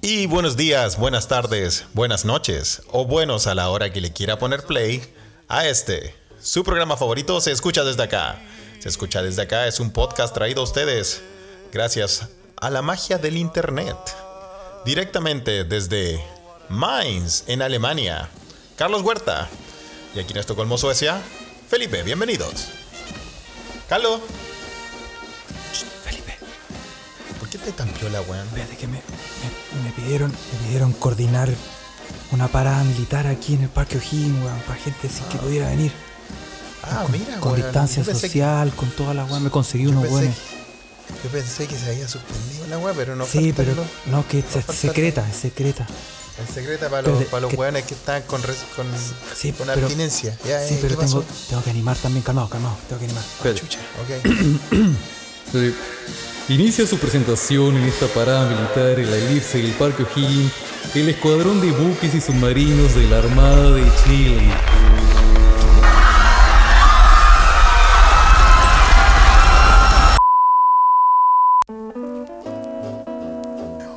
[0.00, 4.38] Y buenos días, buenas tardes, buenas noches o buenos a la hora que le quiera
[4.38, 5.02] poner play
[5.48, 6.14] a este.
[6.40, 8.40] Su programa favorito se escucha desde acá.
[8.78, 11.22] Se escucha desde acá es un podcast traído a ustedes
[11.70, 13.96] gracias a la magia del internet.
[14.86, 16.24] Directamente desde
[16.70, 18.30] Mainz, en Alemania.
[18.76, 19.48] Carlos Huerta.
[20.14, 21.20] Y aquí en Estocolmo, Suecia,
[21.68, 22.68] Felipe, bienvenidos.
[23.88, 24.20] Carlos.
[27.66, 28.46] ¿Por qué te tan piola, weón?
[28.54, 31.48] fíjate que me, me- me pidieron, me pidieron coordinar
[32.30, 35.90] una parada militar aquí en el Parque O'Higgins, weón, para gente así que pudiera venir.
[36.84, 37.64] Ah, con, mira, con weón.
[37.64, 40.36] distancia Yo pensé que- social, con toda la weón, me conseguí unos pensé buenos.
[41.24, 44.38] Yo pensé que se había suspendido la weá, pero no Sí, pero los- no, que
[44.40, 44.44] es
[44.76, 45.86] secreta, es secreta.
[46.46, 48.86] Es secreta para los, para los que- weones que están con, res- con,
[49.34, 50.36] Sí, con pero- abstinencia.
[50.46, 53.24] Ya, Sí, eh, pero tengo, tengo que animar también, calmado, calmado, tengo que animar.
[53.44, 54.96] Ah, chucha, ok.
[56.48, 60.52] Inicia su presentación en esta parada militar en la elipse del Parque O'Higgins
[60.94, 64.52] el escuadrón de buques y submarinos de la Armada de Chile.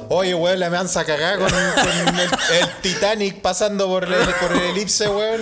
[0.10, 2.30] Oye, weón, la mansa cagada con, con el,
[2.62, 5.42] el Titanic pasando por el, por el elipse, weón.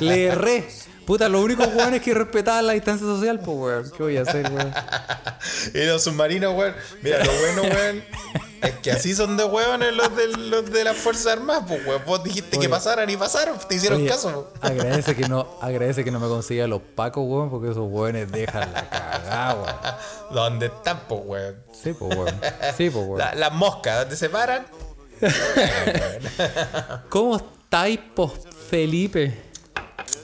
[0.00, 0.68] Le erré.
[1.06, 3.90] Puta, lo único weón es que respetaban la distancia social, pues weón.
[3.96, 4.72] ¿Qué voy a hacer, weón?
[5.74, 6.74] Y los submarinos, weón.
[7.02, 8.02] Mira, lo bueno, weón,
[8.62, 12.02] es que así son de weones los de, los de las Fuerzas Armadas, pues, weón.
[12.06, 14.50] Vos dijiste que pasaran y pasaron, te hicieron Oye, caso.
[14.58, 14.66] po.
[14.66, 18.72] Agradece que no, agradece que no me consiga los pacos, weón, porque esos weones dejan
[18.72, 19.76] la cagada, weón.
[20.34, 21.56] ¿Dónde están, pues, weón?
[21.82, 22.40] Sí, pues weón.
[22.76, 23.18] Sí, pues weón.
[23.18, 24.66] La- las moscas, ¿dónde se paran?
[27.08, 28.32] ¿Cómo estáis, pos
[28.68, 29.52] Felipe?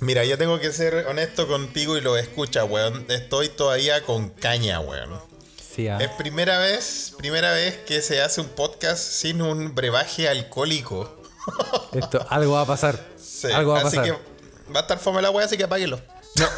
[0.01, 3.05] Mira, yo tengo que ser honesto contigo y lo escucha, weón.
[3.09, 5.21] Estoy todavía con caña, weón.
[5.75, 5.99] Sí, ah.
[6.01, 11.17] Es primera vez, primera vez que se hace un podcast sin un brebaje alcohólico.
[11.93, 12.99] Esto, algo va a pasar.
[13.23, 14.17] Sí, algo va a así pasar.
[14.17, 16.01] que va a estar fome la weá, así que apáguelo.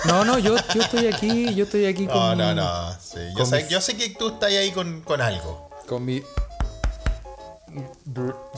[0.05, 2.93] No, no, yo, yo estoy aquí, yo estoy aquí No, con, no, no.
[3.01, 5.71] sí, Yo, sé, mis- yo sé que tú estás ahí con, con algo.
[5.89, 6.23] con mi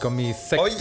[0.01, 0.77] con mi sect, Oye,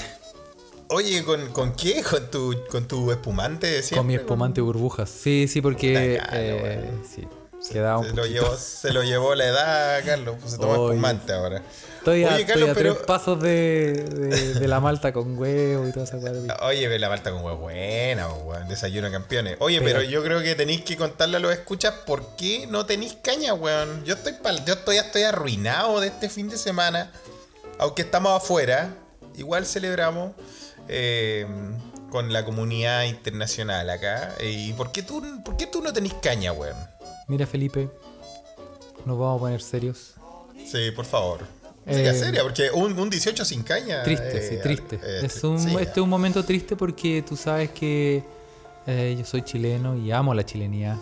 [0.93, 2.03] oye ¿con, ¿con qué?
[2.03, 3.97] ¿Con tu, con tu espumante siempre?
[3.97, 5.09] con mi espumante burbujas.
[5.09, 7.27] Sí, sí, porque eh, sí,
[7.71, 10.35] quedaba un Se lo, llevó, se lo llevó la edad, Carlos.
[10.39, 10.93] pues se toma Oye.
[10.95, 11.61] espumante ahora.
[11.99, 15.87] Estoy a, Oye, estoy a pero- tres pasos de, de, de la malta con huevo
[15.87, 16.17] y toda esa.
[16.65, 18.67] Oye, la malta con huevo buena, weón.
[18.67, 19.55] Desayuno de campeones.
[19.59, 22.85] Oye, Pero- pero, yo creo que tenéis que contarle a los escuchas por qué no
[22.85, 24.03] tenéis caña, weón.
[24.03, 27.09] Yo estoy pal- yo estoy, estoy arruinado de este fin de semana.
[27.79, 28.89] Aunque estamos afuera,
[29.37, 30.33] igual celebramos
[30.87, 31.45] eh,
[32.09, 34.35] con la comunidad internacional acá.
[34.39, 36.75] Eh, ¿Y por qué tú, por qué tú no tenés caña, weón?
[37.27, 37.89] Mira, Felipe,
[39.05, 40.13] nos vamos a poner serios.
[40.65, 41.41] Sí, por favor.
[41.85, 44.03] Eh, seria, porque un, un 18 sin caña.
[44.03, 44.99] Triste, eh, sí, triste.
[45.03, 48.23] eh, es un, sí, este es un momento triste porque tú sabes que
[48.87, 50.97] yo soy chileno y amo la chilenía.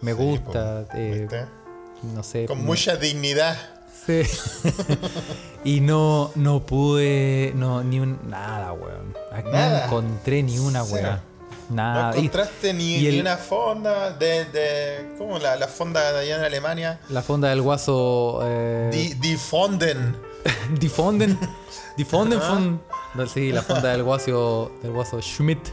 [0.00, 0.86] Me sí, gusta,
[2.14, 2.46] no sé.
[2.46, 3.56] Con mucha dignidad.
[4.06, 4.22] Sí.
[5.64, 9.14] y no, no pude, no, ni un, nada, weón.
[9.32, 9.78] Aquí Nada.
[9.80, 10.80] no encontré ni una.
[10.80, 11.32] No
[11.70, 12.08] Nada.
[12.10, 16.12] Ah, Y encontraste ni, y el- ni una fonda de, de ¿cómo la, la fonda
[16.12, 17.00] de allá en Alemania?
[17.08, 18.40] la fonda del guaso.
[18.42, 20.14] Eh, Die, die Fonden.
[20.78, 21.38] Difonden.
[21.96, 22.80] Difonden von.
[23.14, 25.68] no, Sí, la fonda del guaso, del guaso Schmidt.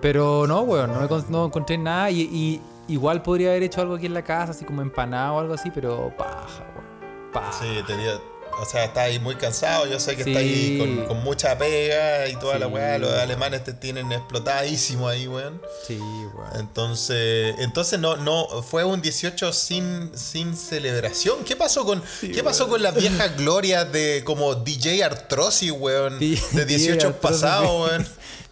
[0.00, 2.10] Pero no, weón, no, me con- no encontré nada.
[2.10, 2.62] Y, y
[2.94, 5.70] igual podría haber hecho algo aquí en la casa, así como empanado o algo así,
[5.70, 6.79] pero paja, weón.
[7.32, 7.52] Paja.
[7.60, 8.30] Sí, te dio-
[8.60, 9.86] o sea, está ahí muy cansado.
[9.86, 10.78] Yo sé que está ahí Sí.
[10.78, 12.72] con, con mucha pega y toda la Sí.
[12.72, 12.98] weá.
[12.98, 15.62] Los alemanes te tienen explotadísimo ahí, weón.
[15.86, 16.50] Sí, weón.
[16.58, 21.42] Entonces, entonces no, no, fue un 18 sin, sin celebración.
[21.44, 26.18] ¿Qué pasó con, ¿qué pasó con las viejas glorias de como DJ Artrosi, weón?
[26.18, 28.06] De 18 pasados, weón.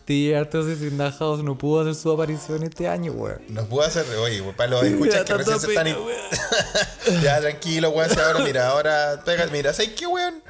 [0.08, 3.42] DJ Artosis in the House no pudo hacer su aparición este año, weón.
[3.48, 5.86] Nos pudo hacer, oye, weón, para los escuchas que recién se están.
[7.22, 8.08] ya, tranquilo, weón.
[8.08, 10.42] si ahora, mira, ahora, pega, mira, ¿sabes qué, weón?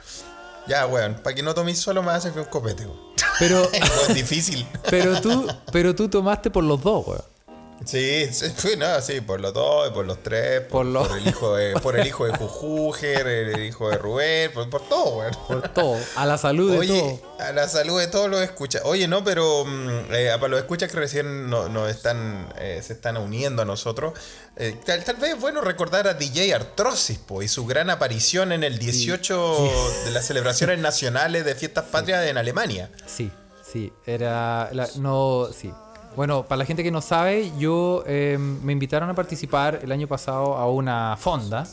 [0.69, 2.99] Ya, weón, para que no toméis solo me hace un copete, weón.
[3.40, 4.64] Pero, es difícil.
[4.88, 7.38] pero tú, pero tú tomaste por los dos, weón.
[7.84, 8.46] Sí, sí,
[8.76, 11.98] no, sí, por los dos, por los tres, por, Por por el hijo de, por
[11.98, 15.32] el hijo de Jujuger, el hijo de Rubén, por, por todo, weón.
[15.46, 15.96] Por todo.
[16.16, 17.36] A la salud de Oye, todo.
[17.46, 18.82] a la salud de todos los escuchas.
[18.84, 22.92] Oye, no, pero mm, eh, para los escuchas que recién no- nos están, eh, se
[22.92, 24.12] están uniendo a nosotros,
[24.56, 28.52] eh, tal, tal vez es bueno recordar a DJ Artrosis po, y su gran aparición
[28.52, 29.70] en el 18
[30.04, 32.90] de las celebraciones nacionales de fiestas patrias en Alemania.
[33.06, 33.30] Sí,
[33.72, 33.92] sí.
[34.04, 34.69] Era.
[34.72, 35.72] la- no, sí.
[36.16, 40.08] Bueno, para la gente que no sabe, yo eh, me invitaron a participar el año
[40.08, 41.66] pasado a una fonda.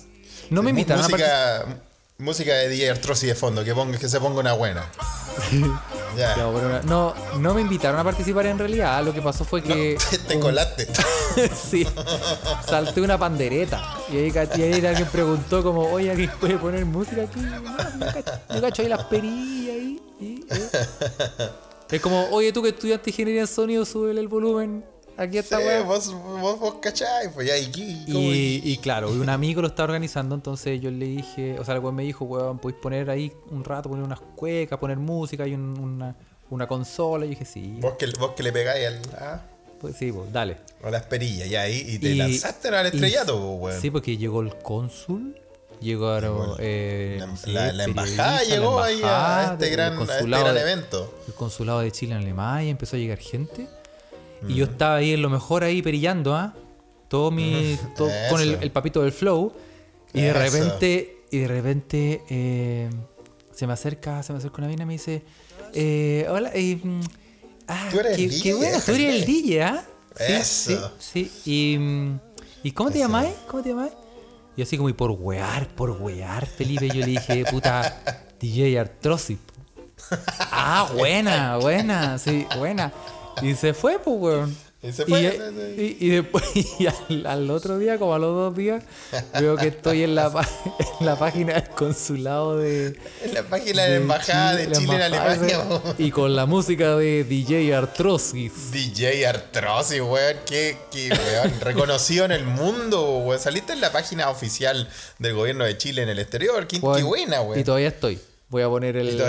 [0.50, 1.66] No me invitaron a participar.
[1.68, 1.82] música,
[2.18, 4.86] Música de DJ Artrosi de fondo, que, ponga, que se ponga una buena.
[6.16, 9.04] Ya, bueno, no, no me invitaron a participar en realidad.
[9.04, 9.98] Lo que pasó fue que.
[10.30, 10.88] Te colaste.
[11.54, 11.86] sí.
[12.66, 13.98] Salté una pandereta.
[14.10, 17.42] Y ahí, y ahí alguien preguntó como, oye, ¿alguien puede poner música aquí?
[17.42, 20.02] No, yo cacho, yo cacho ahí las perillas ahí.
[20.22, 20.70] y, eh.
[21.92, 24.84] Es como, oye, tú que estudiaste ingeniería en sonido, súbele el volumen.
[25.18, 25.88] Aquí Sí, está, weón.
[25.88, 28.04] vos, vos, vos cachai, pues ya, y, y.
[28.08, 31.80] Y, y claro, un amigo lo estaba organizando, entonces yo le dije, o sea, el
[31.80, 35.54] weón me dijo, weón, podéis poner ahí un rato, poner unas cuecas, poner música y
[35.54, 36.16] un- una,
[36.50, 37.26] una consola.
[37.26, 39.42] Y dije, sí, Vos que, vos que le pegáis al, ah,
[39.80, 40.58] pues sí, pues dale.
[40.84, 43.82] a las perillas, ya ahí, y te Y- lanzaste al y- estrellato, pues, weón.
[43.82, 45.40] Sí, porque llegó el cónsul,
[45.82, 50.26] llegaron eh, La, sé, la- la embajada la llegó ahí a- este gran, a este
[50.28, 51.20] gran de- evento.
[51.28, 53.68] El consulado de Chile en Alemania, empezó a llegar gente.
[54.48, 54.56] Y Mm.
[54.56, 56.54] yo estaba ahí en lo mejor ahí perillando, ¿ah?
[57.08, 57.78] Todo mi.
[57.96, 59.54] todo con el, papito del flow.
[60.14, 60.40] Y de Eso.
[60.40, 61.18] repente.
[61.32, 62.24] Y de repente.
[62.30, 62.90] eh,
[63.54, 65.24] se me acerca, se me acerca una mina y me dice.
[65.74, 67.00] eh, hola, eh, mm,
[67.68, 69.26] ah, Tú eres qué, el qué DJ, bueno, tú eres el.
[69.26, 69.86] DJ, ¿ah?
[70.18, 70.44] Sí.
[70.44, 71.32] Sí, sí.
[71.46, 72.20] Y, mm,
[72.64, 73.34] ¿y cómo te llamáis?
[73.48, 73.94] ¿Cómo te llamáis?
[74.58, 78.02] Y así como, y por wear, por wear, Felipe, yo le dije, puta,
[78.40, 79.38] DJ Artrosis.
[80.40, 82.92] Ah, buena, buena, sí, buena.
[83.42, 84.65] Y se fue, pues, weón.
[84.88, 85.40] Y se fue,
[85.78, 86.44] Y, después,
[86.80, 88.84] y al, al otro día, como a los dos días,
[89.40, 90.32] veo que estoy en la,
[91.00, 93.00] en la página del consulado de.
[93.24, 95.60] En la página de la embajada de Chile en Alemania.
[95.98, 98.72] Y con la música de DJ Artrosis.
[98.72, 103.40] DJ Artrosi, weón, qué, qué weón, reconocido en el mundo, weón.
[103.40, 107.42] Saliste en la página oficial del gobierno de Chile en el exterior, qué, qué buena,
[107.42, 107.60] weón.
[107.60, 108.20] Y todavía estoy.
[108.56, 109.10] Voy a poner el.
[109.10, 109.26] Y a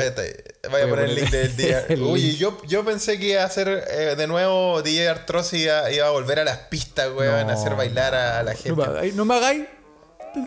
[0.70, 1.84] voy a poner el link del día.
[1.88, 2.36] link.
[2.36, 6.10] yo, yo pensé que iba a hacer eh, de nuevo DJ Artrosi iba, iba a
[6.10, 7.52] volver a las pistas, weón, No.
[7.52, 8.72] a hacer bailar a, la No gente.
[8.80, 9.14] me hagáis.
[9.16, 9.64] No me hagáis.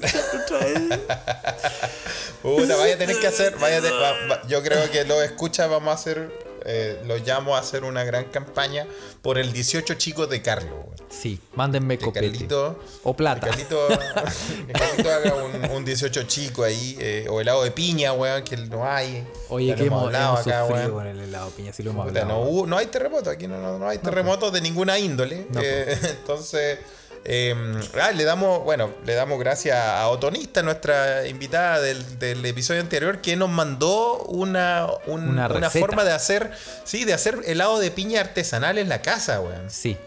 [2.42, 3.58] Puta, vaya a tener que hacer.
[3.58, 6.32] Vaya a te- va- va- yo creo que lo escucha, vamos a hacer.
[6.66, 8.86] Eh, lo llamo a hacer una gran campaña
[9.22, 10.80] por el 18 chicos de Carlos.
[11.10, 12.30] Sí, mándenme Que copete.
[12.32, 12.80] Carlito.
[13.04, 13.42] O plata.
[13.42, 13.88] Que Carlito,
[14.68, 16.96] que Carlito haga un, un 18 chico ahí.
[17.00, 19.26] eh, o helado de piña, weón, que no hay.
[19.50, 20.92] Oye, que hemos, hablado hemos acá, weón.
[20.92, 22.66] con el helado piña, si lo hemos hablado.
[22.68, 25.48] no, hay terremoto, aquí no, no- no hay terremotos de ninguna índole.
[25.50, 26.80] No, eh, entonces,
[27.26, 27.54] eh,
[28.02, 33.22] ah, le damos, bueno, le damos gracias a Otonista, nuestra invitada del, del episodio anterior,
[33.22, 36.52] que nos mandó una, un- Una una, forma de hacer,
[36.84, 39.70] sí, de hacer helado de piña artesanal en la casa, weón.
[39.70, 39.98] Sí.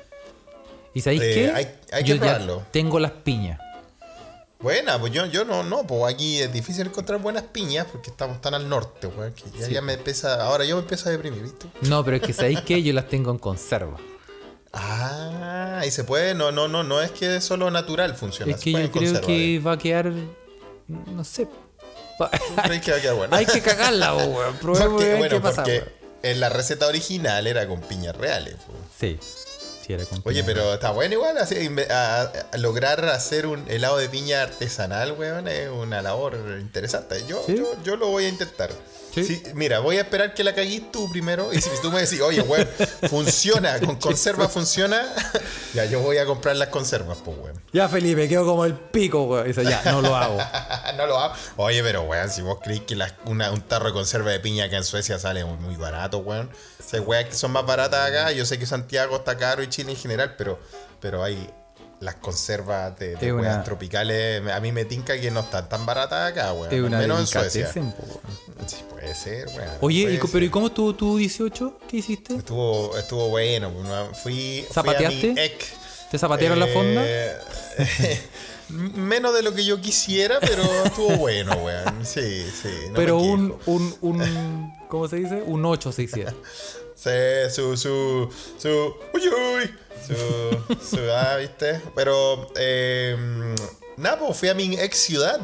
[0.94, 1.52] ¿Y sabéis Eh, qué?
[1.52, 2.62] hay- hay que ya probarlo.
[2.70, 3.58] tengo las piñas.
[4.60, 8.40] Buena, pues yo, yo no, no, pues aquí es difícil encontrar buenas piñas porque estamos
[8.40, 9.72] tan al norte, weón, que ya, Sí.
[9.74, 11.66] ya me empieza, ahora yo me empiezo a deprimir, ¿viste?
[11.82, 12.80] No, pero es que sabéis qué?
[12.80, 13.96] Yo las tengo en conserva.
[14.72, 18.52] Ah, y se puede, no, no, no, no es que solo natural funciona.
[18.54, 20.12] es que yo creo que va a quedar.
[20.88, 21.46] No sé.
[22.20, 22.30] Va-
[22.64, 23.36] ¿Crees que va a quedar bueno?
[23.36, 24.56] Hay que cagarla, weón.
[24.60, 25.84] Probemos Porque, bueno, qué pasa, porque
[26.22, 28.54] en la receta original era con piñas reales.
[28.66, 28.72] po.
[28.98, 29.18] Sí.
[29.84, 33.64] Sí, era con Oye, pero está bueno igual así, inve- a- a lograr hacer un
[33.68, 37.24] helado de piña artesanal, weón, es una labor interesante.
[37.26, 37.56] Yo, ¿Sí?
[37.56, 38.70] yo, yo lo voy a intentar.
[39.14, 39.42] Sí.
[39.54, 41.52] Mira, voy a esperar que la caguís tú primero.
[41.52, 42.66] Y si tú me decís, oye, weón,
[43.10, 45.06] funciona, con conserva funciona,
[45.74, 47.60] ya yo voy a comprar las conservas, pues, weón.
[47.72, 49.46] Ya, Felipe, quedo como el pico, weón.
[49.46, 50.38] Dice, ya, no lo hago.
[50.96, 51.34] no lo hago.
[51.56, 54.76] Oye, pero weón, si vos creéis que una- un tarro de conserva de piña acá
[54.78, 56.50] en Suecia sale muy, barato, weón.
[56.80, 59.92] Esas weas que son más baratas acá, yo sé que Santiago está caro y Chile
[59.92, 60.58] en general, pero,
[61.00, 61.50] pero hay
[62.02, 64.42] las conservas de, de una- tropicales.
[64.50, 66.72] A mí me tinca que no están tan baratas acá, weón.
[66.74, 67.72] Es una menos en Suecia.
[67.72, 67.80] Sí,
[68.90, 69.70] puede ser, weón.
[69.80, 70.32] Oye, ¿y, puede co- ser.
[70.34, 71.78] pero ¿y cómo estuvo tu 18?
[71.88, 72.34] ¿Qué hiciste?
[72.36, 73.70] Estuvo, estuvo bueno.
[73.70, 74.32] bueno, Fui,
[74.62, 75.32] fui a ¿Zapateaste?
[75.32, 75.64] mi EC.
[76.10, 77.02] ¿Te zapatearon la fonda?
[77.04, 77.36] Eh,
[78.68, 82.04] menos de lo que yo quisiera, pero estuvo bueno, weón.
[82.04, 82.68] Sí, sí.
[82.88, 85.42] no pero un, un, un, ¿cómo se dice?
[85.46, 86.34] Un 8 se hiciera.
[87.02, 87.10] Sí,
[87.54, 88.28] su, su,
[88.58, 88.68] su,
[89.12, 89.74] uy, uy,
[90.06, 91.80] su, su, ah, ¿viste?
[91.96, 93.16] Pero, eh,
[93.96, 95.40] nada, pues fui a mi ex ciudad,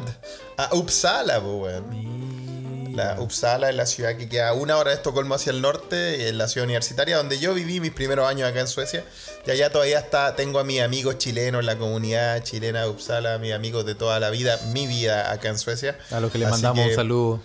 [0.57, 2.95] a Uppsala, pues, weón.
[2.95, 6.27] La Uppsala es la ciudad que queda a una hora de Estocolmo hacia el norte,
[6.27, 9.03] en la ciudad universitaria, donde yo viví mis primeros años acá en Suecia.
[9.45, 13.53] Y allá todavía está, tengo a mis amigos chilenos, la comunidad chilena de Uppsala, mis
[13.53, 15.97] amigos de toda la vida, mi vida acá en Suecia.
[16.11, 17.41] A los que le Así mandamos que- un saludo.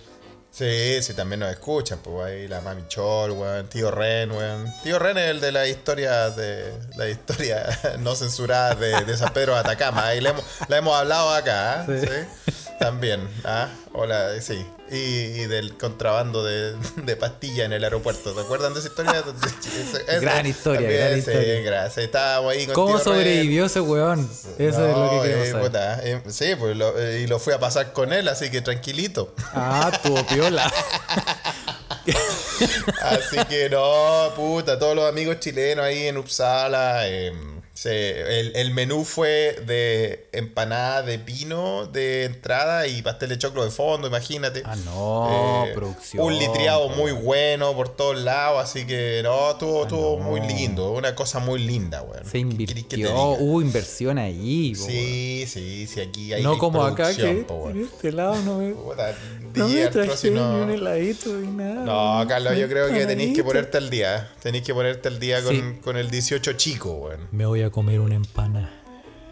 [0.54, 4.72] Sí, sí, también nos escuchan, pues ahí la Mami Chol, weón, tío Ren, weón.
[4.84, 7.66] Tío Ren es el de la historia de la historia
[7.98, 10.06] no censurada de, de San Pedro de Atacama.
[10.06, 11.84] Ahí le hemos, la hemos hablado acá.
[11.86, 12.06] Sí.
[12.06, 12.62] ¿sí?
[12.78, 13.68] También, ¿ah?
[13.94, 14.64] Hola, sí.
[14.96, 16.74] Y, y del contrabando de,
[17.04, 18.32] de pastillas en el aeropuerto.
[18.32, 19.22] ¿Te acuerdan de esa historia?
[20.20, 21.60] Gran historia, gran historia.
[21.62, 22.04] gracias.
[22.04, 24.28] Estábamos ahí con ¿Cómo sobrevivió ese weón?
[24.58, 25.66] Eso es lo que queremos eh, saber.
[25.66, 28.60] puta, eh, sí, pues lo- eh, y lo fui a pasar con él, así que
[28.62, 29.34] tranquilito.
[29.52, 30.70] Ah, tuvo piola.
[33.00, 37.02] Así que no, puta, todos los amigos chilenos ahí en Uppsala.
[37.72, 43.64] se- el, el menú fue de empanada de pino de entrada y pastel de choclo
[43.64, 44.62] de fondo, imagínate.
[44.64, 46.24] Ah, no, Eh, producción.
[46.24, 50.24] Un litriado muy bueno por todos lados, así que no, estuvo, Ah, no.
[50.24, 52.24] muy lindo, una cosa muy linda, weón.
[52.24, 54.74] Se ¿Qué querés que te invirtió, hubo inversión ahí.
[54.74, 56.42] Sí, sí, sí, aquí hay.
[56.42, 59.14] No como acá que po, en este lado no me, Puta,
[59.54, 61.84] no me traje ni un heladito ni nada.
[61.84, 64.28] No, Carlos, yo creo que tenéis que ponerte al día.
[64.42, 65.62] Tenéis que ponerte al día con, Sí.
[65.82, 67.28] con el 18 chico, weón.
[67.32, 68.14] Me voy a comer una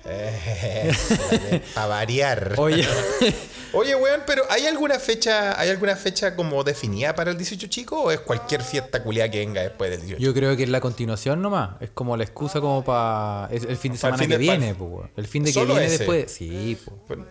[0.06, 1.62] empana.
[1.76, 2.54] a variar.
[2.58, 2.86] Oye,
[3.74, 8.02] Oye, weón, pero ¿hay alguna fecha, hay alguna fecha como definida para el 18 chico
[8.02, 10.22] o es cualquier fiesta culiada que venga después del 18?
[10.22, 11.80] yo creo que es la continuación nomás.
[11.80, 15.08] Es como la excusa como para el fin de semana fin que de- viene, po.
[15.16, 15.98] El fin de que ¿Solo viene ese?
[15.98, 16.30] después.
[16.30, 16.76] Sí,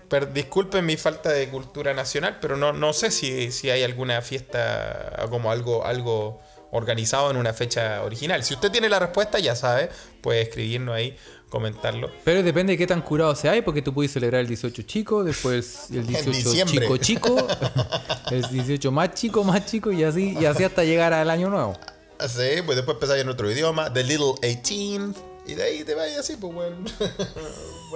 [0.10, 4.22] per- disculpen mi falta de cultura nacional, pero no, no sé si, si hay alguna
[4.24, 8.44] fiesta como algo, algo organizado en una fecha original.
[8.44, 9.90] Si usted tiene la respuesta, ya sabe,
[10.22, 11.16] puede escribirnos ahí,
[11.52, 12.10] comentarlo.
[12.24, 15.92] Pero depende de qué tan curado sea, porque tú puedes celebrar el 18 chico, después
[15.92, 16.80] el 18 diciembre.
[16.82, 17.48] chico chico,
[18.32, 21.78] el 18 más chico, más chico y así, y así hasta llegar al año nuevo.
[22.22, 25.14] Sí, pues después empezáis en otro idioma, The Little 18,
[25.48, 26.86] y de ahí te vais así, pues, weón.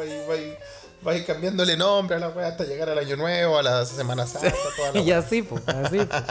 [1.06, 3.86] vais, vais, vais cambiándole nombre a la weá hasta llegar al año nuevo, a la
[3.86, 6.24] Semana Santa, toda la Y así, pues, así, pues.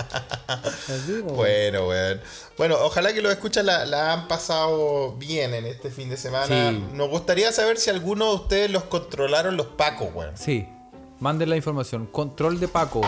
[0.48, 1.34] Así, pues.
[1.34, 2.20] Bueno, weón.
[2.58, 6.70] Bueno, ojalá que los escuchas la, la han pasado bien en este fin de semana.
[6.70, 6.84] Sí.
[6.92, 10.36] Nos gustaría saber si alguno de ustedes los controlaron los pacos, weón.
[10.36, 10.68] Sí,
[11.20, 12.06] manden la información.
[12.06, 13.00] Control de Paco.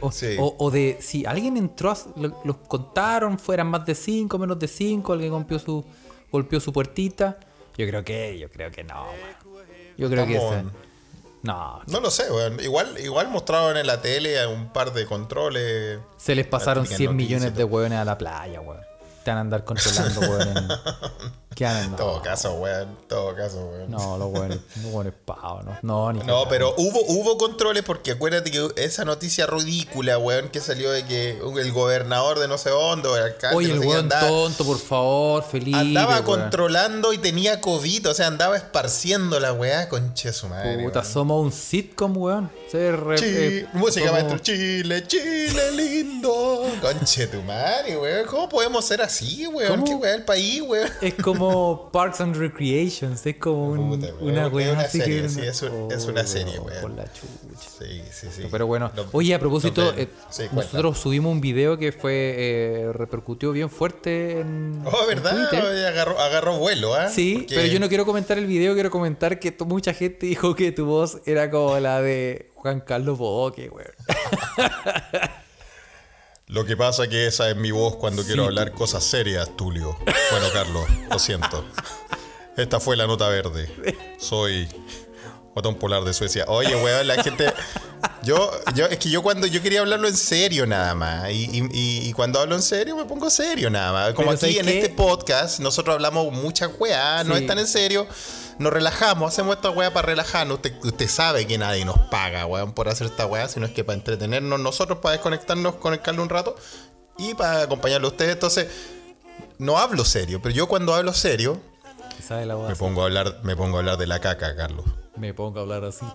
[0.00, 0.36] O, Sí.
[0.38, 4.58] o- o de si alguien entró, a- lo- los contaron, fueran más de 5, menos
[4.58, 5.84] de 5, alguien golpeó su,
[6.30, 7.38] golpeó su puertita.
[7.76, 9.62] Yo creo que, yo creo que no, weón.
[9.98, 10.91] Yo creo que Estamos- esa-
[11.42, 12.60] No, No lo sé, weón.
[12.60, 15.98] Igual, igual mostraron en la tele un par de controles.
[16.16, 18.80] se les pasaron típica 100 noticia, millones de hueones a la playa, weón.
[19.24, 20.68] Te van a andar controlando, weón.
[21.54, 21.98] ¿Qué van a En andar?
[22.00, 22.96] todo caso, weón.
[23.08, 23.90] Todo caso, weón.
[23.90, 25.76] No, los hueones, los hueones pavos, no.
[25.82, 30.60] No, ni No, pero hubo, hubo controles porque acuérdate que esa noticia ridícula, weón, que
[30.60, 33.98] salió de que el gobernador de no sé dónde, el alcalde, Oye, no el weón
[34.04, 35.74] andaba, tonto, por favor, feliz.
[35.76, 40.82] andaba controlando y tenía COVID, o sea, andaba esparciendo la weá, conche su madre.
[40.82, 41.12] Puta, weón.
[41.12, 42.50] somos un sitcom, weón.
[42.70, 46.62] Ser, re- eh, música somos- maestro Chile, Chile lindo.
[46.80, 48.26] Conche tu madre, weón.
[48.26, 49.11] ¿Cómo podemos ser así,
[49.48, 49.70] weón?
[49.70, 49.84] ¿Cómo?
[49.84, 50.88] ¿Qué weá el país, weón?
[51.00, 55.28] Es como Parks and Recreations, es como un- Puta, weón, una así serie, que.
[55.28, 56.80] sí, es un- es una serie, weón.
[56.80, 57.28] Por la chucha.
[57.78, 58.42] Sí, sí, sí.
[58.50, 63.52] Pero bueno, oye, a propósito, eh, sí, nosotros subimos un video que fue eh, repercutió
[63.52, 65.48] bien fuerte en, Oh, ¿verdad?
[65.86, 67.08] Agarró, agarró vuelo, ¿ah?
[67.08, 70.54] Sí, Porque- pero yo no quiero comentar el video, quiero comentar que mucha gente dijo
[70.54, 73.90] que tu voz era como la de Juan Carlos Boque, weón.
[76.48, 79.96] Lo que pasa que esa es mi voz cuando quiero hablar cosas serias, Tulio.
[80.30, 81.64] Bueno, Carlos, lo siento.
[82.56, 83.70] Esta fue la nota verde.
[84.18, 84.68] Soy
[85.54, 86.44] botón polar de Suecia.
[86.48, 87.52] Oye, weón, la gente.
[88.22, 91.30] Yo, yo, es que yo cuando yo quería hablarlo en serio nada más.
[91.30, 94.14] Y, y- y- y cuando hablo en serio me pongo serio nada más.
[94.14, 94.78] Como Pero aquí ¿sabes en qué?
[94.80, 98.06] este podcast, nosotros hablamos muchas weas, no es tan en serio.
[98.58, 100.56] Nos relajamos, hacemos esta wea para relajarnos.
[100.56, 103.84] Usted, usted sabe que nadie nos paga, weón, por hacer esta wea, sino es que
[103.84, 106.56] para entretenernos nosotros, para desconectarnos con el Carlos un rato
[107.18, 108.32] y para acompañarlo a ustedes.
[108.32, 108.68] Entonces,
[109.58, 111.60] no hablo serio, pero yo cuando hablo serio,
[112.68, 114.84] me pongo a hablar, me pongo a hablar de la caca, Carlos.
[115.16, 116.06] Me pongo a hablar así.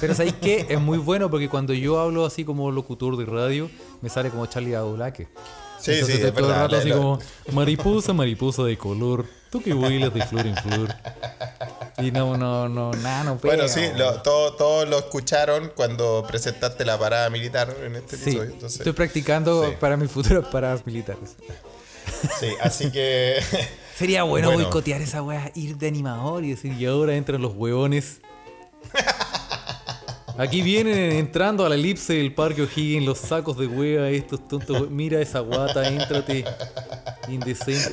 [0.00, 0.66] Pero ¿sabéis qué?
[0.68, 3.70] Es muy bueno porque cuando yo hablo así como locutor de radio,
[4.00, 5.28] me sale como Charlie Adulaque.
[5.84, 7.18] Sí, Entonces sí, es todo el verdad, rato la- así la- como
[7.52, 10.94] mariposa, mariposa de color, tú que vuelas de flor en flor.
[11.98, 13.54] Y no, no, no, nada, no pega.
[13.54, 18.22] Bueno, sí, lo- todo- todos lo escucharon cuando presentaste la parada militar en este Sí,
[18.30, 18.50] episodio.
[18.52, 19.74] Entonces, estoy practicando sí.
[19.78, 21.36] para mis futuras paradas militares.
[22.40, 23.36] sí, así que
[23.96, 24.62] Sería bueno, Bueno.
[24.64, 28.20] boicotear esa weá, ir de animador y decir, y ahora entran los hueones.
[30.36, 34.90] Aquí vienen entrando a la elipse del parque O'Higgins los sacos de hueá, estos tontos.
[34.90, 36.44] Mira esa guata, éntrate.
[37.28, 37.46] Mira,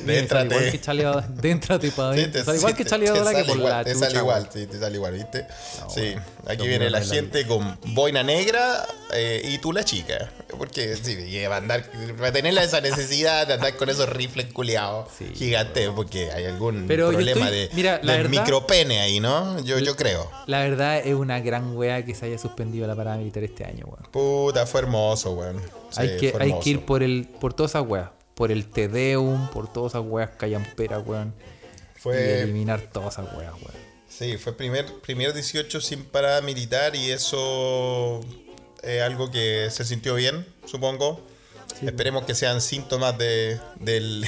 [0.04, 0.54] Déntrate.
[0.54, 1.32] igual que.
[1.42, 2.44] Déntrate para adentro.
[2.44, 4.06] Sale igual que sale por igual, la Te chucha.
[4.06, 5.46] sale igual, sí, te sale igual, ¿viste?
[5.94, 6.14] sí,
[6.46, 10.30] aquí viene la gente con boina negra eh, y tú la chica.
[10.58, 11.84] Porque sí, lleva a andar,
[12.22, 15.26] va a tener esa necesidad de andar con esos rifles culiados Sí.
[15.34, 19.58] gigantes, porque hay algún Pero problema estoy- de, mira, la del verdad- micropene ahí, ¿no?
[19.60, 20.30] Yo, yo creo.
[20.46, 23.86] La verdad es una gran wea que se haya suspendido la parada militar este año,
[23.86, 24.06] weón.
[24.10, 25.58] Puta, fue hermoso, weón.
[25.90, 28.08] Sí, hay, que, hay que ir por el por todas esas weas.
[28.34, 31.34] Por el Tedeum, por todas esas weas callamperas, weón.
[31.96, 33.92] Y Fue, eliminar todas esas weas, weón.
[34.08, 38.20] sí, fue primer, primer 18 sin parada militar y eso
[38.82, 41.20] es algo que se sintió bien, supongo.
[41.82, 44.26] Esperemos que sean síntomas de, del-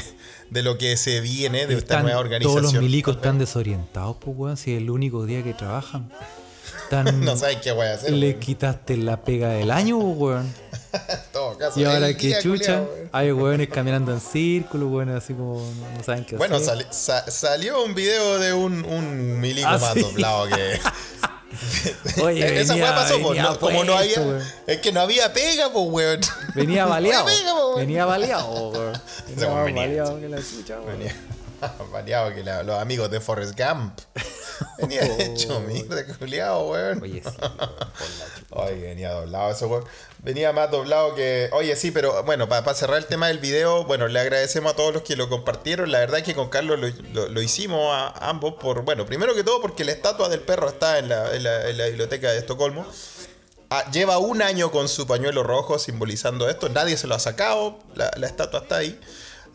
[0.50, 2.62] de lo que se viene de esta nueva organización.
[2.62, 4.56] todos los milicos están desorientados, pues, weón.
[4.56, 6.10] Si es el único día que trabajan.
[7.14, 8.10] No saben qué voy a hacer.
[8.12, 8.40] le weón.
[8.40, 10.54] quitaste la pega del año, pues, weón.
[11.32, 13.08] Todo caso, Y ahora que chucha, culiao, weón.
[13.12, 15.60] hay weones caminando en círculo, weones así como
[15.96, 16.68] no, saben qué Bueno, hacer.
[16.68, 20.00] sali- sa- salió un video de un, un milico Ah, más sí.
[20.02, 20.80] doblado que.
[22.22, 24.20] Oye, Esa venía- pasó, po, venía no- como no había.
[24.20, 24.42] weón.
[24.66, 26.20] Es que no había pega, pues, weón.
[26.54, 27.24] Venía baleado.
[27.24, 27.78] Po, weón.
[27.78, 28.92] venía baleado, weón.
[29.36, 30.98] Weón venía- baleado que la chucha, weón.
[30.98, 31.14] Venía
[31.92, 33.98] variado que la- los amigos de Forrest Gump.
[34.78, 37.02] Venía hecho mierda, culiao, weón.
[37.02, 37.70] Oye, sí, weón.
[38.50, 39.84] Oye, venía doblado ese weón.
[40.18, 41.48] Venía más doblado que.
[41.52, 44.92] Oye, sí, pero bueno, para cerrar el tema del video, bueno, le agradecemos a todos
[44.94, 45.90] los que lo compartieron.
[45.90, 48.82] La verdad es que con Carlos lo, lo- lo hicimos a ambos por.
[48.82, 51.76] Bueno, primero que todo porque la estatua del perro está en la, en la- en
[51.78, 52.86] la biblioteca de Estocolmo.
[53.70, 56.68] Ah, lleva un año con su pañuelo rojo simbolizando esto.
[56.68, 57.78] Nadie se lo ha sacado.
[57.96, 59.00] La, la estatua está ahí.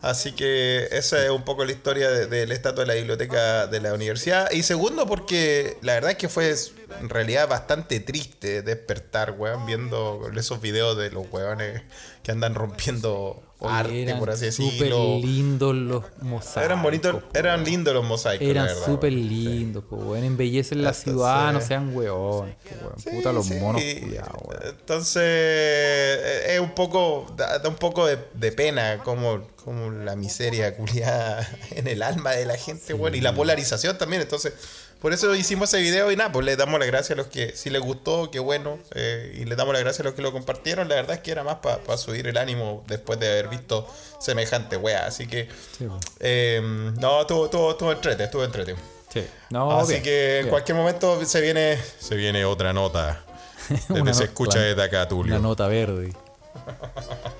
[0.02, 3.66] Así que esa es un poco la historia de, de la estatua de la biblioteca
[3.66, 4.50] de la universidad.
[4.50, 6.54] Y segundo, porque la verdad es que fue
[7.00, 11.82] en realidad bastante triste despertar, weón, viendo esos videos de los weones
[12.22, 15.18] que andan rompiendo Oye, arte, eran por así súper decirlo.
[15.18, 16.62] lindos los mosaicos.
[16.64, 18.46] Eran bonitos, eran lindos los mosaicos.
[18.48, 19.28] Eran súper weón.
[19.28, 20.24] lindos, pues, weón.
[20.24, 22.94] Embellecen la Entonces- ciudad, no sean weones, weón.
[22.98, 23.54] Sí, Puta, los sí.
[23.54, 24.62] monos culiados, weón.
[24.66, 30.74] Entonces, es un poco, da, da un poco de, de pena como, como la miseria
[30.76, 34.22] culiada en el alma de la gente, bueno, y la polarización también.
[34.22, 34.52] Entonces,
[35.00, 37.56] por eso hicimos ese video y nada, pues le damos las gracias a los que,
[37.56, 40.30] si les gustó, qué bueno, eh, y le damos las gracias a los que lo
[40.32, 40.88] compartieron.
[40.88, 43.86] La verdad es que era más para subir el ánimo después de haber visto
[44.20, 45.06] semejante wea.
[45.06, 45.86] Así que, Sí,
[46.20, 46.60] eh,
[46.98, 48.76] no, estuvo, estuvo, estuvo entrete, estuvo entrete.
[49.12, 49.26] Sí.
[49.48, 50.50] No, Así bien, que en bien.
[50.50, 53.24] cualquier momento se viene, se viene otra nota.
[53.88, 55.34] Desde se escucha desde acá, Tulio.
[55.34, 56.12] Una nota verde.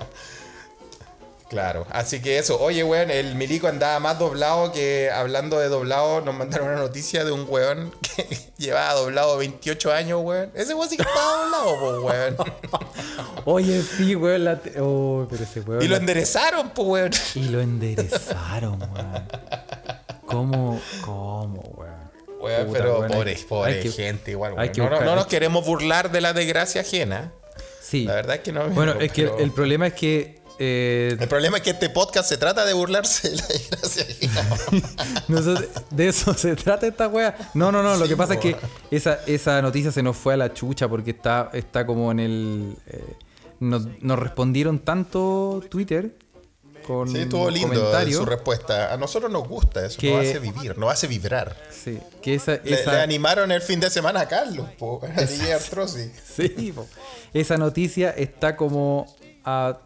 [1.51, 2.61] Claro, así que eso.
[2.61, 6.21] Oye, weón, el milico andaba más doblado que hablando de doblado.
[6.21, 8.25] Nos mandaron una noticia de un weón que
[8.57, 10.53] llevaba doblado 28 años, weón.
[10.55, 12.37] Ese weón sí que estaba doblado, po, weón.
[13.47, 14.45] Oye, sí, weón.
[14.45, 15.83] La te- oh, pero ese weón.
[15.83, 17.11] Y lo la- enderezaron, po, weón.
[17.35, 19.29] Y lo enderezaron, weón.
[20.27, 20.81] ¿Cómo?
[21.05, 22.11] ¿Cómo, weón?
[22.41, 24.71] Weón, Puta, pero weón, pobre, pobre hay que- gente, igual, weón.
[24.77, 27.33] No, no- buscar- no nos queremos burlar de la desgracia ajena.
[27.83, 28.05] Sí.
[28.05, 28.69] La verdad es que no.
[28.69, 30.40] Bueno, es que el problema es que.
[30.63, 34.05] Eh, el problema es que este podcast se trata de burlarse de la desgracia
[35.91, 37.37] de eso se trata esta wea.
[37.55, 37.97] No, no, no.
[37.97, 38.57] Lo Sí, que pasa es que
[38.91, 42.77] esa, esa noticia se nos fue a la chucha porque está, está como en el.
[42.87, 43.05] eh,
[43.61, 46.15] nos, nos respondieron tanto Twitter
[46.87, 48.93] con Sí, estuvo lindo su respuesta.
[48.93, 51.57] A nosotros nos gusta eso, Que- nos hace vivir, nos hace vibrar.
[51.71, 55.21] Sí, que esa, Le, esa- le animaron el fin de semana a Carlos, po, a
[55.23, 56.11] DJ Artrosi.
[56.37, 56.87] Sí, po.
[57.35, 59.07] esa noticia está como
[59.45, 59.79] a,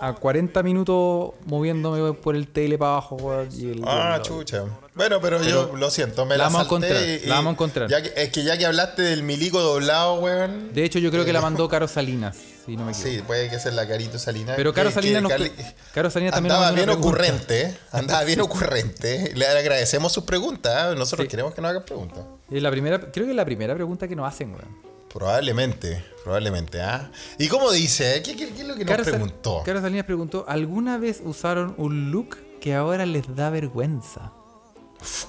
[0.00, 3.48] a 40 minutos moviéndome por el tele para abajo, weón,
[3.84, 4.64] Ah, chucha.
[4.94, 7.52] Bueno, pero, yo lo siento, me la vamos a salté encontrar, y- la vamos a
[7.52, 7.88] encontrar.
[7.90, 10.72] ya que- es que ya que hablaste del milico doblado, weón.
[10.72, 13.10] De hecho, yo creo que la mandó Caro Salinas, si no me equivoco.
[13.16, 14.56] Sí, puede que sea la Carito Salinas.
[14.56, 15.52] Pero Caro Salinas, nos- Cali-
[15.94, 17.76] Caro Salinas también nos Andaba bien ocurrente, ¿eh?
[17.92, 19.32] andaba bien ocurrente.
[19.36, 20.96] Le agradecemos sus preguntas, ¿eh?
[20.98, 21.28] nosotros Sí.
[21.30, 22.24] queremos que nos hagan preguntas.
[22.50, 24.88] Es la primera, creo que es la primera pregunta que nos hacen, weón.
[25.12, 27.10] Probablemente, probablemente, ¿ah?
[27.38, 28.22] ¿Y cómo dice?
[28.22, 29.62] ¿Qué, qué- qué es lo que nos Caro, preguntó?
[29.64, 34.32] Caro Salinas preguntó, ¿alguna vez usaron un look que ahora les da vergüenza?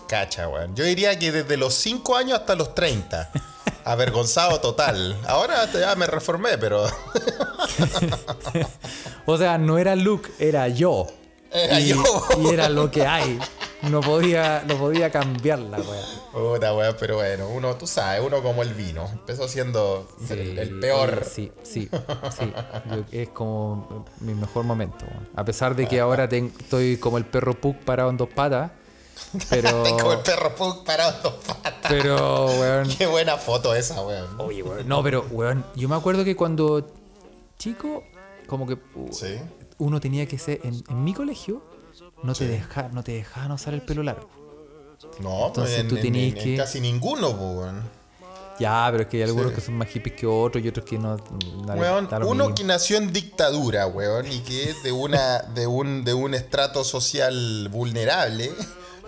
[0.08, 0.76] Cacha, weón.
[0.76, 3.32] Yo diría que desde los 5 años hasta los 30.
[3.86, 5.16] Avergonzado total.
[5.28, 6.86] Ahora ya me reformé, pero.
[9.26, 11.08] O sea, no era look, era yo.
[11.52, 12.04] Era y, yo.
[12.42, 13.38] y era lo que hay.
[13.84, 16.54] No podía, no podía cambiarla, weón.
[16.54, 19.08] Puta, weón, pero bueno, uno, tú sabes, uno como el vino.
[19.12, 21.24] Empezó siendo el, peor.
[21.24, 21.90] Sí, sí,
[22.38, 22.52] sí.
[22.92, 25.06] Yo- es como mi mejor momento.
[25.06, 25.30] weón.
[25.36, 28.72] A pesar de que ahora ten- estoy como el perro Pug parado en dos patas.
[29.50, 29.84] Pero.
[30.00, 31.74] como el perro Pug parado en dos patas.
[31.88, 32.90] pero, weón.
[32.98, 34.40] Qué buena foto esa, weón.
[34.42, 34.88] Oye, weón.
[34.90, 35.66] No, pero, weón.
[35.76, 36.86] Yo me acuerdo que cuando
[37.58, 38.04] chico,
[38.46, 39.38] como que uh, Sí.
[39.78, 40.60] uno tenía que ser.
[40.64, 41.64] En, en mi colegio,
[42.24, 44.30] no te deja, no te dejaban usar el pelo largo.
[45.22, 48.00] No, Entonces pues en, tú en- tenías en que- casi ninguno, pues, weón.
[48.60, 49.56] Ya, pero es que hay algunos Sí.
[49.56, 51.16] que son más hippies que otros y otros que no.
[51.78, 56.14] Weón, uno que nació en dictadura, weón, y que es de una, de un, de
[56.14, 58.52] un estrato social vulnerable.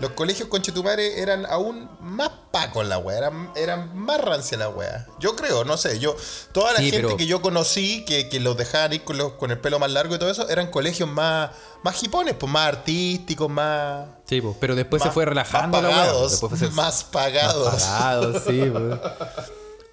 [0.02, 5.06] Los colegios conchetumare eran aún más pacos la weá, eran, eran más rancia la weá.
[5.20, 6.14] Yo creo, no sé, yo,
[6.52, 9.32] toda la Sí, gente pero- que yo conocí, que, que los dejaban ir con, los-
[9.34, 11.50] con el pelo más largo y todo eso, eran colegios más,
[11.84, 14.06] más hipones, pues más artísticos, más.
[14.26, 16.70] Sí, pues, pero después se más- fue relajando más la weá, pagados, pues, después fue-
[16.84, 17.74] más pagados.
[17.82, 19.00] Pagados, sí, pues.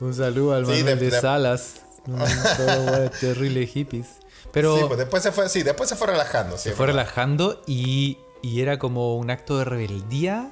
[0.02, 1.74] Un saludo al Sí, Manuel de- Salas.
[2.06, 4.08] Todos weones terribles hippies.
[4.52, 6.58] Pero Sí, pues después se fue, sí, después se fue relajando.
[6.58, 10.52] sí, se fue relajando y, y era como un acto de rebeldía.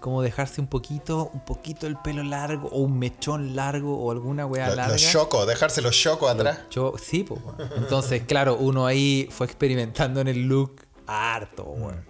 [0.00, 4.44] Como dejarse un poquito, un poquito el pelo largo, o un mechón largo, o alguna
[4.44, 4.92] weá Los, larga.
[4.92, 6.58] los chocos, dejarse los chocos atrás.
[6.70, 7.40] Yo, sí, pues.
[7.78, 12.04] Entonces, claro, uno ahí fue experimentando en el look harto, weón.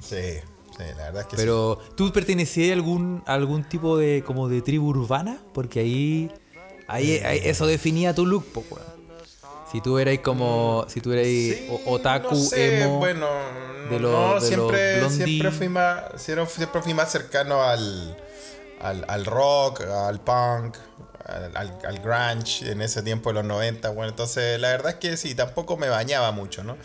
[0.00, 0.16] Sí,
[0.74, 4.48] sí, la verdad es que Pero, ¿tú pertenecías a algún, a algún tipo de como
[4.48, 5.38] de tribu urbana?
[5.52, 6.30] Porque ahí,
[6.88, 8.93] ahí, ahí eso definía tu look, po, weón.
[9.74, 11.66] Si tú eras como, si tú sí.
[11.68, 13.26] o- otaku, no sé, emo, Bueno,
[13.90, 18.16] de no, los- de siempre, los siempre, fui más, siempre, fui más cercano al,
[18.80, 20.76] al, al rock, al punk,
[21.26, 23.88] al, al, al grunge en ese tiempo de los 90.
[23.90, 26.76] Bueno, entonces la verdad es que sí, tampoco me bañaba mucho, ¿no?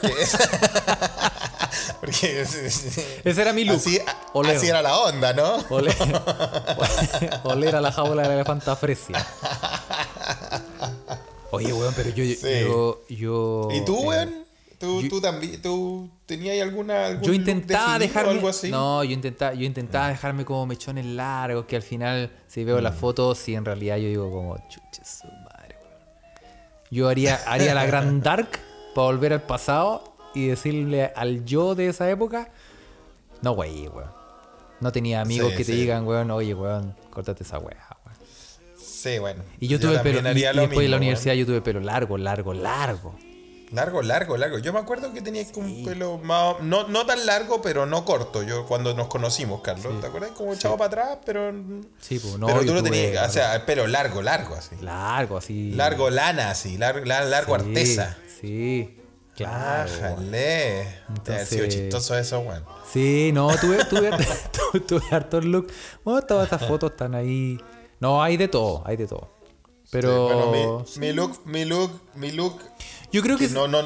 [0.00, 0.08] Que-
[2.00, 2.40] Porque
[3.24, 3.76] ese era mi look.
[3.76, 4.00] así,
[4.56, 5.56] así era la onda, ¿no?
[5.68, 5.94] Oler,
[7.44, 9.22] oler a la jaula de la elefanta fresia.
[11.50, 12.36] Oye, weón, pero yo, Sí.
[12.62, 14.34] yo, yo, ¿Y tú, eh, weón?
[14.78, 18.32] ¿Tú, yo- tú también, tú tenías alguna algún Yo intentaba dejarme.
[18.32, 18.70] algo así?
[18.70, 22.94] No, yo intentaba, yo intentaba dejarme como mechones largos, que al final, si veo las
[22.94, 25.98] fotos, sí, en realidad yo digo como, chuche su madre, weón.
[26.92, 28.50] Yo haría, haría la Grand Dark
[28.94, 32.48] para volver al pasado y decirle al yo de esa época,
[33.42, 34.10] no, güey, weón.
[34.80, 35.78] No tenía amigos Sí, que te sí.
[35.80, 37.84] digan, weón, oye, weón, córtate esa weá.
[38.88, 39.42] Sí, bueno.
[39.60, 42.54] Y yo tuve pelo, y, y después de la universidad yo tuve pelo largo, largo,
[42.54, 43.14] largo.
[43.70, 44.58] Largo, largo, largo.
[44.58, 46.58] Yo me acuerdo que tenía como un pelo más...
[46.62, 48.42] No, no tan largo, pero no corto.
[48.42, 50.00] Yo cuando nos conocimos, Carlos.
[50.00, 50.30] ¿Te acuerdas?
[50.30, 51.52] Como echado para atrás, pero...
[52.00, 54.74] Sí, pues no, pero tú lo tuve tenías, o sea, el pelo largo, largo, así.
[54.80, 55.72] largo, así.
[55.72, 56.78] Largo lana, así.
[56.78, 58.16] Largo, la- largo Sí, artesa.
[58.40, 58.96] Sí,
[59.36, 59.90] claro.
[59.92, 60.88] Ájale.
[61.30, 62.64] Ha sido chistoso eso, weón.
[62.90, 64.10] Sí, no, tuve, tuve,
[64.72, 65.70] tu- tuve harto look.
[66.04, 67.58] Bueno, todas estas fotos están ahí.
[68.00, 69.30] No, hay de todo, hay de todo.
[69.90, 72.58] Pero Bueno, mi, mi look, mi look, mi look...
[73.10, 73.78] yo creo que que no, no...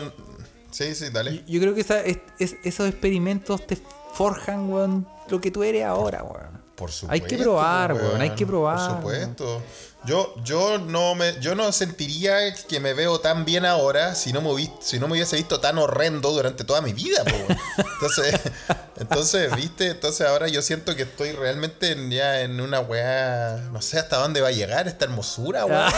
[0.71, 1.45] Sí, sí, dale.
[1.47, 3.77] yo creo que esa- es- es- esos experimentos te
[4.15, 6.63] forjan, weón, lo que tú eres ahora, weón.
[6.75, 7.13] Por supuesto.
[7.13, 9.63] Hay que probar, weón, hay que probar, Por supuesto.
[10.05, 14.41] Yo, yo no me, yo no sentiría que me veo tan bien ahora si no
[14.41, 17.37] me hubiese, si no me hubiese visto tan horrendo durante toda mi vida, po.
[17.95, 18.41] Entonces,
[18.99, 23.69] entonces, viste, entonces ahora yo siento que estoy realmente en- ya en una weá.
[23.73, 25.67] No sé hasta dónde va a llegar esta hermosura,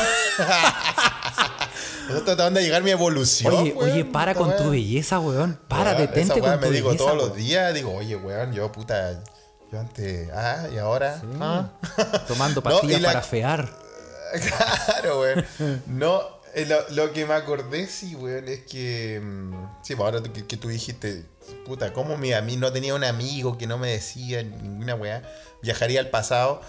[2.14, 3.54] hasta dónde va a llegar mi evolución.
[3.54, 4.70] Oye, weón, oye, para con tu weá.
[4.72, 5.58] belleza, weón.
[5.66, 7.04] Para, Weón, detente esa weá con tu me digo belleza.
[7.06, 9.18] todos los días, digo, oye, weón, yo puta,
[9.72, 11.68] yo antes, ah, y ahora, ah.
[12.28, 13.83] Tomando No, pastillas la- para fear.
[14.40, 15.46] Claro, weón.
[15.86, 16.22] No,
[16.54, 19.20] eh, lo, lo que me acordé, sí, weón, es que.
[19.22, 21.24] mm, Sí, pues ahora que, que tú dijiste,
[21.64, 25.22] puta, ¿cómo mi, a mí no tenía un amigo que no me decía ninguna weá?
[25.62, 26.60] Viajaría al pasado.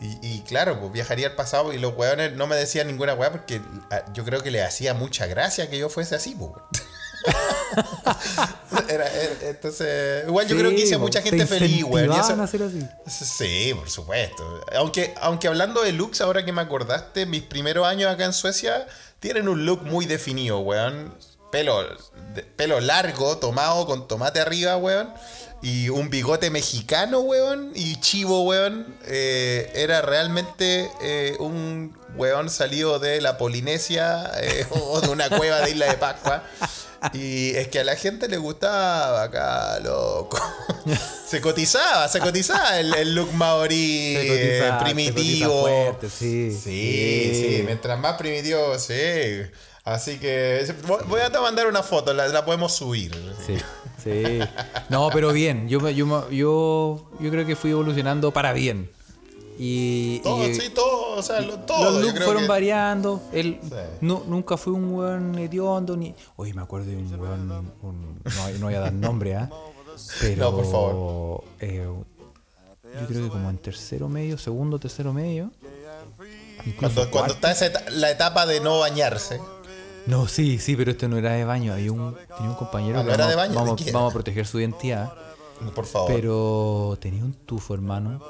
[0.00, 3.30] Y, y claro, pues viajaría al pasado y los weones no me decían ninguna weá
[3.30, 6.50] porque ah, yo creo que le hacía mucha gracia que yo fuese así, pues.
[7.26, 8.84] weón.
[8.88, 12.10] Era- era- entonces, igual yo Sí, creo que hice a mucha te gente feliz, weón.
[12.10, 13.24] y eso- incentivaban a hacer así.
[13.24, 14.60] Sí, por supuesto.
[14.76, 18.86] Aunque, aunque hablando de looks, ahora que me acordaste, mis primeros años acá en Suecia
[19.20, 21.14] tienen un look muy definido, weón.
[21.50, 21.82] Pelo,
[22.34, 25.12] de- pelo largo, tomado con tomate arriba, weón.
[25.62, 27.70] Y un bigote mexicano, weón.
[27.74, 28.96] Y chivo, weón.
[29.06, 35.60] Eh, era realmente eh, un weón salido de la Polinesia eh, o de una cueva
[35.60, 36.42] de Isla de Pascua.
[37.12, 40.38] Y es que a la gente le gustaba acá, loco.
[41.26, 45.62] Se cotizaba, se cotizaba el, el look maorí eh, cotiza- primitivo.
[45.62, 46.52] fuerte, sí.
[46.52, 48.92] Sí, sí, mientras más primitivo, sí.
[49.82, 50.62] Así que
[51.08, 53.12] voy- a te mandar una foto, la, la podemos subir.
[53.46, 53.56] Sí,
[54.04, 54.40] sí.
[54.90, 55.68] No, pero bien.
[55.70, 58.90] Yo, yo, yo, yo creo que fui evolucionando para bien.
[59.58, 61.90] Y, Todo, y sí, todo, o sea, lo- todo.
[61.90, 63.22] los looks fueron que- variando.
[63.32, 63.68] Él Sí.
[64.00, 66.14] nu- nunca fue un weón hediondo ni.
[66.36, 67.72] Oye, me acuerdo de un weón.
[67.82, 69.48] un- no, no voy a dar nombre, ¿ah?
[70.20, 70.50] Pero.
[70.50, 71.44] No, por favor.
[71.60, 71.84] eh,
[73.00, 75.50] yo creo que como en tercero medio, segundo, tercero medio.
[76.78, 79.40] Cuando, cuando está esa eta- la etapa de no bañarse.
[80.06, 81.72] No, sí, sí, pero esto no era de baño.
[81.72, 83.50] Había un, tenía un compañero Ah, ¿no que era vamos, de baño?
[83.52, 85.12] ¿De vamos, vamos a proteger su identidad.
[85.74, 86.12] Por favor.
[86.12, 88.20] Pero tenía un tufo, hermano.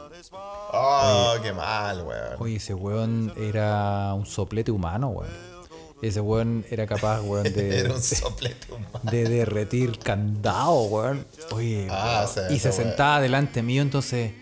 [0.73, 2.37] Oh, qué mal, weón.
[2.39, 5.53] Oye, ese weón era un soplete humano, weón.
[6.01, 8.99] Ese weón era capaz, weón, de, Era un soplete humano.
[9.03, 11.27] de derretir candado, weón.
[11.53, 12.49] Oye, Ah, weón.
[12.49, 14.33] sí, y se sentaba delante mío, entonces.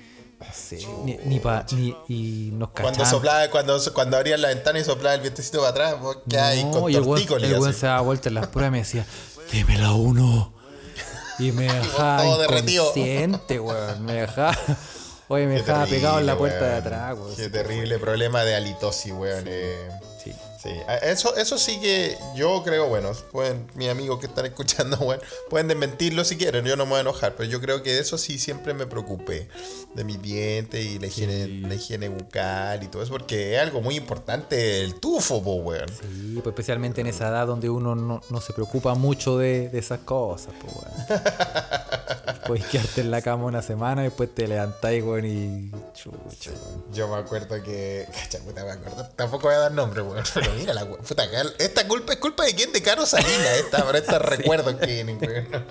[0.54, 3.10] sé, ni, ni pa, ni, y nos Cuando cachaban.
[3.10, 6.90] soplaba, cuando, cuando abrían la ventana y soplaba el vientecito para atrás, vos No, con
[6.90, 9.06] y el weón, el weón se daba vuelta en las pruebas y me decía,
[9.52, 10.54] dime la uno.
[11.38, 12.84] Y me dejaba todo derretido.
[12.84, 14.04] inconsciente, weón.
[14.04, 14.56] Me dejaba.
[15.32, 17.36] Oye, me Qué dejaba pegado en la puerta de atrás, weón.
[17.36, 19.44] Qué terrible problema de halitosis, weón.
[19.46, 19.88] eh.
[20.62, 20.70] Sí.
[20.70, 25.22] Sí, eso, eso sí que yo creo, bueno, pueden, mis amigos que están escuchando, bueno,
[25.48, 28.00] pueden desmentirlo si quieren, yo no me voy a enojar, pero yo creo que de
[28.00, 29.48] eso sí siempre me preocupé,
[29.94, 33.80] de mi diente y la higiene, la higiene bucal y todo eso, porque es algo
[33.80, 35.88] muy importante el tufo, po, weón.
[35.88, 39.78] Sí, pues especialmente en esa edad donde uno no, no se preocupa mucho de, de
[39.78, 41.22] esas cosas, pues, weón.
[42.46, 45.70] Puedes quedarte en la cama una semana y después te levantáis, weón, y.
[45.94, 46.84] Chucha, weón.
[46.92, 48.06] Yo me acuerdo que.
[48.44, 49.08] Puta, me acuerdo.
[49.14, 50.24] Tampoco voy a dar nombre, weón.
[50.34, 50.86] Pero mira la.
[50.86, 51.24] Puta,
[51.58, 52.72] esta culpa es culpa de quién?
[52.72, 55.48] De Caro Salina, esta, por estos recuerdos que vienen, weón.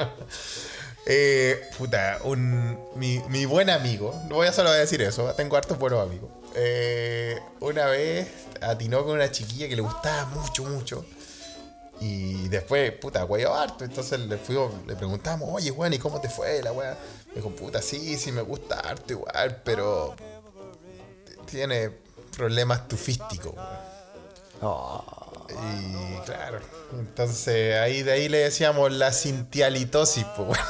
[1.12, 5.80] Eh, puta, un, mi, mi buen amigo, no voy a solo decir eso, tengo hartos
[5.80, 6.30] buenos amigos.
[6.56, 8.28] Eh, una vez
[8.62, 11.06] atinó con una chiquilla que le gustaba mucho, mucho.
[12.00, 13.84] Y después, puta, huevo harto.
[13.86, 16.96] Entonces le fuimos, le preguntamos, oye, weón, ¿y cómo te fue la weá?
[17.30, 20.16] Me dijo, puta, sí, sí me gusta harto igual, pero
[21.50, 21.90] tiene
[22.38, 23.89] problemas tufísticos, weón.
[24.62, 25.04] Oh,
[25.50, 26.60] Y claro,
[26.94, 30.60] entonces ahí de ahí le decíamos la cintialitosis, pues.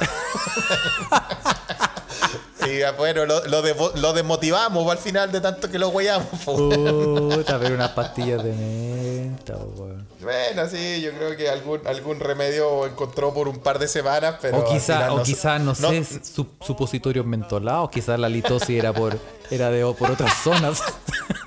[2.66, 3.62] Y ya, bueno, lo, lo,
[3.96, 6.22] lo desmotivamos al final de tanto que lo weón.
[6.44, 10.06] puta, pero unas pastillas de menta, weón.
[10.20, 14.58] Bueno, sí, yo creo que algún, algún remedio encontró por un par de semanas, pero.
[14.58, 18.78] O al quizá, final o no- quizá, no, sé, su- supositorios mentolados, quizás la litosis
[18.78, 19.18] era por,
[19.50, 20.82] era de, por otras zonas.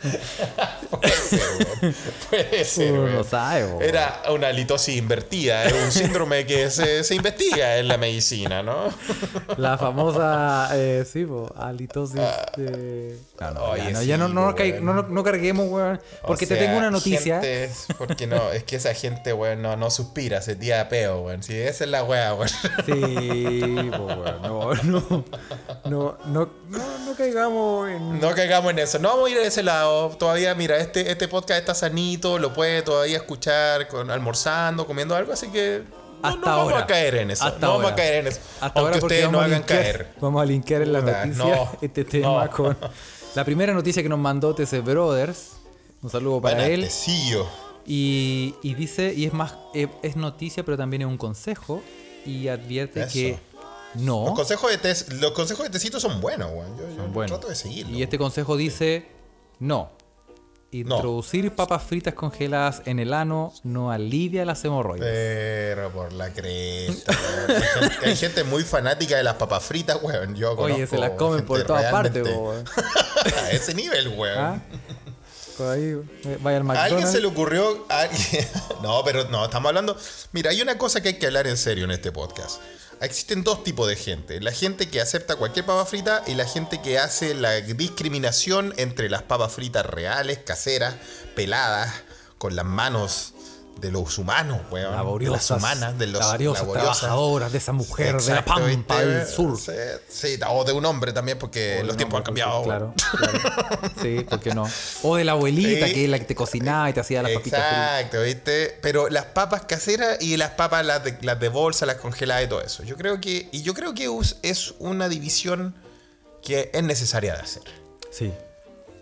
[0.99, 1.39] Puede ser,
[1.81, 1.95] weón.
[2.29, 3.15] Puede ser, Uno weón.
[3.15, 3.81] no sabe, weón.
[3.81, 8.89] Era una litosis invertida, es un síndrome que se, se investiga en la medicina, ¿no?
[9.57, 12.19] La famosa, eh, sí, po, alitosis.
[12.57, 14.85] eh, No, no, Oye, ya, no, sí, ya no, no, po, cai- weón.
[14.85, 15.99] no, no- no carguemos, weón.
[16.23, 17.41] O Porque te sea, tengo una noticia.
[17.41, 21.21] gente- porque no, es que esa gente, weón, no, no suspira, se tira a peo,
[21.21, 21.43] weón.
[21.43, 22.49] Si esa es la weá, weón.
[22.85, 24.41] Sí, po, weón.
[24.41, 25.25] No, no,
[25.85, 28.19] no, no, no, no caigamos en.
[28.19, 28.99] No caigamos en eso.
[28.99, 30.09] No vamos a ir a ese lado.
[30.17, 35.33] Todavía, mira, este, este podcast está sanito, lo puede todavía escuchar con, almorzando, comiendo algo,
[35.33, 35.83] así que
[36.21, 36.83] no, Hasta no vamos ahora.
[36.83, 37.43] a caer en eso.
[37.43, 37.93] Hasta no vamos ahora.
[37.93, 38.39] a caer en eso.
[38.61, 40.13] Hasta Aunque ustedes no hagan linkear- caer.
[40.21, 42.77] Vamos a linkear en la Puta, noticia no, este tema con.
[43.35, 45.53] La primera noticia que nos mandó TC Brothers.
[46.01, 46.89] Un saludo para Bueno, él.
[47.85, 51.81] Y, y dice, y es más, eh, es noticia, pero también es un consejo.
[52.25, 53.11] Y advierte Eso.
[53.11, 53.39] que
[53.95, 54.25] no.
[54.27, 56.77] Los consejos de tes- los consejos de tecito son buenos, weón.
[56.77, 57.31] Yo, yo Son buenos.
[57.37, 57.93] trato de seguirlo.
[57.97, 59.07] Y este consejo dice,
[59.59, 59.89] no.
[60.73, 65.07] Introducir papas fritas congeladas en el ano no alivia las hemorroides.
[65.07, 67.13] Pero por la cresta.
[67.47, 70.35] Hay gente, hay gente muy fanática de las papas fritas, weón.
[70.35, 72.65] Yo Oye, se las comen por todas partes, weón.
[73.43, 74.37] A ese nivel, weón.
[74.37, 74.61] ¿Ah?
[75.59, 77.85] Ahí, eh, vaya al ¿A alguien se le ocurrió?
[77.89, 78.07] a
[78.81, 79.95] No, pero no, estamos hablando.
[80.31, 82.59] Mira, hay una cosa que hay que hablar en serio en este podcast.
[83.01, 84.39] Existen dos tipos de gente.
[84.41, 89.09] La gente que acepta cualquier papa frita y la gente que hace la discriminación entre
[89.09, 90.95] las papas fritas reales, caseras,
[91.35, 91.91] peladas,
[92.37, 93.32] con las manos
[93.79, 94.91] de los humanos, weón.
[94.91, 96.99] de laboriosas, las humanas, de los laboriosas, laboriosas.
[96.99, 99.59] trabajadoras de esa mujer de la Pampa del Sur.
[99.59, 99.71] Sí,
[100.07, 102.63] sí, o de un hombre también, porque los tiempos han cambiado.
[102.63, 103.39] Claro, claro.
[104.01, 104.69] Sí, ¿por qué no?
[105.03, 105.93] O de la abuelita, Sí.
[105.93, 107.59] que es la que te cocinaba y te hacía las papitas.
[107.59, 108.77] Exacto, ¿viste?
[108.81, 112.47] Pero las papas caseras y las papas, las de, las de bolsa, las congeladas y
[112.47, 112.83] todo eso.
[112.83, 114.09] Yo creo que, y yo creo que
[114.43, 115.75] es una división
[116.41, 117.63] que es necesaria de hacer.
[118.11, 118.31] Sí.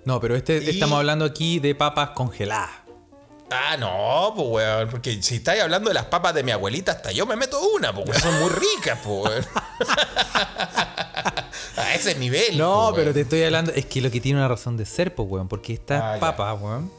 [0.05, 2.71] No, pero este Y- estamos hablando aquí de papas congeladas.
[3.51, 7.11] Ah, no, pues weón, porque si estáis hablando de las papas de mi abuelita, hasta
[7.11, 9.45] yo me meto una, pues weón, son muy ricas, pues.
[11.77, 12.57] A ese nivel.
[12.57, 15.27] No, pero te estoy hablando, es que lo que tiene una razón de ser, pues,
[15.29, 16.19] weón, porque estas Ah, ya.
[16.19, 16.91] papas, weón,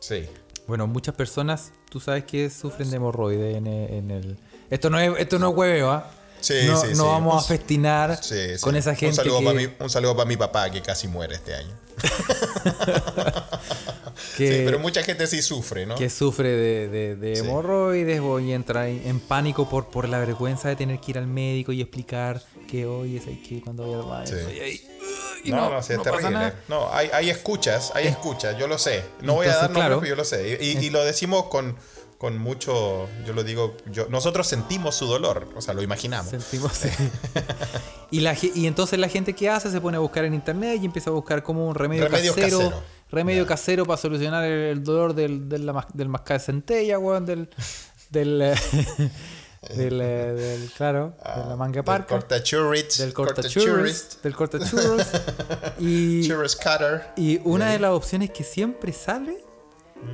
[0.00, 0.26] Sí.
[0.66, 3.90] bueno, muchas personas, tú sabes que sufren de hemorroides en el...
[3.92, 4.38] en el-
[4.70, 6.10] Esto no es, esto no es hueveo, ¿ah?
[6.44, 7.00] Sí, no, sí, no sí.
[7.00, 8.20] vamos a festinar
[8.60, 11.08] con esa gente un saludo, que, para mi, un saludo para mi papá que casi
[11.08, 11.74] muere este año.
[14.36, 15.94] que- Sí, pero mucha gente sí sufre, ¿no?
[15.94, 20.76] que sufre de, de- de hemorroides y entra en, pánico por, por la vergüenza de
[20.76, 24.36] tener que ir al médico y explicar que hoy es que cuando voy al baño.
[24.50, 24.82] Y
[25.44, 26.52] y no, no, sí, es no terrible.
[26.68, 29.04] No, hay, hay escuchas, hay escuchas, yo lo sé.
[29.20, 30.00] No voy a Entonces, dar nombres, claro.
[30.00, 30.58] pero yo lo sé.
[30.60, 31.76] Y, y lo decimos con,
[32.18, 36.30] con mucho, yo lo digo, yo, nosotros sentimos su dolor, o sea, lo imaginamos.
[36.30, 36.88] Sentimos, sí.
[38.10, 40.86] y, la, y entonces la gente que hace se pone a buscar en internet y
[40.86, 42.82] empieza a buscar como un remedio Remedios casero.
[43.10, 47.48] Remedio casero para solucionar el, dolor del, del, del mascada de centella, weón, del.
[48.10, 48.38] del,
[49.76, 52.14] del, eh, del- claro, de la manga Del parca.
[52.14, 52.98] Del cortachurris,
[54.22, 55.06] Del cortachurros.
[55.78, 57.08] y, churris cutter.
[57.16, 59.36] y una de las opciones que siempre sale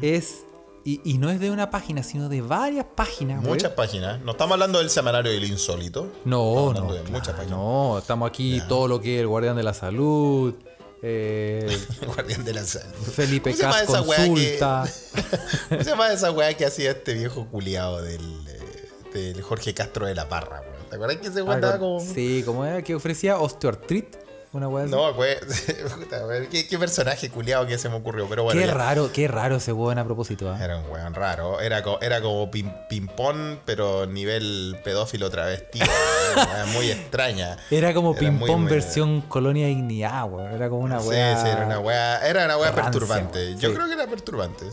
[0.03, 0.41] es.
[0.85, 3.43] Y, y no es de una página, sino de varias páginas.
[3.43, 4.21] Muchas páginas.
[4.23, 6.11] No estamos hablando del semanario del insólito.
[6.25, 7.51] No, no, de claro, muchas páginas.
[7.51, 10.55] no, estamos aquí todo lo que es el guardián de la salud,
[11.03, 12.95] eh, El guardián de la salud.
[12.95, 14.85] Felipe ¿Cómo se llama Cas esa weá que- consulta.
[15.69, 20.07] ¿Cómo se llama esa weá que hacía este viejo culiado del, eh, del Jorge Castro
[20.07, 20.89] de la Parra, weón?
[20.89, 22.01] ¿Te acuerdas que ese weón andaba como.?
[22.01, 24.17] Sí, como era que ofrecía osteoartrit,
[24.53, 24.91] una weá así.
[24.93, 25.37] No, güey.
[25.99, 28.27] Puta, weón, ¿Qué, qué personaje culiado que se me ocurrió.
[28.29, 28.61] Pero bueno.
[28.61, 28.75] qué ya.
[28.75, 30.51] raro, qué raro ese weón a propósito.
[30.51, 30.59] ¿ah?
[30.63, 31.61] Era un weón raro.
[31.61, 35.81] Era, co- era como ping- ping-pong, pero nivel pedófilo travesti.
[36.31, 37.57] Era muy extraña.
[37.73, 40.53] Era como ping-pong versión colonia dignidad, weón.
[40.53, 41.43] Era como una Sí, weá.
[41.43, 42.19] sí, era una weá.
[42.29, 43.55] Era una weá rancia, perturbante.
[43.57, 43.75] Yo sí.
[43.75, 44.67] creo que era perturbante.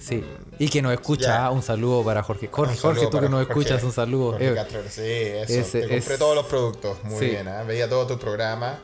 [0.00, 0.24] Sí.
[0.58, 1.50] Y que nos escucha, Ya.
[1.50, 2.48] un saludo para Jorge.
[2.52, 4.32] Jorge, Jorge, tú que nos Jorge- escuchas, un saludo.
[4.32, 5.52] Jorge Eh, Castro, sí, eso.
[5.54, 7.02] ese Te compré es- todos los productos.
[7.04, 7.26] Muy Sí.
[7.30, 7.62] bien, ¿ah?
[7.62, 8.78] Veía todo tu programa.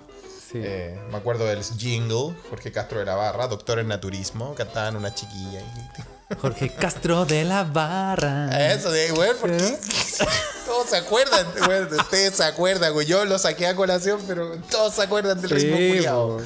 [0.55, 0.61] Sí.
[0.65, 5.15] Eh, me acuerdo del jingle, Jorge Castro de la Barra, doctor en naturismo, cantaban una
[5.15, 5.61] chiquilla.
[5.61, 8.73] y- Jorge Castro de la Barra.
[8.73, 9.59] Eso de, güey, porque
[10.67, 13.07] todos se acuerdan, güey, ustedes se acuerdan, güey.
[13.07, 16.39] Yo lo saqué a colación, pero todos se acuerdan del Sí, ritmo culiao.
[16.39, 16.43] po.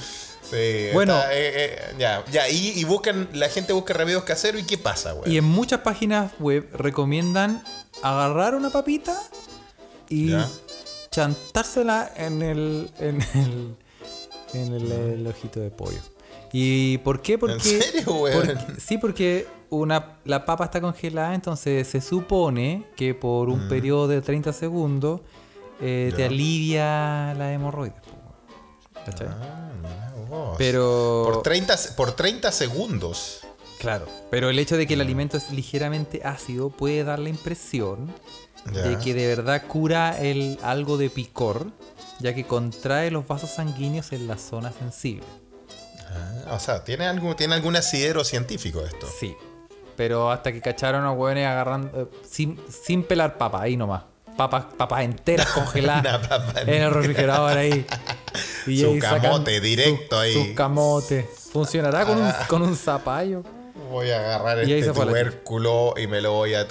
[0.50, 1.14] Sí, Bueno.
[1.18, 4.78] está, eh, eh, ya, ya, y, y buscan, la gente busca remedios caseros y ¿qué
[4.78, 5.30] pasa, güey?
[5.32, 7.62] Y en muchas páginas web recomiendan
[8.02, 9.14] agarrar una papita
[10.08, 10.48] y Ya.
[11.10, 13.76] chantársela en el, en el,
[14.54, 16.00] en el, el ojito de pollo.
[16.52, 17.36] ¿Y por qué?
[17.38, 18.46] Porque, serio, weón?
[18.46, 24.08] porque- sí, porque una, la papa está congelada, entonces se supone que por un periodo
[24.08, 25.20] de 30 segundos
[25.80, 26.32] eh, te Mm.
[26.32, 27.94] Alivia la hemorroides.
[29.28, 30.54] Ah.
[30.58, 31.22] Pero...
[31.24, 33.40] por 30, se- por 30 segundos.
[33.78, 38.12] Claro, pero el hecho de que el alimento es ligeramente ácido puede dar la impresión
[38.72, 38.82] Ya.
[38.82, 41.68] de que de verdad cura el algo de picor,
[42.20, 45.24] ya que contrae los vasos sanguíneos en la zona sensible.
[46.46, 49.06] Ah, o sea, ¿tiene, algo, tiene algún asidero científico esto.
[49.18, 49.36] Sí.
[49.96, 54.02] Pero hasta que cacharon a hueones agarrando eh, sin, sin pelar papas, ahí nomás.
[54.36, 57.84] Papas, papas enteras congeladas papa en el refrigerador ahí.
[58.64, 60.32] Su ahí sacan camote directo su- ahí.
[60.32, 61.28] Su camote.
[61.52, 63.42] Funcionará con, un, con un zapallo.
[63.90, 66.68] Voy a agarrar Y este tubérculo y me lo voy a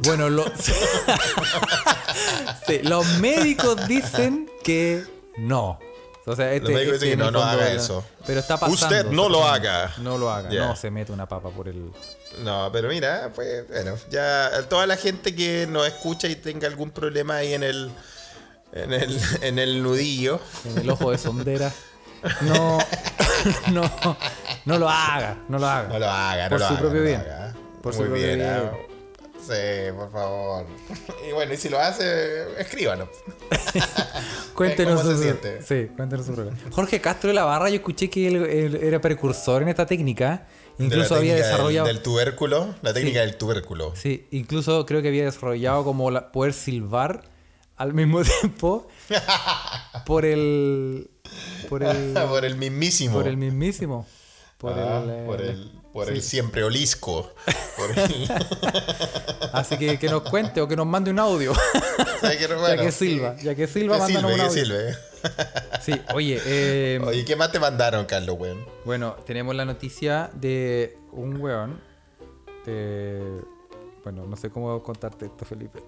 [0.00, 0.44] Bueno, lo-
[2.66, 5.04] Sí, los médicos dicen que
[5.38, 5.78] no.
[6.26, 8.04] O sea, este, Los médicos este dicen que en no, no haga eso.
[8.26, 8.74] Pero está pasando.
[8.74, 9.94] Usted no lo haga.
[9.98, 10.50] No lo haga.
[10.50, 11.90] No se mete una papa por el.
[12.44, 16.90] No, pero mira, pues bueno, ya toda la gente que nos escucha y tenga algún
[16.90, 17.90] problema ahí en el
[18.72, 21.72] en el, en el nudillo, En el ojo de sondera.
[22.42, 22.78] No.
[23.70, 23.88] No.
[24.64, 25.36] No lo haga.
[25.48, 25.88] No lo haga.
[25.88, 27.20] no lo haga, no Por lo su haga, propio no bien.
[27.20, 27.54] haga.
[27.80, 28.38] Por su Muy propio bien.
[28.40, 28.87] bien.
[29.48, 30.66] Sí, por favor.
[31.28, 33.08] Y bueno, y si lo hace, escríbanos.
[34.54, 35.62] Cuéntenos ¿Cómo se su, siente?
[35.62, 36.56] Sí, cuéntenos su problema.
[36.70, 40.46] Jorge Castro de la Barra, yo escuché que él, él era precursor en esta técnica.
[40.78, 41.86] Incluso De había del- desarrollado.
[41.86, 43.92] Del, tubérculo, la técnica del tubérculo.
[43.96, 47.22] Sí, incluso creo que había desarrollado como la- poder silbar
[47.76, 48.88] al mismo tiempo
[50.06, 51.10] por el
[51.68, 53.14] por el por el mismísimo.
[53.14, 54.06] por el mismísimo
[54.56, 56.12] por Ah, el, eh, por el, por sí.
[56.12, 57.32] el siempre olisco.
[57.76, 58.28] Por el,
[59.52, 61.52] así que que nos cuente o que nos mande un audio
[62.22, 64.94] Ya que, ya que Silva ya que Silva Que silbe, un que audio silbe.
[65.82, 68.64] sí oye eh, Oye, ¿qué más te mandaron, Carlos, weón?
[68.84, 71.80] bueno tenemos la noticia de un weón
[72.66, 73.40] eh,
[74.04, 75.80] bueno no sé cómo contarte esto Felipe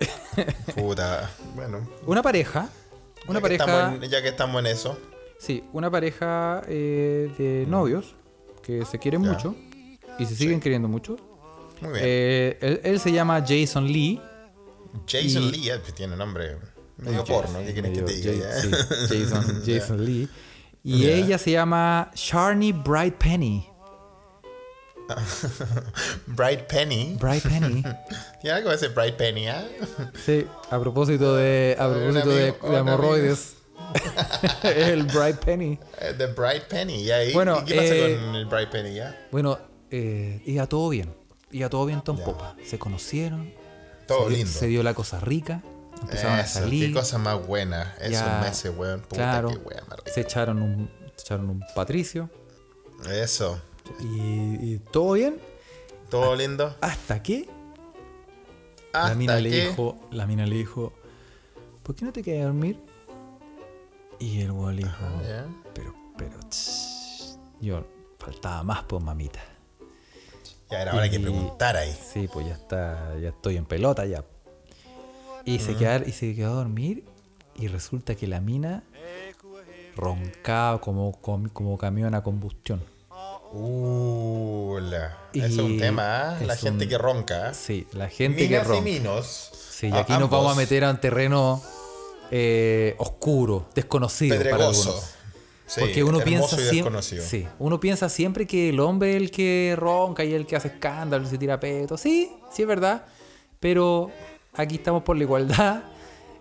[0.75, 1.31] Puta.
[1.55, 1.87] Bueno.
[2.07, 2.69] una pareja
[3.27, 4.97] una ya que pareja en- ya que estamos en eso.
[5.39, 8.15] Sí, una pareja eh, de novios
[8.63, 9.31] que se quieren Ya.
[9.33, 9.55] mucho
[10.21, 11.17] y se siguen queriendo mucho.
[11.81, 12.03] Muy bien.
[12.05, 14.21] Eh, él, él se llama Jason Lee.
[15.09, 16.57] Jason y- Lee, eh, que tiene nombre
[16.99, 17.59] medio Jason- porno.
[17.65, 18.61] ¿Qué quieres que te diga?
[18.61, 18.71] Sí,
[19.25, 19.63] Jason.
[19.67, 20.29] Jason Lee.
[20.83, 23.67] Y ella se llama Sharni Bright Penny.
[26.27, 27.17] Bright Penny.
[27.21, 27.83] Bright Penny.
[28.41, 29.67] ¿Tiene algo ese Bright Penny, ah?
[30.25, 33.57] Sí, a propósito de, a propósito de, amigo- de hemorroides.
[34.63, 35.79] el Bright Penny.
[36.01, 37.09] Eh, The Bright Penny.
[37.11, 39.27] ¿Y, Bueno, ¿y qué pasa eh, con el Bright Penny, ya?
[39.33, 39.59] Bueno,
[39.91, 41.15] eh, iba todo bien.
[41.51, 42.19] Iba todo bien, Tom.
[42.19, 42.57] Popa.
[42.65, 43.53] Se conocieron.
[44.07, 44.51] Todo se, lindo.
[44.51, 45.63] se dio la cosa rica.
[46.01, 46.89] Empezaron a salir.
[46.89, 47.95] Qué cosa más buena.
[48.01, 49.01] Esos Ya, meses, weón.
[49.01, 49.85] Puta, claro, qué rica.
[50.07, 52.31] se echaron un, se echaron un patricio
[53.11, 53.61] Eso.
[54.01, 55.39] y, y todo bien
[56.09, 56.75] Todo lindo.
[56.81, 57.47] hasta que
[58.95, 60.93] La Hasta mina le dijo, la mina le dijo,
[61.83, 62.81] ¿por qué no te quedas a dormir?
[64.19, 65.47] Y el weón le dijo, ya.
[65.75, 67.85] pero, pero, tss, yo
[68.19, 69.41] faltaba más, pues mamita.
[70.71, 71.93] Ya era hora que Y- preguntara ahí.
[72.13, 74.25] Sí, pues ya está, ya estoy en pelota ya.
[75.45, 77.05] Y se, quedó, y se quedó a dormir
[77.57, 78.85] y resulta que la mina
[79.97, 82.83] roncaba como, como, camión a combustión.
[83.53, 86.39] Uh, la- Eso es un tema, ¿ah?
[86.45, 87.49] La gente un- que ronca.
[87.49, 87.55] ¿ah?
[87.55, 88.83] Sí, la gente que Minas y ronca.
[88.85, 89.51] minos.
[89.71, 91.61] Sí, y a- aquí nos ambos, vamos a meter a un terreno
[92.31, 94.91] eh, oscuro, desconocido para Pedregoso.
[94.91, 95.15] algunos.
[95.73, 99.75] Sí, Porque uno piensa siempre, sí, uno piensa siempre que el hombre es el que
[99.79, 101.97] ronca y el que hace escándalo y se tira peto.
[101.97, 103.05] Sí, sí es verdad.
[103.61, 104.11] Pero
[104.53, 105.85] aquí estamos por la igualdad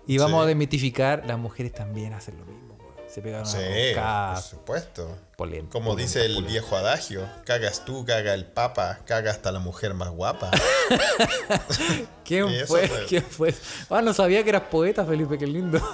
[0.08, 0.44] y vamos Sí.
[0.46, 1.24] a desmitificar.
[1.28, 2.69] Las mujeres también hacen lo mismo.
[3.14, 3.58] Se pegan una Sí,
[3.94, 4.34] roncada.
[4.36, 5.18] por supuesto.
[5.36, 6.52] Polenta, Como polenta, dice el polenta.
[6.52, 10.52] viejo adagio, cagas tú, caga el papa, caga hasta la mujer más guapa.
[12.24, 12.88] ¿Quién fue?
[12.88, 13.54] fue- ¿Quién fue?
[13.90, 15.80] Ah, no sabía que eras poeta, Felipe, qué lindo.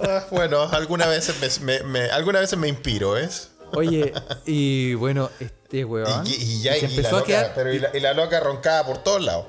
[0.00, 3.52] Ah, bueno, algunas veces me, me- me- algunas veces me inspiro, ¿es?
[3.72, 4.12] Oye,
[4.46, 7.78] y bueno, este weón Y, y ya se y la a loca, quedar pero y
[7.78, 9.46] la, y la loca roncaba por todos lados.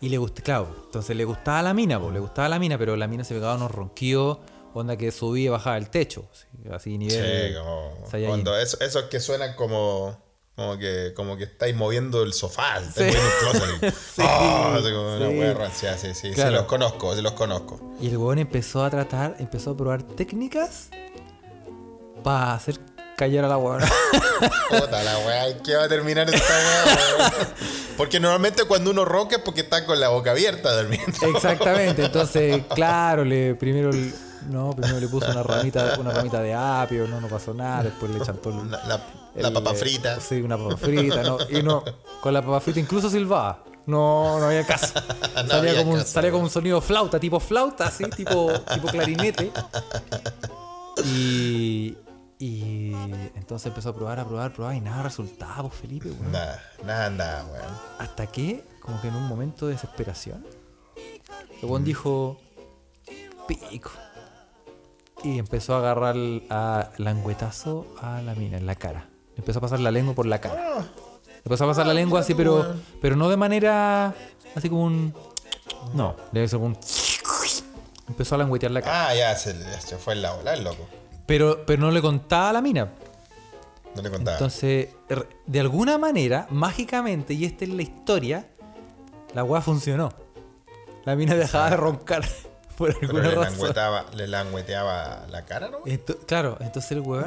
[0.00, 2.94] y le gustó, claro, entonces le gustaba la mina, pues, le gustaba la mina, pero
[2.96, 4.38] la mina se pegaba unos ronquillos,
[4.80, 6.28] onda que subía y bajaba el techo,
[6.72, 7.94] así, nivel Sí, como
[8.26, 10.22] cuando eso- esos que suenan como
[10.56, 13.18] como que como que estáis moviendo el sofá, estáis Sí.
[13.18, 13.94] moviendo el closet.
[14.14, 15.38] Sí, así como una sí.
[15.38, 16.52] wea rancia, sí, sí, sí, Claro.
[16.52, 17.80] los conozco, sí los conozco.
[18.00, 20.90] Y el weón empezó a tratar, empezó a probar técnicas
[22.22, 22.78] para hacer
[23.16, 23.58] callar a la.
[24.70, 26.54] Puta la wea, ¿en ¿qué va a terminar esta
[27.16, 27.32] weón?
[27.96, 31.12] Porque normalmente cuando uno ronca es porque está con la boca abierta durmiendo.
[31.34, 33.90] Exactamente, entonces, claro, le primero
[34.48, 38.10] no, primero le puso una ramita, una ramita de apio, no, no pasó nada, después
[38.12, 39.00] le chantó el, La, la-
[39.36, 40.20] la el, papa frita.
[40.20, 41.82] Sí, una papa frita, no, y no,
[42.20, 43.62] con la papa frita incluso silbaba.
[43.86, 44.94] No, no había caso.
[45.34, 48.50] No salía, había como un, caso, salía como un sonido flauta, tipo flauta, así, tipo,
[48.72, 49.50] tipo clarinete.
[51.04, 51.96] Y,
[52.38, 52.92] y
[53.34, 56.32] entonces empezó a probar, a probar, a probar y nada resultaba, pues, Felipe, weón.
[56.32, 57.64] Nada, nada, nada, weón.
[57.98, 60.46] Hasta que, como que en un momento de desesperación,
[61.60, 62.38] el weón dijo,
[63.48, 63.90] pico.
[65.24, 69.08] Y empezó a agarrar el- a languetazo a la mina en la cara.
[69.36, 70.84] Empezó a pasar la lengua por la cara.
[71.44, 74.14] Empezó a pasar la lengua así, pero, pero no de manera
[74.54, 75.14] así como un...
[75.94, 76.76] No, debe ser un...
[78.08, 79.08] Empezó a languetear la cara.
[79.08, 80.86] Ah, ya se, se fue en la ola, el loco.
[81.26, 82.90] Pero, pero no le contaba a la mina.
[83.96, 84.36] No le contaba.
[84.36, 88.46] Entonces, er- de alguna manera, mágicamente, y esta es la historia,
[89.32, 90.12] la weá funcionó.
[91.04, 92.24] La mina dejaba de roncar
[92.76, 93.42] por Pero le razón.
[93.58, 95.78] langueteaba, le langueteaba la cara, ¿no?
[96.26, 97.26] Claro, entonces el weón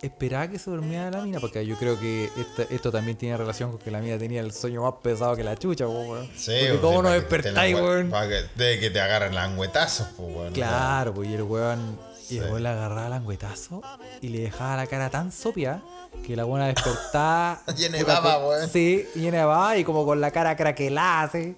[0.00, 3.70] esperaba que se durmiera la mina, porque yo creo que esta- esto también tiene relación
[3.70, 6.26] con que la mina tenía el sueño más pesado que la chucha, weón.
[6.36, 8.10] Sí, porque pues, cómo sí, no despertáis, weón.
[8.10, 10.52] Para que, de que te agarren languetazos, weón.
[10.52, 12.40] Claro, pues y el weón, y Sí.
[12.40, 13.80] le agarraba el angüetazo
[14.20, 15.82] y le dejaba la cara tan sopia
[16.26, 17.62] que la buena despertaba.
[17.76, 18.68] Llena de baba, weón.
[18.68, 21.56] Sí, llena de baba y como con la cara craquelada, así.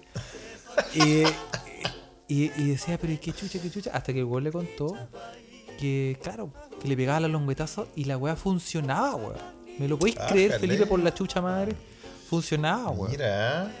[0.93, 1.23] Y,
[2.27, 3.91] y, y decía, pero ¿y qué chucha, qué chucha?
[3.93, 4.95] Hasta que el weón le contó
[5.79, 6.51] que, claro,
[6.81, 9.55] que le pegaba los longüetazos y la weá funcionaba, weón.
[9.77, 10.59] ¿Me lo podéis creer.
[10.59, 11.75] Felipe, por la chucha madre?
[12.29, 13.11] Funcionaba, weón.
[13.11, 13.71] Mira,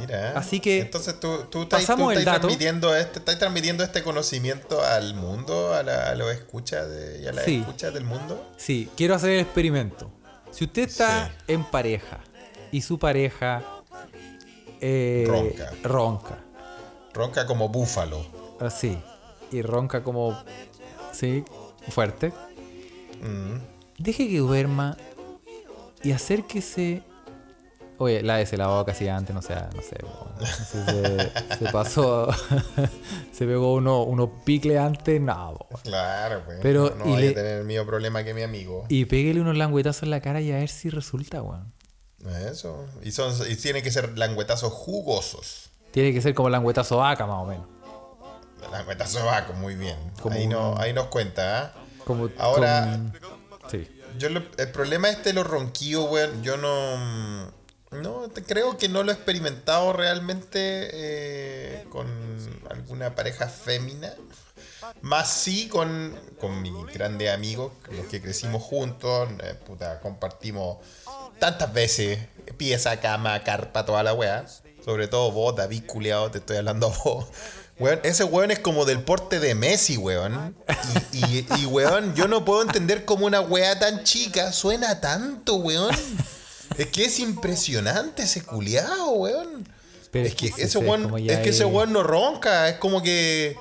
[0.00, 0.32] mira.
[0.38, 2.46] Así que, Entonces tú, tú estás, pasamos tú el estás dato.
[2.48, 7.26] transmitiendo este, estás transmitiendo este conocimiento al mundo, a, la, a los escuchas de, y
[7.26, 7.56] a las Sí.
[7.60, 8.50] escuchas del mundo.
[8.56, 10.10] Sí, quiero hacer el experimento.
[10.50, 11.52] Si usted está Sí.
[11.54, 12.20] en pareja
[12.70, 13.62] y su pareja
[14.80, 15.70] eh, Ronca.
[15.82, 16.38] ronca,
[17.14, 18.24] Ronca como búfalo.
[18.60, 18.98] así,
[19.50, 20.38] y ronca como,
[21.12, 21.44] sí,
[21.90, 22.32] fuerte,
[23.22, 23.58] Mm.
[23.98, 24.96] deje que duerma
[26.02, 27.02] y acérquese.
[27.98, 29.96] Oye, lávese la boca así antes, no sea, no sé,
[30.40, 32.28] no sé, se, se pasó,
[33.32, 35.58] se pegó uno, unos picles antes, no.
[35.84, 36.58] Claro, pues.
[36.62, 38.86] Pero, no, no y vaya le- a tener el mismo problema que mi amigo.
[38.88, 41.72] Y pégale unos languetazos en la cara y a ver si resulta, weón.
[42.50, 42.86] Eso.
[43.04, 45.70] Y, son, y tienen que ser languetazos jugosos.
[45.92, 47.66] Tiene que ser como languetazo vaca, más o menos.
[48.70, 49.96] Languetazo de vaco, muy bien.
[50.20, 51.74] Como ahí, no, un- ahí nos cuenta.
[52.04, 53.88] Como, Ahora- con- Sí.
[54.18, 57.50] Yo lo- el problema este de los ronquillos, weón, yo no.
[57.90, 60.58] No, te- creo que no lo he experimentado realmente
[60.92, 62.06] eh, con
[62.70, 64.12] alguna pareja fémina.
[65.02, 70.78] Más sí con, con mis grandes amigos, los que crecimos juntos, eh, puta, compartimos
[71.38, 72.18] tantas veces
[72.56, 74.44] pieza, cama, carpa, toda la weá.
[74.84, 77.26] Sobre todo vos, David culiado, te estoy hablando a vos.
[77.78, 80.54] Weón, ese weón es como del porte de Messi, weón.
[81.12, 85.54] Y, y, y, weón, yo no puedo entender cómo una weá tan chica suena tanto,
[85.56, 85.94] weón.
[86.78, 89.68] Es que es impresionante ese culiado, weón.
[90.10, 93.56] Pero Es que ese weón, es que ese weón no ronca, es como que.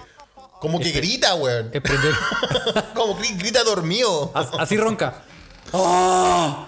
[0.59, 1.69] Como que grita, weón.
[1.73, 4.31] es prender- como que grita dormido.
[4.35, 5.23] As- Así ronca.
[5.73, 6.67] ¡Ah!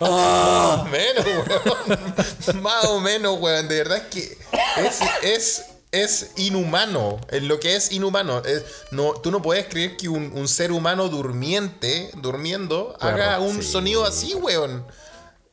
[0.00, 2.62] Más o menos, weón.
[2.62, 3.68] Más o menos, weón.
[3.68, 4.38] De verdad es que
[4.84, 7.18] es, es, es inhumano.
[7.30, 8.42] Es lo que es inhumano.
[8.44, 13.62] Es- no, tú no puedes creer que un, un ser humano durmiente, durmiendo, haga un
[13.62, 13.70] sí.
[13.70, 14.84] sonido así, weón.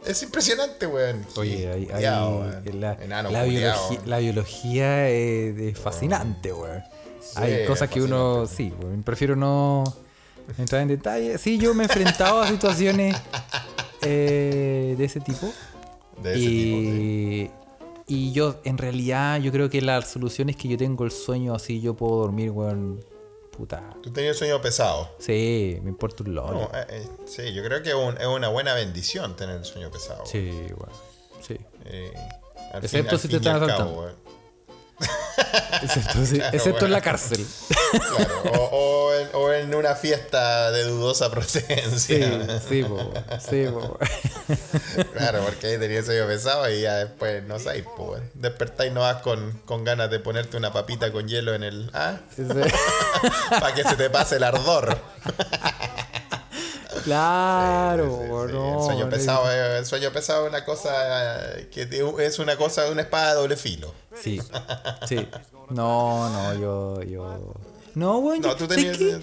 [0.05, 1.25] Es impresionante, weón.
[1.37, 2.81] Oye, Culiao, weón.
[2.81, 6.83] la, Enano la biología, la biología es, es fascinante, weón.
[7.35, 9.83] Hay cosas que uno, sí, weón, prefiero no
[10.57, 11.37] entrar en detalle.
[11.37, 13.15] Sí, yo me he enfrentado a situaciones
[14.05, 15.51] eh, de ese tipo.
[16.21, 17.51] De ese tipo, y, sí.
[18.07, 21.53] y yo, en realidad, yo creo que la solución es que yo tengo el sueño
[21.55, 23.03] así, yo puedo dormir, weón.
[23.55, 23.87] Puta.
[24.01, 25.09] Tú tenías sueño pesado.
[25.19, 26.53] Sí, me importa un lolo.
[26.53, 29.63] No, eh, eh, sí, yo creo que es, un- es una buena bendición tener el
[29.65, 30.25] sueño pesado.
[30.25, 30.89] Sí, weón.
[31.39, 31.57] Sí.
[31.85, 32.11] Eh,
[32.81, 34.11] Excepto si te están asaltando.
[35.81, 37.45] Excepto, sí, excepto en la cárcel.
[37.91, 41.97] Claro, o, o en, o en una fiesta de dudosa procedencia.
[41.99, 42.23] Sí,
[42.67, 43.13] sí, po,
[43.49, 43.99] sí, po.
[45.13, 48.21] Claro, porque ahí tenías sueño pesado y ya después no sabes, pues.
[48.33, 51.89] Despertáis no vas con, con ganas de ponerte una papita con hielo en el.
[51.93, 52.17] ¿Ah?
[52.35, 52.59] Sí, sí.
[53.49, 54.97] Para que se te pase el ardor.
[57.03, 58.53] Claro, Sí, sí, po, sí.
[58.53, 61.87] no, el, sueño no, pesado, es- el sueño pesado es una cosa eh, que
[62.25, 63.93] es una cosa, una espada de doble filo.
[64.15, 64.39] Sí,
[65.07, 65.27] sí.
[65.69, 67.53] No, no, yo, yo.
[67.95, 69.21] No, weón, No, yo, tú ¿sabes tenías-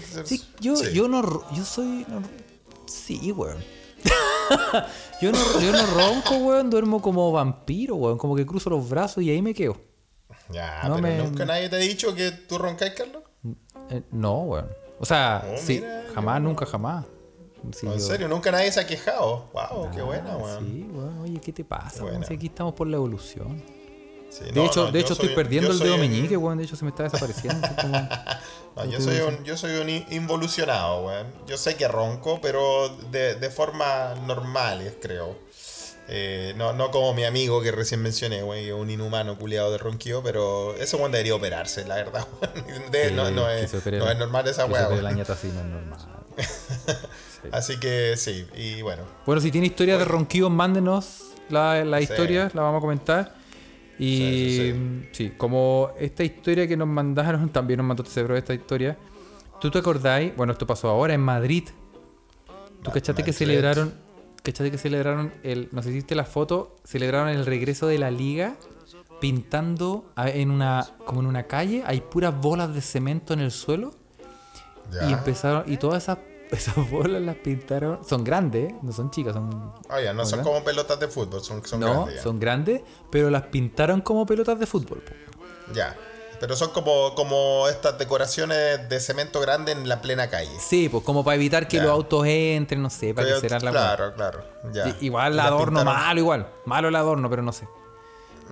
[0.59, 1.21] yo, yo no,
[1.53, 2.05] yo soy,
[2.85, 3.57] sí, weón.
[5.21, 9.23] yo no, yo no ronco, weón, duermo como vampiro, weón, como que cruzo los brazos
[9.23, 9.77] y ahí me quedo.
[10.49, 13.23] Ya, No pero me- nunca nadie te ha dicho que tú roncáis, Carlos.
[13.89, 14.67] Eh, no, weón.
[14.99, 17.05] O sea, Oh, sí, mira, jamás, nunca, jamás.
[17.73, 18.27] Sí, ¿En yo- serio?
[18.27, 19.49] Nunca nadie se ha quejado.
[19.53, 20.59] Wow, qué buena, weón.
[20.65, 22.03] Sí, weón, oye, ¿qué te pasa?
[22.03, 22.25] Weón?
[22.25, 23.63] Si aquí estamos por la evolución.
[24.29, 26.57] Sí, De no, hecho, no, de hecho estoy perdiendo el dedo un- meñique, weón.
[26.57, 27.65] De hecho, se me está desapareciendo.
[27.67, 27.97] así como-
[28.77, 31.27] No, yo soy un, yo soy un in- involucionado, weón.
[31.45, 35.35] Yo sé que ronco, pero de, de forma normales, creo.
[36.07, 40.23] Eh, no, no como mi amigo que recién mencioné, güey, un inhumano culiado de ronquío,
[40.23, 42.25] pero ese weón debería operarse, la verdad.
[42.91, 45.03] De- Sí, no, no es, no es normal esa weá, opere weón.
[45.03, 45.99] la ñata así, no es normal.
[47.51, 49.03] Así que sí, y bueno.
[49.25, 52.03] Bueno, si tiene historias de ronquidos, mándenos la, la Sí.
[52.03, 53.35] historia, la vamos a comentar.
[53.99, 58.53] Y Sí, sí, sí, como esta historia que nos mandaron, también nos mandó Tesebro esta
[58.53, 58.97] historia.
[59.59, 60.35] ¿Tú te acordáis?
[60.35, 61.65] Bueno, esto pasó ahora en Madrid.
[62.81, 63.37] ¿Tú Ma- cachaste que Madrid.
[63.37, 63.93] celebraron?
[64.41, 65.69] ¿Cachaste que celebraron el.
[65.71, 66.77] No sé si viste la foto?
[66.83, 68.55] Celebraron el regreso de la liga
[69.19, 70.87] pintando en una.
[71.05, 71.83] como en una calle.
[71.85, 73.93] Hay puras bolas de cemento en el suelo.
[74.91, 75.09] Ya.
[75.09, 75.71] Y empezaron.
[75.71, 76.17] Y todas esas,
[76.51, 77.99] esas bolas las pintaron.
[78.07, 79.73] Son grandes, no son chicas, son.
[79.89, 82.15] Ah, ya, no son como pelotas de fútbol, son, son no, grandes.
[82.15, 82.21] ya.
[82.23, 84.99] son grandes, pero las pintaron como pelotas de fútbol.
[85.01, 85.13] po.
[85.73, 85.95] Ya.
[86.39, 90.49] Pero son como, como estas decoraciones de cemento grande en la plena calle.
[90.59, 91.83] Sí, pues como para evitar que Ya.
[91.83, 94.43] los autos entren, no sé, para que Pero- será la claro, claro.
[94.73, 94.95] Ya.
[95.01, 96.47] Igual el adorno pintaron malo, igual.
[96.65, 97.67] Malo el adorno, pero no sé.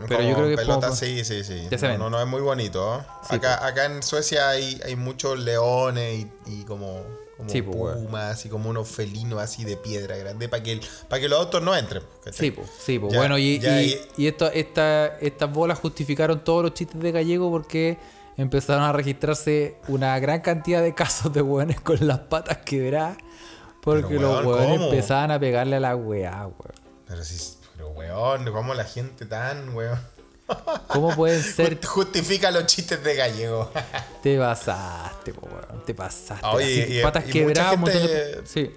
[0.08, 1.56] Pero yo creo que pelotas, poco- sí, sí, sí.
[1.68, 2.04] De No, cemento.
[2.06, 3.00] no, no es muy bonito.
[3.00, 3.04] ¿eh?
[3.28, 7.02] Sí, acá, acá en Suecia hay, hay muchos leones y, y como,
[7.40, 8.06] como Sí, weón.
[8.06, 11.40] pumas y como unos felinos así de piedra grande para que, el- para que los
[11.40, 12.04] autos no entren.
[12.24, 12.34] ¿cachai?
[12.48, 13.14] Sí, pues, sí, pues.
[13.14, 17.12] Ya, Bueno, y, ya, y, y esto, esta, estas bolas justificaron todos los chistes de
[17.12, 17.98] gallego porque
[18.38, 23.18] empezaron a registrarse una gran cantidad de casos de hueones con las patas quebradas.
[23.82, 26.74] Porque Pero, los weón, hueones empezaban a pegarle a la weá, weón.
[27.08, 29.98] Pero sí, pero weón, ¿cómo la gente tan, weón?
[30.88, 31.84] ¿Cómo pueden ser?
[31.86, 33.70] Justifica los chistes de gallego.
[34.24, 35.84] Te pasaste, po, weón.
[35.86, 36.46] Te pasaste.
[36.48, 38.08] Oye, Así, y- patas y mucha quebradas, un montón de.
[38.08, 38.72] gente- Sí.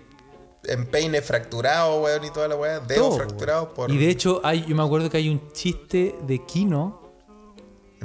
[0.65, 2.79] Empeine fracturado, weón, y toda la weá.
[2.81, 3.75] Dedo todo, fracturado weón.
[3.75, 3.91] por.
[3.91, 7.01] Y de hecho, hay, yo me acuerdo que hay un chiste de Kino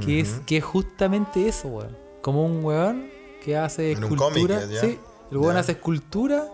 [0.03, 1.95] que, es, que es justamente eso, weón.
[2.21, 3.09] Como un weón
[3.43, 4.59] que hace En un escultura.
[4.61, 4.99] cómic, sí,
[5.31, 5.59] el weón Ya.
[5.59, 6.47] hace escultura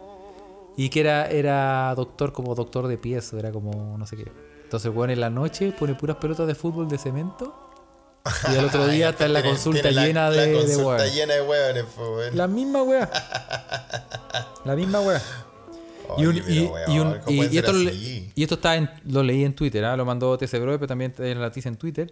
[0.76, 4.26] y que era, era doctor como doctor de pies, era como no sé qué.
[4.74, 7.53] Entonces weón en la noche pone puras pelotas de fútbol de cemento
[8.51, 11.13] y al otro día está en la consulta la- llena la de, de consulta weón.
[11.13, 12.36] llena de weones, po, weón.
[12.36, 13.11] La misma weá.
[14.65, 15.21] La misma weá.
[16.17, 18.34] Y, un- y- pero, y un- weón, ¿cómo y- pueden y ser esto, lo, y
[18.43, 19.95] esto está en- lo leí en Twitter, ¿ah?
[19.95, 22.11] lo mandó TC Bro, pero también en la noticia en Twitter.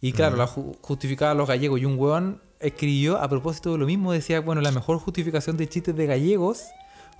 [0.00, 1.78] Y claro, la ju- justificaba a los gallegos.
[1.78, 5.68] Y un weón escribió a propósito de lo mismo: decía, bueno, la mejor justificación de
[5.68, 6.62] chistes de gallegos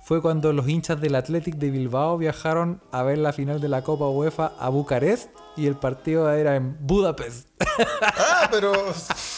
[0.03, 3.83] fue cuando los hinchas del Athletic de Bilbao viajaron a ver la final de la
[3.83, 7.47] Copa UEFA a Bucarest y el partido era en Budapest.
[8.01, 8.73] Ah, pero.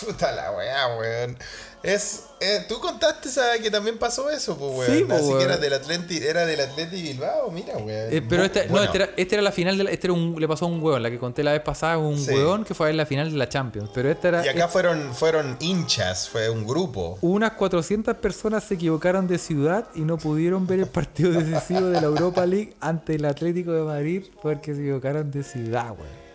[0.05, 1.37] Puta la weá, weón.
[1.85, 3.61] Es, eh, tú contaste ¿sabes?
[3.61, 4.97] que también pasó eso, pues, weón.
[4.97, 5.37] Sí, po, Así weón.
[5.37, 7.89] que era del Atleti, era del Atleti Bilbao, mira, weón.
[7.89, 10.35] Eh, pero esta, no, este era, este era la final de la, este era un,
[10.39, 12.31] le pasó a un hueón, la que conté la vez pasada, un Sí.
[12.31, 13.89] hueón que fue a ver la final de la Champions.
[13.93, 14.45] Pero esta era.
[14.45, 17.17] Y acá fueron, fueron hinchas, fue un grupo.
[17.21, 22.01] Unas 400 personas se equivocaron de ciudad y no pudieron ver el partido decisivo de
[22.01, 26.25] la Europa League ante el Atlético de Madrid porque se equivocaron de ciudad, weón.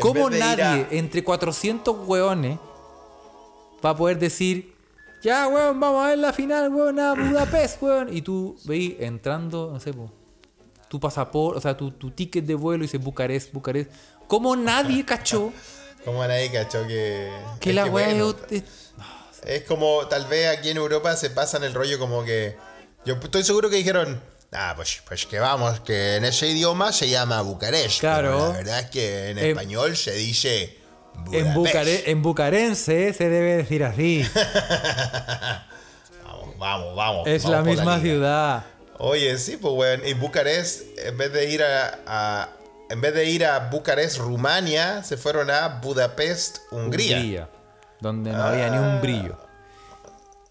[0.00, 2.58] ¿Cómo nadie a- entre 400 weones
[3.84, 4.74] va a poder decir,
[5.22, 8.14] ya, weón, vamos a ver la final, weón, a Budapest, weón?
[8.16, 10.12] Y tú veis entrando, no sé, po,
[10.88, 13.90] tu pasaporte, o sea, tu, tu ticket de vuelo y dice Bucarest, Bucarest.
[14.26, 15.52] ¿Cómo nadie cachó
[16.04, 17.30] Como nadie cachó que.
[17.60, 18.62] que la weá bueno, es-
[19.44, 22.56] Es como, tal vez aquí en Europa se pasan el rollo como que.
[23.04, 24.20] Yo estoy seguro que dijeron.
[24.52, 28.00] Ah, pues, pues que vamos, que en ese idioma se llama Bucarest.
[28.00, 28.48] Claro.
[28.52, 30.78] La verdad es que en En- español se dice.
[31.32, 31.54] En.
[31.54, 34.24] Bucare- en bucarense se debe decir así.
[36.24, 37.26] Vamos, vamos, vamos.
[37.28, 38.64] es vamos la misma ciudad.
[38.98, 40.02] Oye, sí, pues, weón.
[40.06, 42.48] Y Bucarest, en vez de ir a, a-
[42.90, 47.48] En vez de ir a Bucarest, Rumania, se fueron a Budapest, Hungría.
[48.00, 49.38] donde no había ni un brillo.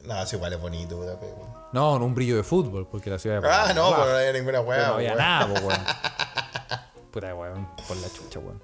[0.02, 1.34] No, es igual es bonito Budapest.
[1.74, 4.32] No, no un brillo de fútbol, porque la ciudad de Ah, no, pero no había
[4.34, 4.88] ninguna weá.
[4.88, 5.18] no había weón.
[5.18, 5.80] nada, weón.
[7.12, 8.62] Puta, weón, por la chucha, weón.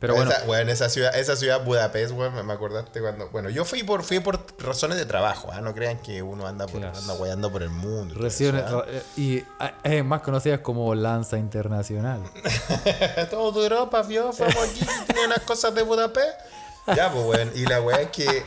[0.00, 3.28] Pero bueno, esa, weón, esa ciudad, esa ciudad Budapest, weón, me- acordaste cuando.
[3.30, 5.60] Bueno, yo fui por, fui por razones de trabajo, ¿ah?
[5.60, 6.96] No crean que uno anda por, Claro.
[6.96, 8.14] anda weando por el mundo.
[8.14, 12.20] y regiones- eso, eh, y ah, es más conocidas como Lanza Internacional.
[13.16, 13.26] ¿ah?
[13.28, 16.38] Todo Europa, vio, fuimos aquí, tiene unas cosas de Budapest.
[16.94, 17.50] Ya, pues, weón.
[17.54, 18.44] Y la weá es que,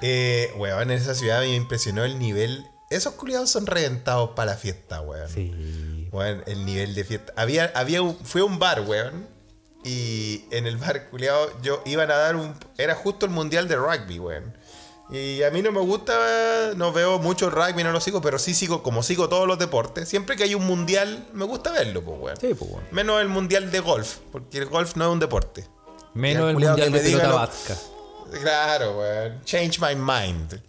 [0.00, 2.66] eh, weón, en esa ciudad me impresionó el nivel.
[2.90, 5.28] Esos culiados son reventados para la fiesta, weón.
[5.28, 6.08] Sí.
[6.12, 7.32] Weón, el nivel de fiesta.
[7.36, 9.28] Había, había un, fue un bar, weón.
[9.84, 12.54] Y en el bar, culiado, yo iban a dar un.
[12.76, 14.56] Era justo el mundial de rugby, weón.
[15.10, 18.52] Y a mí no me gusta, no veo mucho rugby, no lo sigo, pero sí
[18.52, 20.06] sigo, como sigo todos los deportes.
[20.08, 22.36] Siempre que hay un mundial, me gusta verlo, pues, weón.
[22.38, 22.84] Sí, pues, weón.
[22.90, 25.66] Menos el mundial de golf, porque el golf no es un deporte.
[26.12, 27.76] Menos el mundial de pelota vasca.
[28.30, 29.44] Claro, weón.
[29.44, 30.60] Change my mind.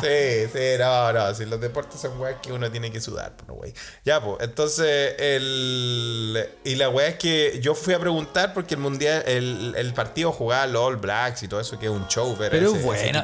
[0.00, 1.34] sí, sí, no, no.
[1.34, 3.74] Si los deportes son weas que uno tiene que sudar, pues, no, wey.
[4.04, 4.36] Ya, pues.
[4.40, 6.48] Entonces, el.
[6.64, 10.32] Y la wea es que yo fui a preguntar porque el mundial, el, el partido
[10.32, 12.78] jugaba los All Blacks y todo eso, que es un show, ver Pero ese- de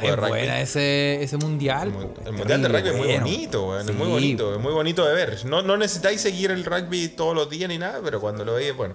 [0.09, 1.89] es buena ese, ese mundial.
[1.89, 2.15] El, weón.
[2.27, 3.21] el mundial de rugby es muy Bueno.
[3.25, 4.13] bonito, weón, es muy Sí.
[4.13, 5.45] bonito, es muy bonito de ver.
[5.45, 8.75] No, no necesitáis seguir el rugby todos los días ni nada, pero cuando lo veis,
[8.77, 8.95] bueno.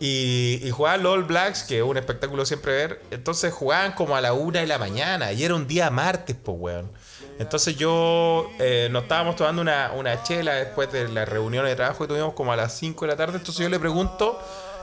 [0.00, 3.02] Y, y jugaban los All Blacks, que es un espectáculo siempre ver.
[3.10, 5.32] Entonces jugaban como a la una de la mañana.
[5.32, 6.90] Y era un día martes, pues, weón.
[7.38, 12.04] Entonces yo eh, nos estábamos tomando una, una chela después de la reunión de trabajo
[12.04, 13.38] que tuvimos como a las 5 de la tarde.
[13.38, 14.38] Entonces yo le pregunto.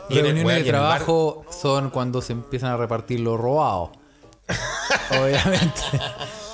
[0.09, 3.89] Reuniones weón, de trabajo son cuando se empiezan a repartir los robados.
[5.11, 5.81] Obviamente.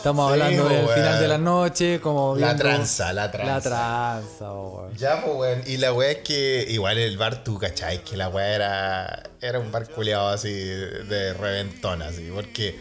[0.03, 0.95] Estamos Sí, hablando del weón.
[0.97, 3.53] final de la noche, como La viendo- tranza, la tranza.
[3.53, 4.93] La tranza, weón.
[4.97, 5.63] Ya, pues, weón.
[5.65, 8.03] Y la weá es que, igual el bar, tú, ¿cachai?
[8.03, 12.29] Que la weá era, era un bar culeado así, de reventón, así.
[12.35, 12.77] Porque,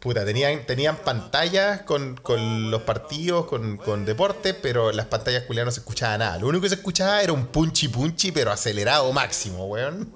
[0.00, 5.68] puta, tenían, tenían pantallas con, con los partidos, con, con deporte, pero las pantallas culeadas
[5.68, 6.36] no se escuchaba nada.
[6.36, 10.12] Lo único que se escuchaba era un punchi punchi, pero acelerado máximo, weón.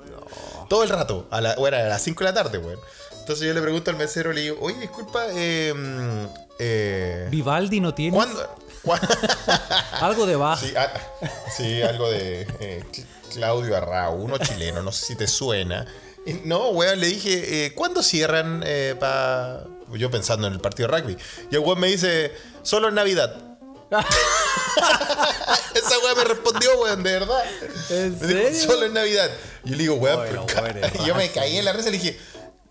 [0.69, 2.79] Todo el rato, a la, bueno, a las 5 de la tarde, weón.
[3.25, 6.27] Entonces yo le pregunto al mesero, le digo, oye, disculpa, eh, mm,
[6.59, 8.55] eh, Vivaldi no tiene ¿cuándo?
[10.03, 10.61] algo de baja.
[10.67, 10.93] Sí, ah,
[11.57, 15.87] sí, algo de eh, Cl- Claudio Arrau, uno chileno, no sé si te suena.
[16.27, 18.63] Y no, weón, le dije, eh, ¿cuándo cierran
[19.01, 19.65] para...?
[19.95, 21.17] Yo pensando en el partido de rugby.
[21.51, 22.31] Y el weón me dice,
[22.63, 23.35] solo en Navidad.
[25.75, 27.43] Esa weón me respondió, weón, de verdad.
[27.91, 28.61] ¿En Me dijo, serio?
[28.73, 29.31] solo en Navidad.
[29.65, 31.99] Y yo le digo, weón, Bueno, pero yo me caí en la risa y le
[31.99, 32.19] dije,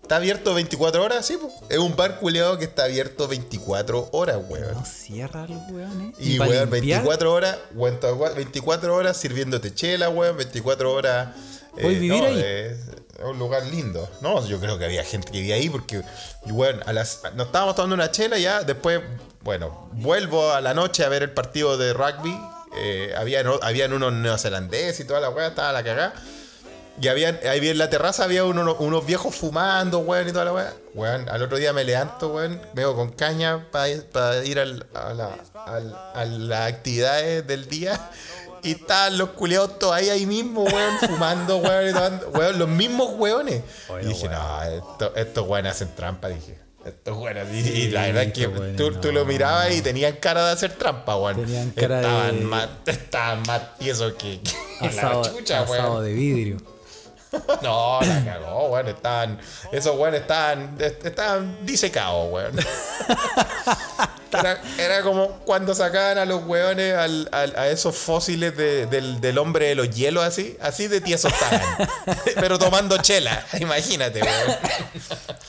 [0.04, 1.24] ¿está abierto 24 horas?
[1.24, 1.50] Sí, po.
[1.68, 4.74] es un bar culeado que está abierto 24 horas, weón.
[4.74, 6.14] No cierra los weones.
[6.18, 11.28] Y, pa' weón, limpiar, 24 horas, weón, to- 24 horas sirviéndote chela, weón, 24 horas.
[11.72, 12.38] ¿Puedes vivir no, ahí?
[12.38, 12.76] Es
[13.24, 14.08] un lugar lindo.
[14.20, 16.02] No, yo creo que había gente que vivía ahí porque,
[16.44, 19.00] y, weón, a las, nos estábamos tomando una chela ya, después,
[19.40, 22.38] bueno, vuelvo a la noche a ver el partido de rugby.
[22.76, 26.14] Eh, habían, habían unos neozelandeses y toda la weá, estaba la cagada.
[27.00, 30.52] Y habían, ahí en la terraza había uno- unos viejos fumando, weón, y toda la
[30.52, 30.72] weá.
[30.94, 33.88] Weón, al otro día me levanto, weón, veo con caña para
[34.44, 35.30] ir al- a, la,
[35.66, 38.10] al- a las actividades del día.
[38.62, 42.68] Y estaban los culeados todos ahí, ahí mismo, weón, fumando, weón, y tomando- weón, los
[42.68, 43.62] mismos weones.
[43.88, 44.38] Oye, y dije, weón.
[44.40, 46.58] no, esto- estos weones hacen trampa, dije.
[46.86, 47.46] Estos weones.
[47.52, 49.26] Y- Sí, y la verdad es que weones tú, tú lo no.
[49.26, 51.36] mirabas y tenían cara de hacer trampa, weón.
[51.44, 56.04] Tenían cara estaban de- Más, estaban más tiesos que, que la asado, chucha, asado weón.
[56.04, 56.73] de vidrio.
[57.62, 58.88] No, la cagó, weón.
[58.88, 59.38] Estaban.
[59.72, 60.76] Esos weones estaban.
[60.80, 62.52] Estaban disecados, weón.
[64.32, 69.20] Era, era como cuando sacaban a los weones al- al- a esos fósiles de- del,
[69.20, 70.56] del hombre de los hielos, así.
[70.60, 71.62] Así de tiesos estaban.
[72.34, 73.46] Pero tomando chela.
[73.60, 74.56] Imagínate, weón.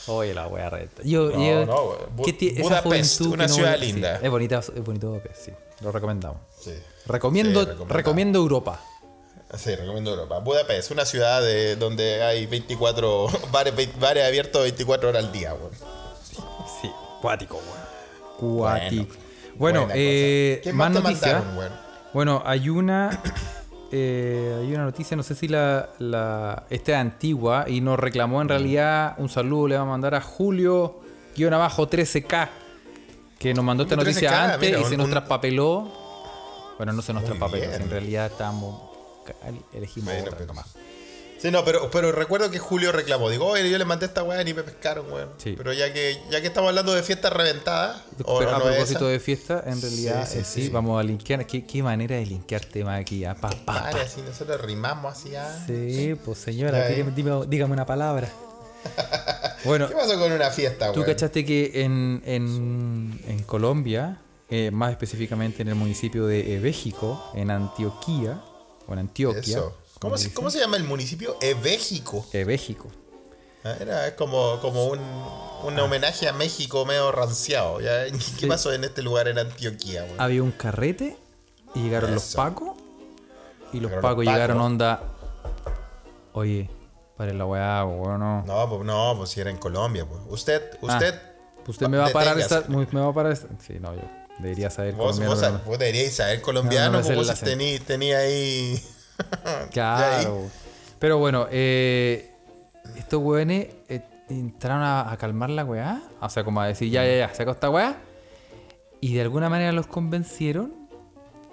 [0.08, 1.02] Oye, la wea reta.
[1.04, 2.16] Yo, No, yo- no, weón.
[2.16, 4.20] Bu- ¿qué ti- esa Budapest, una no ciudad sí, linda.
[4.22, 5.52] es bonita, es bonito sí.
[5.82, 6.38] Lo recomendamos.
[6.62, 6.74] Sí.
[7.08, 8.80] Recomiendo, Sí, recomiendo Europa.
[9.58, 10.40] Sí, recomiendo Europa.
[10.40, 15.72] Budapest, una ciudad de, donde hay 24 bares, abiertos 24 horas al día, weón.
[16.82, 16.90] Sí,
[17.22, 18.60] cuático, weón.
[18.60, 19.16] Cuático.
[19.56, 20.62] Bueno, Bueno, eh.
[20.64, 21.44] ¿Qué más más noticias.
[22.14, 23.22] Bueno, hay una.
[23.92, 26.64] eh, hay una noticia, no sé si la, la.
[26.70, 29.16] Esta es antigua y nos reclamó en realidad.
[29.18, 31.02] Un saludo le va a mandar a Julio,
[31.36, 32.50] guion abajo 13K,
[33.40, 35.92] que nos mandó esta 13K, noticia antes mira, y se nos traspapeló.
[36.78, 38.95] Bueno, no se nos traspapeló, en realidad estábamos.
[39.74, 40.68] Elegimos Bueno, otra pero- nomás.
[41.38, 43.30] Sí, no, pero, pero recuerdo que Julio reclamó.
[43.30, 45.30] Digo, oye, yo le mandé esta weá y ni me pescaron, weón.
[45.38, 45.54] Sí.
[45.58, 49.20] Pero ya que, ya que estamos hablando de fiestas reventadas, Pero a no propósito de
[49.20, 50.70] fiesta, en realidad Sí, sí, sí, sí.
[50.70, 51.46] vamos a linkear.
[51.46, 53.36] ¿Qué, qué manera de linkear tema aquí ya?
[53.36, 54.02] Pa, pa, Vale, pa.
[54.04, 55.64] así nosotros rimamos así ah.
[55.68, 57.46] Sí, pues señora, Ya, dígame, eh.
[57.48, 58.30] dígame una palabra.
[59.66, 61.12] Bueno, ¿Qué pasó con una fiesta, tú weón?
[61.12, 64.20] cachaste que en, en, en Colombia,
[64.50, 68.42] eh, más específicamente en el municipio de Béjico, en Antioquía,
[68.88, 69.58] o en Antioquia.
[69.58, 69.78] Eso.
[70.00, 71.38] ¿Cómo se, le ¿Cómo se llama el municipio?
[71.42, 72.26] Ebéjico.
[72.26, 72.88] dicen, Béjico.
[73.64, 75.00] Ah, Era es como, como un,
[75.64, 77.82] un homenaje a México medio ranciado.
[77.82, 78.06] ¿ya?
[78.06, 78.20] ¿Qué Ah.
[78.40, 78.46] Sí.
[78.46, 80.22] pasó en este lugar en Antioquía, weón?
[80.22, 81.18] Había un carrete
[81.74, 82.78] y llegaron los pacos.
[83.74, 84.72] Y los pacos los llegaron pacos.
[84.72, 85.02] onda.
[86.34, 86.70] Oye,
[87.18, 88.44] para la weá, weón, no.
[88.46, 90.22] No, pues no, pues si era en Colombia, pues.
[90.28, 91.16] Usted, usted.
[91.16, 91.32] Ah,
[91.68, 92.64] Usted me va a parar esa.
[92.68, 93.48] Me va a parar esa.
[93.66, 94.02] Sí, no, yo
[94.40, 95.64] debería saber Vos, colombiano, vos, pero no.
[95.66, 98.82] vos deberíais saber colombiano, No, no vos tení, tenía ahí.
[99.72, 100.50] Claro.
[101.00, 102.32] Pero bueno, eh,
[102.98, 106.02] estos weones eh, entraron a, a calmar la weá.
[106.20, 107.98] O sea, como a decir, ya, ya, ya, saca esta weá.
[109.02, 110.74] Y de alguna manera los convencieron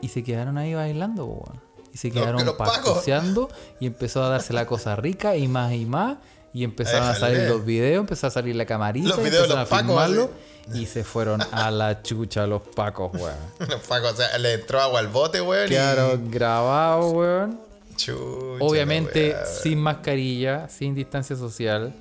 [0.00, 1.60] y se quedaron ahí bailando, weón.
[1.92, 2.78] Y se quedaron los pacos.
[2.78, 6.18] pacoseando y empezó a darse la cosa rica y más y más.
[6.54, 9.60] Y empezaron a salir los videos, empezó a salir la camarita, Los videos de empezaron
[9.60, 10.30] los a pacos,
[10.74, 13.36] y se fueron a la chucha los pacos, weón.
[13.88, 15.68] Paco, o sea, le entró agua al bote, weón.
[15.68, 17.60] Quedaron grabados, weón.
[17.90, 17.96] Y...
[17.96, 21.92] Chucha, Obviamente sin mascarilla, sin distancia social,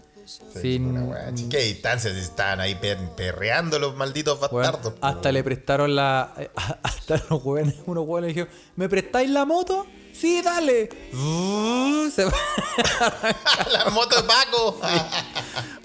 [0.61, 1.11] sin...
[1.49, 2.13] ¿Qué distancia?
[2.13, 4.93] Si estaban ahí per- perreando los malditos bastardos.
[5.01, 6.34] hasta le prestaron la...
[6.84, 9.86] Hasta los hueones, unos hueones dijeron, ¿me prestáis la moto?
[10.13, 10.89] Sí, dale.
[12.11, 12.25] Se
[13.71, 14.79] la moto de Paco.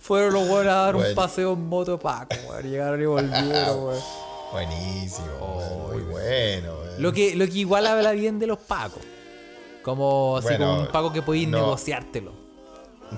[0.01, 2.63] fueron los hueones a dar un paseo en moto Paco, weón.
[2.71, 4.01] Llegaron y volvieron, weón.
[4.53, 6.75] Buenísimo, muy bueno.
[6.99, 9.03] Lo que, lo que igual habla bien de los Pacos.
[9.83, 11.59] Como así como un Paco que podéis no.
[11.59, 12.46] negociártelo.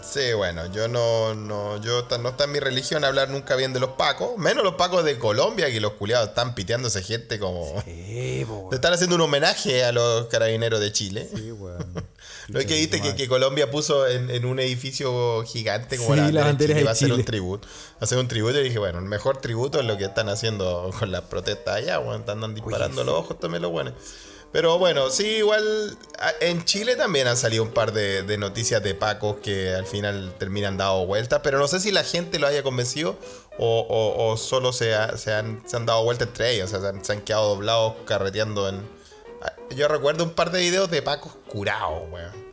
[0.02, 3.80] Sí, bueno, yo no, no, yo no está en mi religión hablar nunca bien de
[3.80, 7.74] los pacos, menos los pacos de Colombia, que los culiados están piteándose gente como...
[7.82, 8.74] Po, Le weón.
[8.74, 11.28] están haciendo un homenaje a los carabineros de Chile.
[11.34, 11.92] Sí, weón.
[12.48, 16.30] Lo que viste que, que Colombia puso en, en un edificio gigante como Sí, la
[16.30, 17.68] la bandera de Chile, de va a hacer un tributo.
[17.68, 20.28] Va a hacer un tributo y dije, bueno, el mejor tributo es lo que están
[20.28, 23.06] haciendo con las protestas allá, bueno, andan disparando sí.
[23.06, 23.94] los ojos también los buenos.
[24.50, 25.98] Pero bueno, sí, igual
[26.40, 30.34] en Chile también han salido un par de, de noticias de pacos que al final
[30.38, 33.18] terminan dado vueltas, pero no sé si la gente lo haya convencido
[33.58, 36.70] o, o- o solo se, ha- se han, se han dado vuelta entre ellos, o
[36.70, 38.80] sea, se han, se han quedado doblados carreteando en...
[39.76, 42.48] Yo recuerdo un par de videos de pacos curados, weón.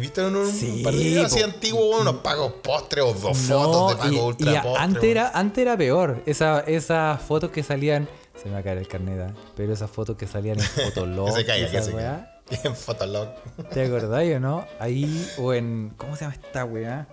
[0.00, 3.88] ¿Viste un, un par de videos así antiguos, unos pacos postres o dos No, fotos
[3.90, 4.76] de pacos y- ultra y postres?
[4.82, 6.22] antes, era, antes era peor.
[6.24, 8.08] Esa, esas fotos que salían.
[8.36, 9.34] Se me va a caer el carnet, ¿ah?
[9.56, 11.30] pero esas fotos que salían en Fotolog.
[11.34, 12.62] se caiga, que esa se weá, caiga.
[12.68, 13.28] En Fotolog.
[13.72, 14.66] ¿Te acordáis o no?
[14.78, 15.94] Ahí, o en.
[15.96, 17.08] ¿Cómo se llama esta weá?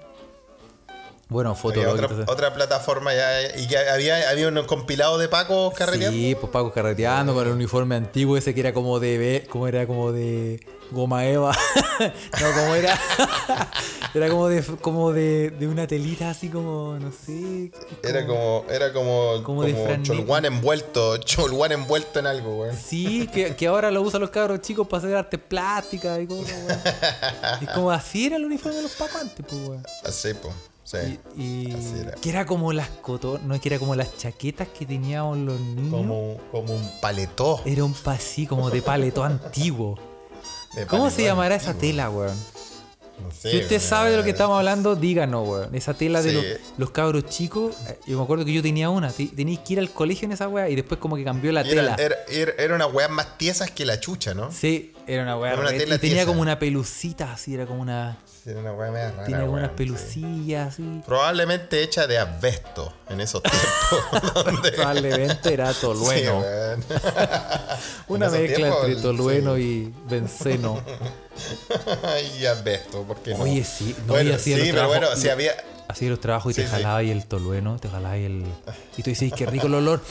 [1.32, 1.94] Bueno, Fotolog.
[1.94, 6.12] otra, otra plataforma ya y que había, había un compilado de pacos carreteando.
[6.12, 9.88] Sí, pues Paco carreteando con el uniforme antiguo ese que era como de como era
[9.88, 10.60] como de
[10.92, 11.58] goma eva.
[12.02, 13.00] no, como era
[14.14, 17.72] era como de como de, de una telita así como no sé.
[18.04, 22.76] Era como, era como, Como como, de cholguán envuelto, cholguán envuelto en algo, weón.
[22.76, 26.58] Sí, que, que ahora lo usan los cabros chicos para hacer arte plástica y cosas,
[26.68, 26.80] weón.
[27.62, 29.84] Y como así era el uniforme de los Pacos antes, pues, weón.
[30.04, 30.54] Así, pues.
[30.92, 31.20] Sí.
[31.38, 32.12] Y, y- Así era.
[32.14, 35.90] que era como las coton, no, que era como las chaquetas que teníamos los niños.
[35.92, 37.62] Como, como un paletó.
[37.66, 39.98] Era un pasí como de paleto antiguo.
[40.76, 42.36] de ¿Cómo se paletó llamará esa tela, weón?
[43.24, 45.76] No sé, Si usted sabe de lo que estamos hablando, díganos, weón.
[45.76, 46.44] Esa tela de los,
[46.78, 47.76] los cabros chicos.
[47.88, 49.12] eh, Yo me acuerdo que yo tenía una.
[49.12, 51.62] te- Teníais que ir al colegio en esa weá y después como que cambió la
[51.62, 51.96] Era, tela.
[52.00, 54.52] era, era, era unas weas más tiesas que la chucha, ¿no?
[54.52, 55.54] Sí, Era una weá.
[55.54, 58.18] Era una y tenía como una pelucita así, era como una.
[58.46, 59.84] Era una weá media rara, Tenía como unas weón, sí.
[59.84, 61.02] pelucillas así.
[61.06, 64.34] Probablemente hecha de asbesto en esos tiempos.
[64.46, 66.40] donde- Probablemente era Sí, tolueno.
[66.40, 66.84] weón.
[68.08, 69.62] una mezcla tiempos, entre tolueno sí.
[69.62, 70.82] y benceno.
[72.40, 73.44] y asbesto, ¿por qué no?
[73.44, 75.52] Oye, sí, no, bueno, sí, pero bueno, trabajos- si había.
[75.88, 76.74] Hacía los trabajos y Sí, te sí.
[76.74, 78.46] jalaba y el tolueno, te jalaba y el.
[78.98, 80.02] Y tú dices, qué rico el olor.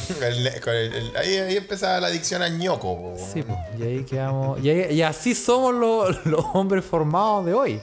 [0.22, 2.96] el- con el- el- ahí, ahí empezaba la adicción al ñoco.
[2.96, 3.44] po, Sí,
[3.78, 4.62] y ahí quedamos.
[4.62, 7.80] Y, ahí- y así somos los, los hombres formados de hoy.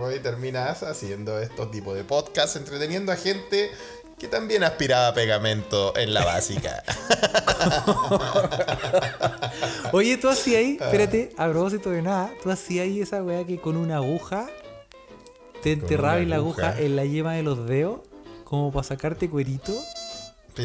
[0.00, 3.70] Hoy terminas haciendo estos tipos de podcasts, entreteniendo a gente
[4.18, 6.82] que también aspiraba a pegamento en la básica.
[9.92, 10.84] Oye, tú hacías ahí, Ah.
[10.86, 14.48] espérate, a propósito de nada, tú hacías ahí esa weá que con una aguja
[15.62, 16.78] te enterrabas la aguja.
[16.78, 18.00] en la yema de los dedos,
[18.44, 19.74] como para sacarte cuerito.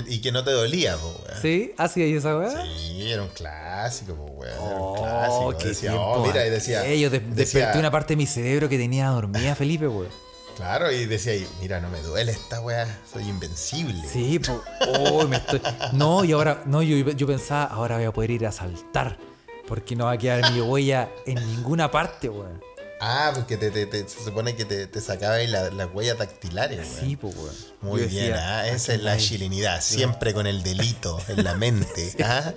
[0.07, 1.41] Y que no te dolía, po, weón.
[1.41, 1.73] ¿Sí?
[1.77, 2.49] ¿Hacías ahí esa weá?
[2.65, 4.51] Sí, era un clásico, po, weón.
[4.53, 5.57] Era un Oh, clásico.
[5.59, 6.81] qué Decía, tiempo oh, mira, y decía.
[6.81, 10.09] De- decía- desperté una parte de mi cerebro que tenía dormida, Felipe, weón.
[10.55, 13.99] Claro, y decía ahí, mira, no me duele esta weá, soy invencible.
[14.07, 14.59] Sí, pues.
[14.87, 15.59] Oh, me estoy...
[15.93, 19.17] No, y ahora, no, yo, yo pensaba, ahora voy a poder ir a saltar.
[19.67, 22.61] Porque no va a quedar mi huella en ninguna parte, weón.
[23.05, 26.17] Ah, porque te, te- te- se supone que te, te sacaba ahí la- las huellas
[26.17, 26.87] dactilares.
[27.01, 27.53] Sí, pues, weón.
[27.81, 31.43] Muy Yo bien, decía, ah, esa es la "Ay, chilenidad, siempre con el delito en
[31.43, 32.15] la mente.
[32.23, 32.53] ¿ah?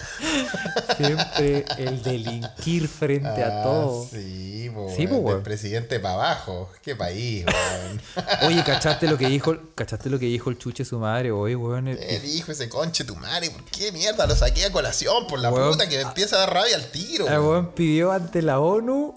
[0.96, 4.06] Siempre el delinquir frente a Ah, todo.
[4.10, 5.24] Sí, po, Sí, weón.
[5.34, 6.70] del presidente para abajo.
[6.82, 8.00] Qué país, weón.
[8.52, 11.88] Oye, ¿cachaste lo que dijo, ¿cachaste lo que dijo el chuche su madre hoy, weón?
[11.88, 15.26] El- Eh, dijo ese conche tu madre, ¿por qué mierda lo saqué a colación?
[15.26, 17.26] Por la Weón, puta que me empieza a dar rabia al tiro.
[17.26, 19.14] El weón pidió ante la ONU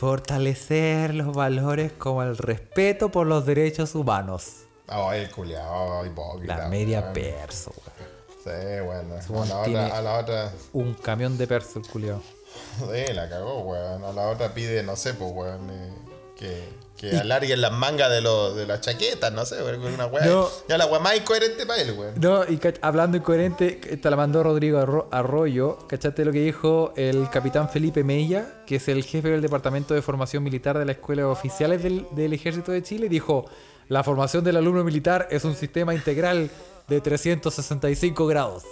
[0.00, 4.62] fortalecer los valores como el respeto por los derechos humanos.
[4.88, 6.56] Ay, el culiao, hipócrita.
[6.56, 7.12] La media weón.
[7.12, 8.30] perso, weón.
[8.42, 9.14] Sí, bueno.
[9.14, 10.52] A weón la, tiene- otra, a la otra.
[10.72, 12.22] Un camión de perso el culiao.
[12.78, 14.02] Sí, la cagó, weón.
[14.04, 15.68] A la otra pide, no sé, pues, weón.
[15.70, 15.92] eh,
[16.36, 16.68] que,
[17.00, 19.56] que alarguen las mangas de, los de las chaquetas, no sé.
[19.62, 20.26] Una weá.
[20.26, 20.48] No.
[20.68, 22.14] Ya la weá más incoherente para él, weón.
[22.20, 25.78] No, y hablando incoherente, esta la mandó Rodrigo Arro- Arroyo.
[25.88, 30.02] ¿Cachaste lo que dijo el capitán Felipe Mella, que es el jefe del Departamento de
[30.02, 33.08] Formación Militar de la Escuela de Oficiales del, del Ejército de Chile?
[33.08, 33.46] Dijo,
[33.88, 36.50] la formación del alumno militar es un sistema integral
[36.90, 38.64] de 365 grados.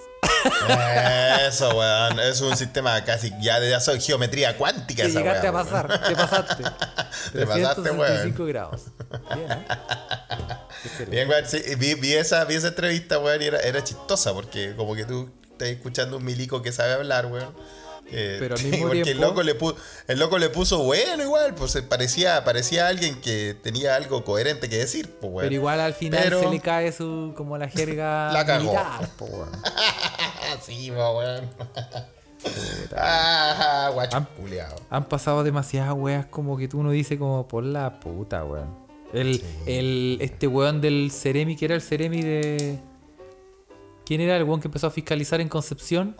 [1.47, 2.19] Eso, weón.
[2.21, 5.05] Es un sistema casi ya de eso, geometría cuántica.
[5.05, 5.87] Te esa llegaste weá, a weón.
[5.87, 6.65] pasar, te pasaste.
[7.33, 8.83] Te pasaste, 365 grados.
[9.35, 9.67] Bien, ¿eh?
[11.09, 14.75] Bien, weón, sí, vi, vi esa, vi esa entrevista, weón, y era, era chistosa porque
[14.77, 17.55] como que tú estás escuchando un milico que sabe hablar, weón.
[18.11, 21.55] Eh, Pero al mismo porque el loco, le puso, el loco le puso bueno igual,
[21.55, 25.43] pues eh, parecía, parecía alguien que tenía algo coherente que decir, pues.
[25.45, 28.65] Pero igual al final Pero- se le cae su como la jerga La cagó.
[28.73, 29.51] militar, weón.
[30.65, 30.91] sí,
[32.97, 34.77] ah, guacho culiao.
[34.91, 38.75] Han pasado demasiadas weas como que tú uno dice como por la puta, weón.
[39.13, 42.79] El, el, este weón del Ceremi, que era el Ceremi de...
[44.05, 46.17] ¿Quién era el weón que empezó a fiscalizar en Concepción?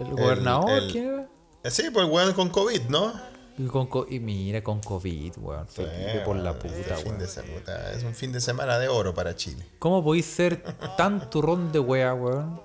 [0.00, 0.70] ¿El gobernador?
[0.70, 1.28] el- ¿Quién era?
[1.64, 3.12] Eh, Sí, pues weón con COVID, ¿no?
[3.58, 5.68] Y, con co- y mira, con COVID, weón.
[5.68, 7.20] Felipe, por la puta, weón.
[7.20, 9.66] Es un fin de semana de oro para Chile.
[9.78, 10.62] ¿Cómo podéis ser
[10.96, 12.60] tan turrón de wea, weón?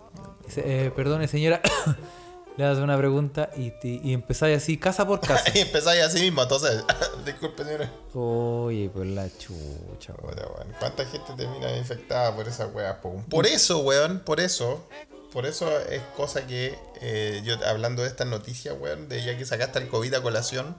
[0.56, 1.62] Eh, perdone, señora.
[2.58, 5.44] Le das una pregunta y, y empezáis así, casa por casa.
[5.54, 6.86] Y empezáis así mismo, entonces.
[7.26, 7.90] Disculpe, señores.
[8.14, 10.72] Oye, pues la chucha, weón.
[10.80, 12.96] ¿Cuánta gente termina infectada por esas weas?
[13.00, 13.22] po?
[13.30, 14.88] Por eso, weón, por eso.
[15.36, 19.46] Por eso es cosa que eh, yo, hablando de estas noticias, weón, de ya que
[19.46, 20.78] sacaste el COVID a colación,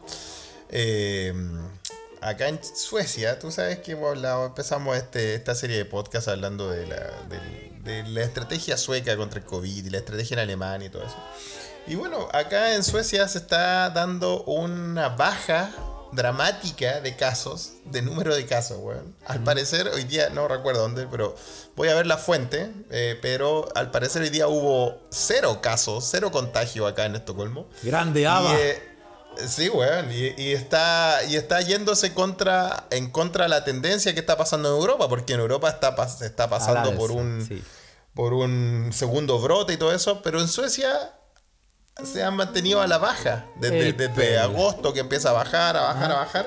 [0.70, 1.34] eh,
[2.22, 6.70] acá en Suecia, tú sabes que hemos hablado, empezamos este, esta serie de podcasts hablando
[6.70, 6.96] de la,
[7.28, 11.02] del- de la estrategia sueca contra el COVID y la estrategia en Alemania y todo
[11.04, 11.16] eso.
[11.86, 15.70] Y bueno, acá en Suecia se está dando una baja
[16.12, 19.14] dramática de casos, de número de casos, weón.
[19.26, 21.34] Al parecer, hoy día, no recuerdo dónde, pero
[21.74, 26.30] voy a ver la fuente, eh, pero al parecer hoy día hubo cero casos, cero
[26.30, 27.68] contagio acá en Estocolmo.
[27.82, 28.52] Grande Ava.
[28.52, 28.82] Y, eh,
[29.46, 34.20] sí, weón, y, y está, y está yéndose contra, en contra de la tendencia que
[34.20, 37.62] está pasando en Europa, porque en Europa está, se está pasando por un sí.
[38.14, 41.15] por un segundo brote y todo eso, pero en Suecia
[42.04, 46.12] se han mantenido a la baja desde, desde agosto que empieza a bajar, a bajar,
[46.12, 46.46] a bajar.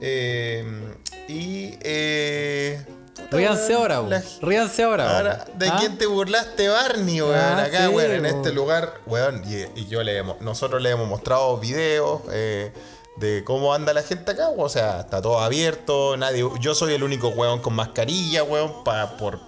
[0.00, 0.94] Eh,
[1.28, 2.84] y eh,
[3.30, 4.22] Ríanse ahora, la-.
[4.42, 5.16] Ríanse ahora.
[5.16, 5.44] Ahora.
[5.54, 5.76] ¿de ¿Ah?
[5.78, 7.34] quién te burlaste, Barney, weón?
[7.34, 10.90] Ah, Acá, sí, weón, en este lugar, weón, y, y yo le hemos, nosotros le
[10.90, 12.72] hemos mostrado videos eh,
[13.16, 14.66] de cómo anda la gente acá, weón.
[14.66, 19.16] o sea, está todo abierto, nadie, yo soy el único weón con mascarilla, weón, pa,
[19.16, 19.40] por,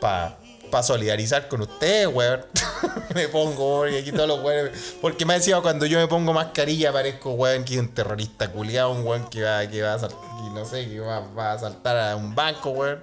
[0.00, 0.36] pa,
[0.76, 2.44] para solidarizar con ustedes, weón.
[3.14, 4.96] me pongo, weón, y aquí todos los weones.
[5.00, 8.90] Porque me decía cuando yo me pongo mascarilla parezco, weón, que es un terrorista culiado,
[8.90, 10.20] un weón que va, que va a saltar,
[10.52, 13.00] no sé, que va, va a saltar a un banco, weón.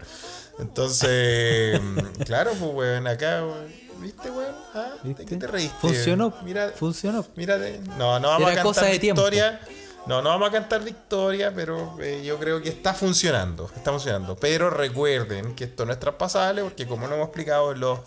[0.60, 1.82] Entonces,
[2.26, 3.74] claro, pues, weón, acá, weón.
[3.98, 4.54] ¿Viste, weón?
[4.76, 4.92] ¿Ah?
[5.02, 5.38] ¿De qué ¿Viste?
[5.38, 5.76] te reíste?
[5.82, 6.32] Funcionó.
[6.44, 7.26] Mira, Funcionó.
[7.36, 7.80] Mírate.
[7.98, 9.22] No, no vamos Era a cosa cantar de tiempo.
[9.24, 9.60] victoria.
[10.06, 13.72] No, no vamos a cantar victoria, pero eh, yo creo que está funcionando.
[13.76, 14.36] Está funcionando.
[14.36, 18.00] Pero recuerden que esto no es traspasable porque como lo hemos explicado en los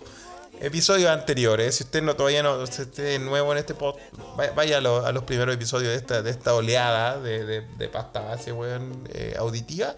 [0.60, 3.96] episodios anteriores, si usted no todavía no si usted nuevo en este pod,
[4.54, 8.20] vaya, a, a los primeros episodios de esta, de esta oleada de, de, de pasta
[8.20, 9.94] base weón, eh, auditiva.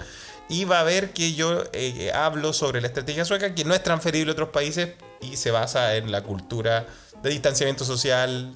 [0.48, 3.82] Y va a ver que yo eh, hablo sobre la estrategia sueca que no es
[3.82, 4.90] transferible a otros países
[5.20, 6.86] y se basa en la cultura
[7.22, 8.54] de distanciamiento social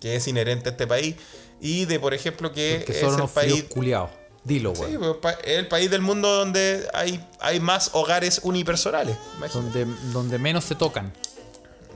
[0.00, 1.16] que es inherente a este país
[1.60, 4.10] y de, por ejemplo, que Que es son el país, culiados.
[4.44, 5.18] Dilo, sí, weón.
[5.20, 9.16] pues, es el país del mundo donde hay, hay más hogares unipersonales.
[9.38, 9.84] imagínate.
[9.84, 11.12] donde, donde menos se tocan.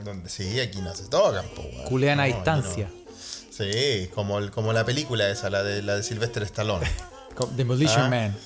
[0.05, 1.63] Donde sí, aquí no se tocan, po.
[1.89, 2.91] Culean a No, distancia.
[2.93, 3.01] no.
[3.53, 6.91] Sí, como, el- como la película esa, la de, la de Sylvester Stallone.
[7.57, 8.09] Demolition Ah.
[8.09, 8.37] Man.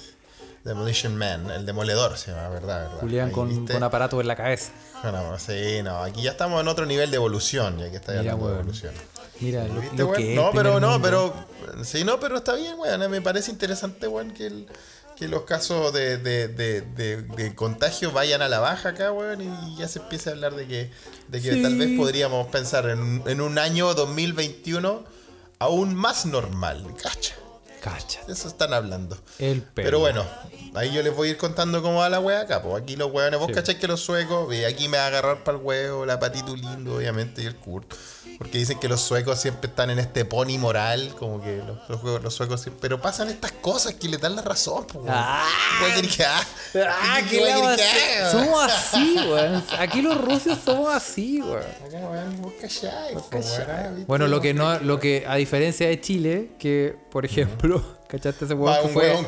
[0.64, 2.84] Demolition Man, el demoledor se llama, ¿verdad?
[2.84, 2.98] verdad.
[3.00, 4.72] Culean Ahí, con, con aparato en la cabeza.
[5.02, 8.32] No, sí, no, aquí ya estamos en otro nivel de evolución, ya que está Mira,
[8.32, 8.94] hablando de evolución.
[9.40, 11.02] Mira, lo, ¿Viste, lo que es No, pero no, mundo.
[11.02, 11.84] pero.
[11.84, 13.10] Sí, no, pero está bien, weón.
[13.10, 14.66] Me parece interesante, weón, que, el-
[15.16, 19.42] que los casos de, de, de, de, de contagio vayan a la baja acá, weón,
[19.42, 20.90] y ya se empiece a hablar de que,
[21.28, 21.62] de que Sí.
[21.62, 25.04] tal vez podríamos pensar en, en un año 2021
[25.58, 27.34] aún más normal, cacha.
[27.84, 28.24] Cacha.
[28.26, 29.18] De Eso están hablando.
[29.38, 29.84] El pelo.
[29.86, 30.24] Pero bueno,
[30.74, 32.62] ahí yo les voy a ir contando cómo va la wea acá.
[32.62, 33.52] Pues aquí los weones, vos Sí.
[33.54, 36.56] cachai que los suecos, y aquí me va a agarrar para el huevo, la patito
[36.56, 37.92] lindo, obviamente, y el Kurt.
[38.38, 42.00] Porque dicen que los suecos siempre están en este pony moral, como que los, los,
[42.00, 42.80] juegos- los suecos siempre.
[42.82, 45.04] Pero pasan estas cosas que le dan la razón, pues.
[45.08, 45.46] Ah.
[45.78, 46.46] ¿Qué wea querés que haga?
[46.90, 48.30] Ah, ¿Qué ¿qué a?
[48.32, 49.64] Somos así, weón.
[49.78, 51.62] Aquí los rusos somos así, weón.
[53.14, 54.04] ¿viste?
[54.06, 58.54] Bueno, lo que no, lo que, a diferencia de Chile, que por ejemplo, ¿cachaste ese
[58.54, 59.10] Va weón que un fue?
[59.12, 59.26] weón,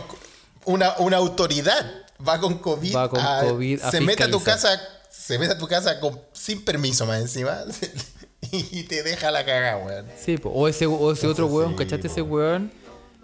[0.64, 1.86] una, una autoridad
[2.26, 4.78] va con COVID, Va con a- COVID a se mete a tu fiscalizar.
[4.78, 7.58] casa se mete a tu casa con- sin permiso más encima
[8.52, 10.50] y te deja la cagada weón Sí, po.
[10.50, 12.12] o ese, o ese otro sí, weón, ¿cachaste po.
[12.12, 12.72] ese weón?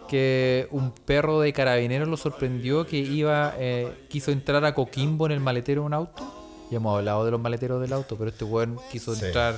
[0.08, 5.32] Que un perro de carabineros lo sorprendió que iba, eh, quiso entrar a Coquimbo en
[5.32, 6.22] el maletero de un auto.
[6.70, 9.26] Ya hemos hablado de los maleteros del auto, pero este weón quiso Sí.
[9.26, 9.54] entrar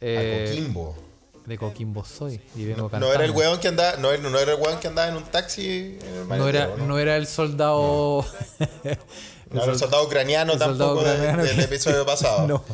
[0.00, 0.96] eh, a Coquimbo
[1.46, 3.12] de Coquimbo soy y vengo no cantando.
[3.14, 5.24] era el weón que andaba no era, no era el weón que andaba en un
[5.24, 8.24] taxi en el No era, maletero, no era el soldado.
[9.50, 12.64] No era el soldado ucraniano el soldado tampoco de- ucraniano del episodio pasado No.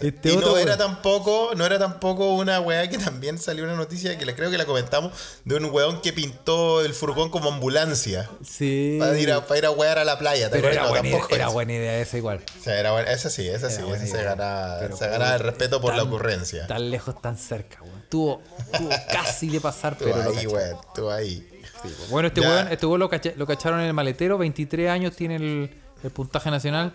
[0.00, 0.78] Este y otro no era weón.
[0.78, 4.58] tampoco, no era tampoco una weá que también salió una noticia que la, creo que
[4.58, 5.12] la comentamos
[5.44, 8.28] de un weón que pintó el furgón como ambulancia.
[8.44, 8.96] Sí.
[9.00, 10.50] Para ir a, para ir a wear a la playa.
[10.50, 10.82] ¿te Pero era?
[10.84, 12.40] No, buena, idea, era buena idea esa igual.
[12.60, 13.10] O sea, era buena.
[13.10, 13.82] Esa sí, esa sí.
[13.82, 14.34] buena Esa se idea.
[14.34, 16.66] gana, Pero, se gana el respeto por la ocurrencia.
[16.66, 18.04] Tan lejos, tan cerca, weón.
[18.08, 18.42] Tuvo,
[18.76, 20.76] tuvo casi de pasar, pero ahí, weón.
[20.94, 21.46] Tú ahí.
[21.82, 22.04] Sí, po.
[22.10, 22.48] Bueno, este Ya.
[22.48, 26.50] weón, este weón lo, lo cacharon en el maletero, 23 años tiene el, el puntaje
[26.50, 26.94] nacional.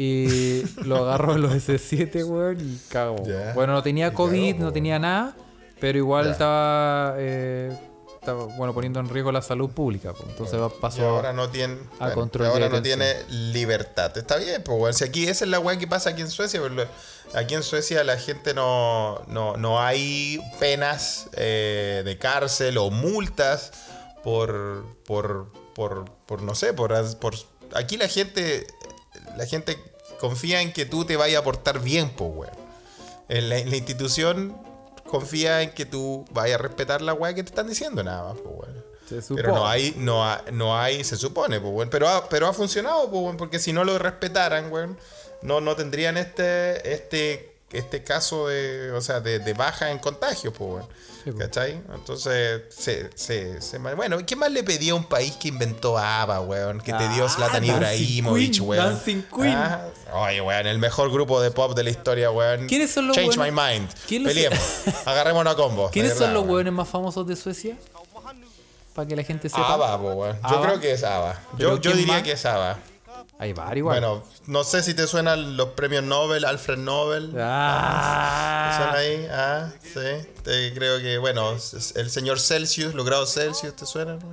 [0.00, 3.26] Y lo agarró en los S7, weón, y cagó.
[3.26, 3.52] Ya.
[3.54, 5.36] Bueno, no tenía COVID, no tenía nada,
[5.80, 7.76] pero igual estaba, eh,
[8.14, 10.14] estaba, bueno, poniendo en riesgo la salud pública.
[10.28, 14.16] Entonces pasó ahora no tiene, a bueno, control de ahora no tiene libertad.
[14.16, 14.94] Está bien, pues weón.
[14.94, 16.60] Si aquí esa es la weá que pasa aquí en Suecia.
[16.62, 16.88] pero
[17.34, 23.72] Aquí en Suecia la gente no, no, no hay penas eh, de cárcel o multas
[24.22, 27.34] por, por, por, por no sé, por, por
[27.74, 28.66] aquí la gente
[29.38, 29.78] la gente
[30.20, 32.52] confía en que tú te vayas a portar bien, pues weón.
[33.28, 34.56] En la, en la institución
[35.06, 38.42] confía en que tú vayas a respetar la weá que te están diciendo nada más,
[38.42, 38.84] pues weón.
[39.08, 41.88] Se Pero no hay, no, ha- no hay, se supone, pues, weón.
[41.88, 44.98] Pero ha, pero ha funcionado, pues, weón, porque si no lo respetaran, weón,
[45.40, 50.52] no, no tendrían este, este, este caso de, o sea, de, de baja en contagio,
[50.52, 50.84] pues.
[51.24, 51.32] Sí.
[51.36, 51.82] ¿Cachai?
[51.94, 56.40] Entonces, se, se, se bueno, ¿qué más le pedía a un país que inventó ABBA,
[56.40, 56.80] weón?
[56.80, 58.84] Que te dio Ah, Zlatan Ibrahimovic, weón.
[58.92, 59.54] Dancing Queen.
[59.54, 62.66] Ah, oye, weón, el mejor grupo de pop de la historia, weón.
[62.68, 63.52] ¿Quiénes son los Change weones?
[63.54, 63.90] my mind.
[64.06, 64.58] ¿Quién los- Peleemos.
[65.06, 65.90] Agarrémonos a combo.
[65.90, 66.54] ¿Quiénes son los weón.
[66.54, 67.76] hueones más famosos de Suecia?
[68.94, 69.74] Para que la gente sepa.
[69.74, 70.36] ABBA, po, weón.
[70.40, 70.62] Yo ABBA.
[70.66, 71.40] creo que es ABBA.
[71.58, 72.22] ¿Pero Yo, diría más?
[72.22, 72.78] que es ABBA.
[73.40, 73.84] Hay varios.
[73.84, 77.30] Bueno, no sé si te suenan los premios Nobel, Alfred Nobel.
[77.32, 78.74] ¿Te Ah.
[78.76, 79.28] suena ahí?
[79.30, 80.28] Ah, sí.
[80.42, 84.18] Te- creo que, bueno, el señor Celsius, los grados Celsius, ¿te suenan?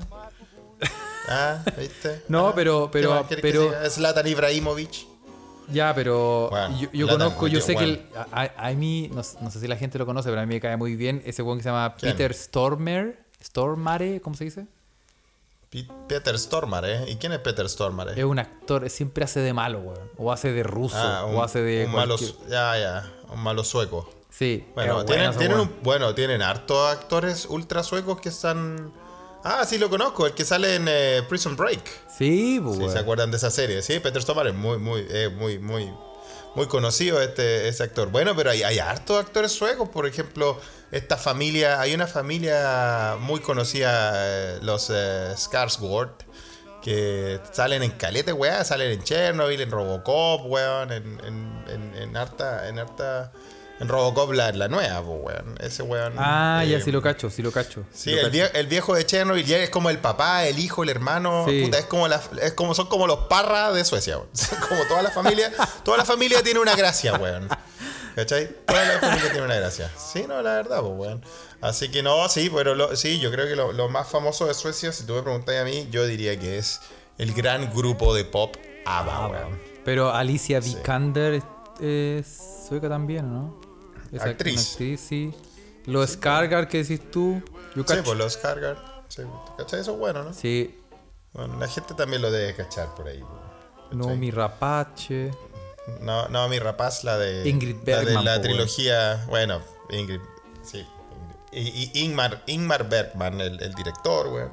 [1.28, 2.22] Ah, ¿viste?
[2.28, 3.90] No, Ah, pero- ¿qué pero- pero-?
[3.90, 5.08] Zlatan Ibrahimovic.
[5.70, 7.80] Ya, pero Bueno, yo, yo conozco, yo sé bueno.
[7.80, 10.40] que el- a, a- a mí, no, no sé si la gente lo conoce, pero
[10.42, 12.12] a mí me cae muy bien ese weón que se llama ¿Quién?
[12.12, 13.26] Peter Stormer.
[13.44, 14.68] Stormare, ¿cómo se dice?
[15.84, 17.12] Peter Stormare, ¿eh?
[17.12, 18.14] ¿Y quién es Peter Stormare?
[18.18, 20.10] Es un actor, siempre hace de malo, weón.
[20.18, 21.86] O hace de ruso, Ah, o hace de.
[21.86, 24.10] un malo, cualquier- ya, ya, un malo sueco.
[24.30, 25.06] Sí, Bueno, es
[25.38, 28.92] tienen, un- bueno, tienen hartos actores ultra suecos que están...
[29.44, 31.82] Ah, sí lo conozco, el que sale en eh, Prison Break.
[32.10, 32.92] Sí, pues, Si weón.
[32.94, 33.82] se acuerdan de esa serie.
[33.82, 35.90] Sí, Peter Stormare es muy, muy, eh, muy, muy,
[36.56, 38.10] muy conocido este, ese actor.
[38.10, 39.90] Bueno, pero hay, hay hartos actores suecos.
[39.90, 40.60] Por ejemplo,
[40.92, 46.12] esta familia, hay una familia muy conocida, eh, los eh, Skarsgård,
[46.82, 52.18] que salen en calete, weá, salen en Chernobyl, en Robocop, weón, en, en, en, en
[52.18, 53.32] harta, en harta,
[53.80, 55.56] en Robocop la, la nueva, po, weón.
[55.60, 56.14] Ese weón.
[56.18, 57.84] Ah, ya eh, sí lo cacho, sí lo cacho.
[57.94, 58.36] Sí, lo el, cacho.
[58.38, 61.46] vie- el viejo de Chernobyl ya es como el papá, el hijo, el hermano.
[61.48, 61.64] Sí.
[61.64, 64.30] Puta, es como la, es como, son como los parras de Suecia, weón.
[64.70, 65.52] Como toda la familia.
[65.84, 67.48] toda la familia tiene una gracia, weón.
[68.16, 68.48] ¿Cachai?
[68.66, 69.92] Toda la familia tiene una gracia.
[69.98, 71.22] Sí, no, la verdad, pues, weón.
[71.60, 74.54] Así que no, sí, pero lo- sí, yo creo que lo, lo más famoso de
[74.54, 76.80] Suecia, si tú me preguntas a mí, yo diría que es
[77.18, 78.56] el gran grupo de pop
[78.86, 79.60] ABBA, weón.
[79.84, 81.44] Pero Alicia Vikander
[81.82, 83.60] es sueca también, ¿no?
[84.16, 84.54] Es act- Actriz.
[84.56, 85.34] una actriz, sí.
[85.86, 87.42] Los Skargar que decís tú.
[87.76, 89.04] Yo Sí, pues los Cargar.
[89.08, 89.22] Sí,
[89.58, 89.82] ¿cachai?
[89.82, 90.34] Eso es bueno, ¿no?
[90.34, 90.80] Sí.
[91.34, 93.24] Bueno, la gente también lo debe cachar por ahí.
[93.92, 94.18] No, ¿Cachai?
[94.18, 95.32] mi rapache.
[96.02, 97.48] No, no, mi rapaz, la de.
[97.48, 99.24] Ingrid La de Bergman, la po, trilogía.
[99.28, 99.62] Bueno,
[99.92, 100.20] Ingrid.
[100.64, 100.80] Sí.
[101.52, 101.74] Ingrid.
[101.76, 104.52] Y, y Ingmar, Ingmar Bergman, el, el director, weón.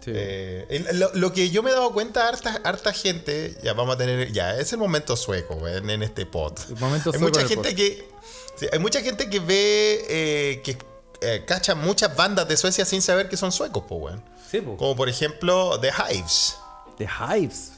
[0.00, 0.10] Sí.
[0.14, 3.94] Eh, el- lo, lo que yo me he dado cuenta, harta, harta gente, ya vamos
[3.94, 6.58] a tener, ya, es el momento sueco, weón, en este pod.
[6.68, 7.76] El momento hay sueco mucha en el gente pod.
[7.76, 8.08] que,
[8.56, 10.78] sí, hay mucha gente que ve, eh, que
[11.20, 14.22] eh, cacha muchas bandas de Suecia sin saber que son suecos, po, weón.
[14.50, 14.76] Sí, po.
[14.76, 16.56] Como por ejemplo The Hives.
[16.98, 17.72] The Hives.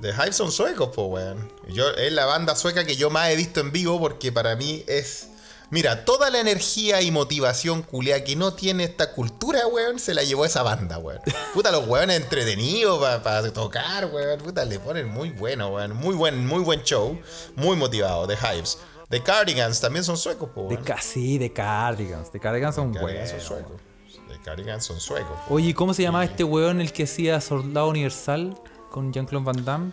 [0.00, 1.52] The Hives son suecos, po, weón.
[1.68, 4.84] Yo, es la banda sueca que yo más he visto en vivo porque para mí
[4.86, 5.28] es.
[5.70, 10.22] Mira, toda la energía y motivación culia que no tiene esta cultura, weón, se la
[10.22, 11.20] llevó esa banda, weón.
[11.54, 14.38] Puta, los weones entretenidos para tocar, weón.
[14.40, 15.96] Puta, le ponen muy bueno, weón.
[15.96, 17.18] Muy buen, muy buen show.
[17.56, 18.78] Muy motivado, The Hives.
[19.14, 22.32] The Cardigans también son suecos, po, De ca- sí, de Cardigans.
[22.32, 23.46] De Cardigans son Cardigans son buenos.
[23.46, 23.80] suecos.
[24.28, 25.36] The Cardigans son suecos.
[25.48, 28.58] Oye, ¿y ¿cómo se llamaba este weón el que hacía Soldado Universal
[28.90, 29.92] con Jean-Claude Van Damme?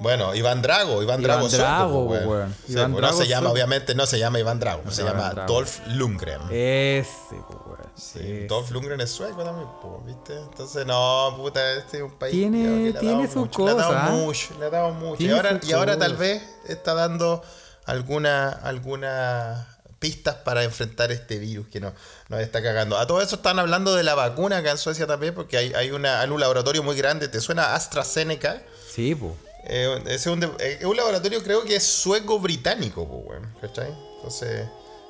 [0.00, 2.54] Bueno, Iván Drago, Iván Iván Drago, sueco, Drago, po, weón.
[2.66, 3.52] Sí, Iván Drago no se llama, sueco.
[3.52, 5.52] obviamente, no se llama Iván Drago, se Iván llama Drago.
[5.54, 6.40] Dolph Lundgren.
[6.50, 7.78] Ese, weón.
[7.96, 8.46] Sí, Ese.
[8.46, 10.36] Dolph Lundgren es sueco también, po, ¿viste?
[10.38, 13.64] Entonces, no, puta, este es un país Tiene- que le ha tiene dado su mucho,
[13.64, 14.10] Le ha cosa, dado ¿ah?
[14.16, 15.22] mucho, le ha dado mucho.
[15.22, 16.20] Y ahora, y ahora tal cosa.
[16.22, 17.42] vez está dando
[17.90, 19.66] alguna, alguna
[19.98, 21.92] pistas para enfrentar este virus que nos,
[22.28, 22.96] nos está cagando.
[22.98, 25.90] A todo eso están hablando de la vacuna acá en Suecia también, porque hay, hay,
[25.90, 27.28] una, hay un laboratorio muy grande.
[27.28, 28.62] ¿Te suena AstraZeneca?
[28.90, 29.16] Sí.
[29.64, 33.94] Eh, ese es, un, eh, es un laboratorio, creo que es sueco-británico, pues, ¿cachai?
[34.16, 34.66] Entonces,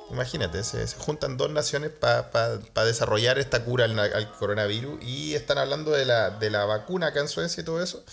[0.09, 5.57] imagínate, se, se juntan dos naciones para desarrollar esta cura al, al coronavirus y están
[5.57, 8.03] hablando de la, de la vacuna acá en Suecia y todo eso.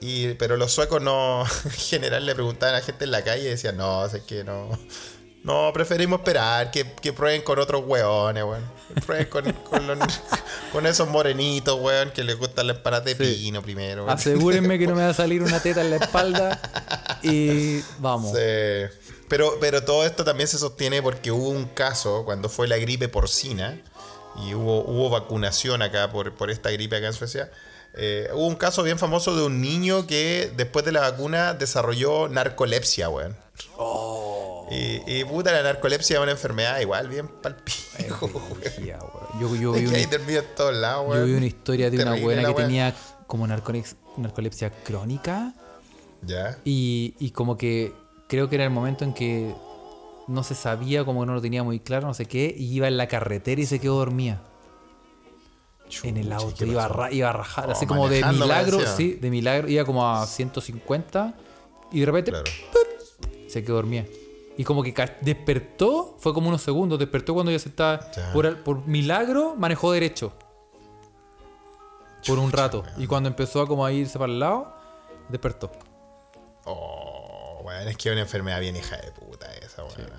[0.00, 3.42] Y, pero los suecos no, en general le preguntaban a la gente en la calle
[3.44, 4.70] y decían, no, es que no.
[5.42, 8.64] No, preferimos esperar que, que prueben con otros weones, weón.
[8.94, 9.98] Que Prueben con, con, los-
[10.72, 13.42] con esos morenitos, weón, que les gusta la empanada de Sí.
[13.44, 14.04] pino primero.
[14.04, 14.16] weón.
[14.18, 16.60] Asegúrenme que no me va a salir una teta en la espalda.
[17.22, 18.32] Y vamos.
[18.32, 18.42] Sí.
[19.28, 23.08] Pero, pero todo esto también se sostiene porque hubo un caso cuando fue la gripe
[23.08, 23.80] porcina
[24.44, 27.50] y hubo, hubo vacunación acá por, por esta gripe acá en Suecia.
[27.96, 32.28] Eh, hubo un caso bien famoso de un niño que después de la vacuna desarrolló
[32.28, 33.36] narcolepsia, weón.
[34.70, 38.60] Y, y puta, la narcolepsia es una enfermedad igual bien palpijo, weón.
[39.40, 42.12] Yo, yo vi una, ahí termina en todos lados, yo vi una historia de una
[42.24, 42.94] buena que tenía
[43.26, 45.54] como narcolex- narcolepsia crónica.
[46.22, 46.58] Ya.
[46.64, 47.92] Y, y como que
[48.28, 49.54] creo que era el momento en que
[50.26, 52.88] no se sabía, como que no lo tenía muy claro, no sé qué, y iba
[52.88, 54.42] en la carretera y se quedó dormida.
[56.02, 58.78] En el auto, ¿qué iba a, ra- iba a rajar, Oh, así como de milagro,
[58.96, 61.34] sí, de milagro, iba como a 150
[61.92, 62.44] y de repente Claro.
[63.48, 64.04] se quedó dormida.
[64.58, 68.32] Y como que despertó, fue como unos segundos, despertó cuando ya se estaba, Ya.
[68.32, 70.32] por, por milagro, manejó derecho.
[72.26, 72.82] Por un rato.
[72.96, 74.72] Y cuando empezó a como a irse para el lado,
[75.28, 75.70] despertó.
[76.64, 80.10] Oh, weón, es que es una enfermedad bien hija de puta esa, weón.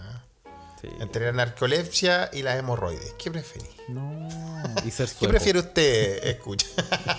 [0.82, 0.89] Sí.
[0.99, 3.67] Entre la narcolepsia y las hemorroides, ¿qué preferís?
[3.87, 4.28] No.
[4.86, 5.29] Y ser ¿Qué sueco.
[5.32, 6.67] prefiere usted, escucha?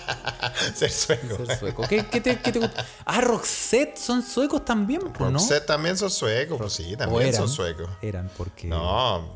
[0.75, 1.45] Ser sueco.
[1.45, 1.87] Ser sueco.
[1.87, 2.85] ¿Qué, qué te, qué te gusta?
[3.05, 5.39] Ah, Roxette son suecos también, pues, ¿no?
[5.39, 7.33] Roxette también son suecos, pues sí, también eran.
[7.35, 7.89] son suecos.
[8.01, 8.67] Eran porque.
[8.67, 9.33] No,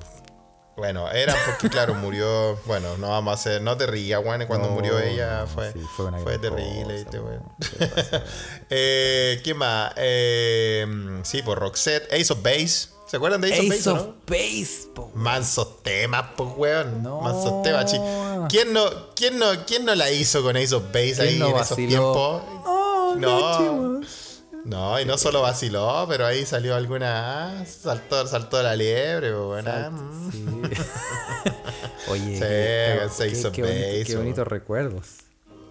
[0.76, 2.58] bueno, eran porque, claro, murió.
[2.66, 3.62] Bueno, no vamos a hacer.
[3.62, 4.46] No te rías, weón.
[4.48, 7.20] Cuando No, murió ella fue, sí, fue una fue terrible, cosa.
[7.80, 8.24] ¿Qué pasa?
[8.70, 9.94] eh, ¿Qué más?
[9.98, 12.12] Eh, sí, por Roxette.
[12.12, 12.90] Ace of Base.
[13.14, 13.80] ¿Se acuerdan de Ace, of Base?
[13.80, 14.16] Ace of no?
[14.26, 15.12] Base, po.
[15.14, 17.04] Mansos temas, pues, weón.
[17.04, 17.22] No.
[17.22, 17.98] Mansos temas, chi.
[18.50, 21.58] ¿Quién no, quién, no, ¿Quién no la hizo con Ace of Base ahí no en
[21.58, 22.42] esos tiempos?
[22.66, 24.02] Oh, No.
[24.66, 27.64] No, y no solo vaciló, pero ahí salió alguna.
[27.68, 29.68] Saltó, saltó la liebre, pues, weón.
[29.68, 30.32] ah, mm.
[30.32, 30.46] Sí.
[32.08, 35.08] Oye, Sí, qué, Ace qué- of qué bonito- Base, qué bonitos recuerdos.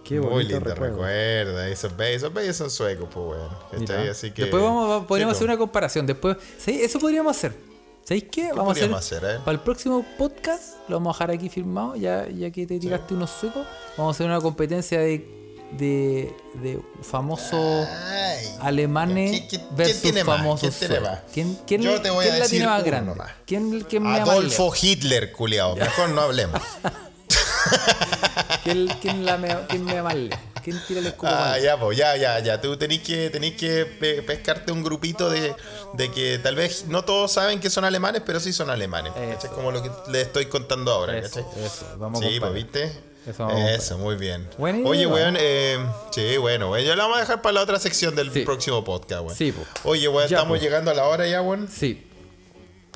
[0.03, 0.97] Qué Muy lindo recuerdo.
[0.97, 1.71] Base.
[1.73, 3.49] Ace of Base son suecos, pues, weón.
[3.87, 4.09] ¿Cachai?
[4.09, 4.43] Así que.
[4.43, 6.05] Después vamos, podríamos Sí, hacer una comparación.
[6.05, 6.81] Después, ¿sí?
[6.81, 7.53] Eso podríamos hacer.
[8.03, 8.51] ¿Sabéis qué?
[8.51, 9.39] Vamos a hacer, hacer, eh?
[9.45, 13.13] Para el próximo podcast, lo vamos a dejar aquí firmado, ya, ya que te tiraste
[13.13, 13.65] unos suecos.
[13.97, 15.25] Vamos a hacer una competencia de,
[15.77, 18.45] de, de famosos Ay.
[18.59, 20.37] alemanes ¿Quién- quién- quién versus tiene más?
[20.37, 21.19] famosos ¿Quién tiene más?
[21.33, 23.11] ¿Quién, quién, Yo te voy a quién la decir tiene más grande?
[23.11, 23.31] nomás.
[23.47, 24.73] ¿Quién, quién me más Adolfo?
[24.81, 25.77] Hitler, culiao.
[25.77, 26.61] Mejor no hablemos.
[28.63, 30.39] ¿Quién, quién la me, quién me lejos?
[30.63, 32.61] ¿Quién tira el escudo Ah, ya, pues, ya, ya, ya.
[32.61, 35.53] Tú tenés que, tenés que pe- pescarte un grupito de,
[35.93, 39.11] de que tal vez no todos saben que son alemanes, pero sí son alemanes.
[39.17, 39.31] Eso.
[39.33, 39.49] ¿cachai?
[39.51, 42.53] Como lo que les estoy contando ahora, Eso, eso, vamos a sí, pues.
[42.53, 42.91] ¿viste?
[43.27, 44.49] Eso Eso, muy bien.
[44.57, 45.77] Oye, weón, eh,
[46.11, 48.41] sí, bueno, weón, ya lo vamos a dejar para la otra sección del Sí.
[48.43, 49.35] próximo podcast, weón.
[49.35, 49.63] Sí, po.
[49.89, 50.63] Oye, weón, Ya, estamos po.
[50.63, 51.67] llegando a la hora ya, weón.
[51.67, 52.07] Sí.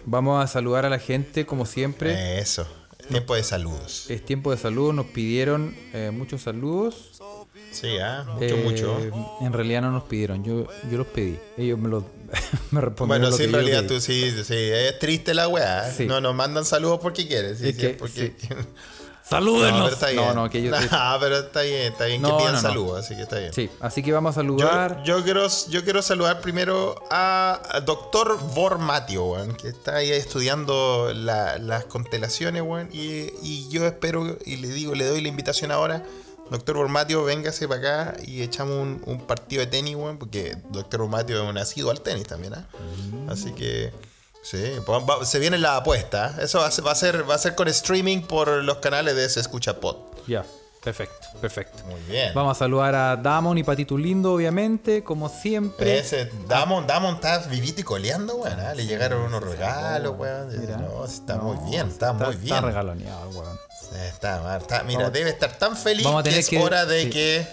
[0.06, 2.40] Vamos a saludar a la gente como siempre.
[2.40, 2.66] Eso,
[3.08, 4.06] tiempo de saludos.
[4.10, 7.12] Es tiempo de saludos, nos pidieron eh, muchos saludos.
[7.72, 9.00] Sí, ah, mucho, Eh, mucho.
[9.42, 11.38] En realidad no nos pidieron, yo, yo los pedí.
[11.58, 12.04] Ellos me, los,
[12.72, 13.08] me respondieron.
[13.08, 15.92] Bueno, lo sí, en realidad tú sí, sí, es triste la weá.
[15.92, 16.06] Sí.
[16.06, 17.56] No nos mandan saludos porque quieren.
[17.58, 18.34] Sí, Es sí, que- porque...
[19.30, 19.72] ¡Salúdenos!
[19.80, 20.26] No, pero está bien.
[20.26, 20.78] No, no, que ellos.
[20.92, 22.68] Ah, pero está bien, está bien No, que pidan no, no.
[22.70, 23.54] saludos, así que está bien.
[23.54, 25.04] Sí, así que vamos a Yo, saludar.
[25.04, 31.12] yo quiero, yo quiero saludar primero a, a Doctor Vormatio, weón, que está ahí estudiando
[31.14, 35.72] la- las constelaciones, weón, y, y yo espero, y le digo, le doy la invitación
[35.72, 36.04] ahora,
[36.50, 37.80] Doctor Vormatio, véngase para
[38.12, 41.92] acá y echamos un, un partido de tenis, weón, porque Doctor Vormatio es un asiduo
[41.92, 42.66] al tenis también, ¿ah?
[43.12, 43.30] Mm.
[43.30, 43.92] Así que...
[44.50, 46.36] Sí, pues va- se viene la apuesta.
[46.42, 49.16] Eso va a, ser, va, a ser, va a ser con streaming por los canales
[49.16, 49.98] de Se Escucha Pod.
[50.26, 50.46] Ya,
[50.84, 51.84] perfecto, perfecto.
[51.86, 52.32] Muy bien.
[52.34, 55.98] Vamos a saludar a Damon y Patito Lindo, obviamente, como siempre.
[56.00, 58.58] Ese Damon, Damon está vivito y coleando, weón.
[58.60, 58.74] ¿ah?
[58.74, 60.48] Le llegaron unos regalos, weón.
[60.60, 60.78] Mira.
[60.78, 62.56] No, está No, muy bien, está, muy bien.
[62.56, 63.60] Está regaloneado, weón.
[64.06, 66.86] Está, mal, está- mira, Vamos- debe estar tan feliz vamos a que es que- hora
[66.86, 67.10] de sí.
[67.10, 67.48] que,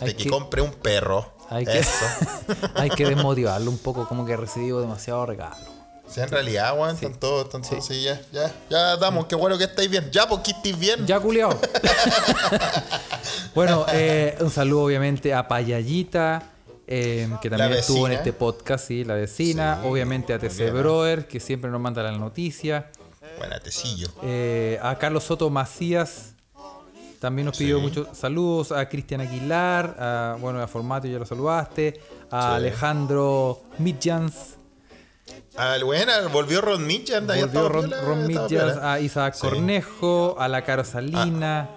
[0.00, 1.32] de que, que- compre un perro.
[1.48, 1.90] Hay que, Eso.
[2.76, 5.56] hay que desmotivarlo un poco, como que ha recibido demasiado regalo.
[6.12, 9.56] Sí, en realidad, weón, están todos, están todos, sí, ya, ya, ya, Damon, qué bueno
[9.56, 10.10] que estáis bien.
[10.10, 11.06] Ya, porque estáis bien.
[11.06, 11.56] Ya, culiao.
[13.54, 16.42] bueno, eh, un saludo obviamente a Payallita,
[16.86, 19.78] eh, que también estuvo en este podcast, sí, la vecina.
[19.82, 20.70] Sí, obviamente a TC ¿eh?
[20.70, 22.90] Brother, que siempre nos manda la noticia.
[23.38, 24.08] Buena, tecillo.
[24.22, 26.34] Eh, a Carlos Soto Macías.
[27.20, 27.82] También nos pidió Sí.
[27.82, 32.00] muchos saludos a Cristian Aguilar, a, bueno, a Formato ya lo saludaste,
[32.30, 32.48] a Sí.
[32.56, 34.54] Alejandro Midjans,
[35.56, 37.28] Ah, buena, volvió Ron Mitchell.
[37.30, 37.88] ahí volvió Ron,
[38.28, 38.92] piola, piola.
[38.92, 39.40] a Isaac Sí.
[39.40, 41.68] Cornejo, a la Caro Salina,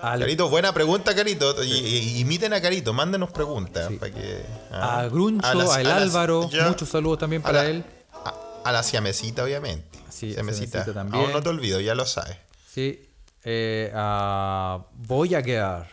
[0.00, 1.62] al- Carito, buena pregunta, Carito.
[1.62, 3.90] Y- y- imiten a Carito, mándenos preguntas.
[4.00, 5.00] Para que, ah.
[5.00, 6.68] a Gruncho, a, las- El las- Álvaro, ya.
[6.68, 7.84] muchos saludos también a para la- él.
[8.24, 8.34] A,
[8.64, 9.98] a la siamesita, obviamente.
[10.08, 10.70] Sí, siamesita.
[10.84, 11.22] Siamesita también.
[11.22, 12.36] Aún no te olvido, ya lo sabes.
[12.66, 13.08] Sí,
[13.44, 15.84] eh, a Voyager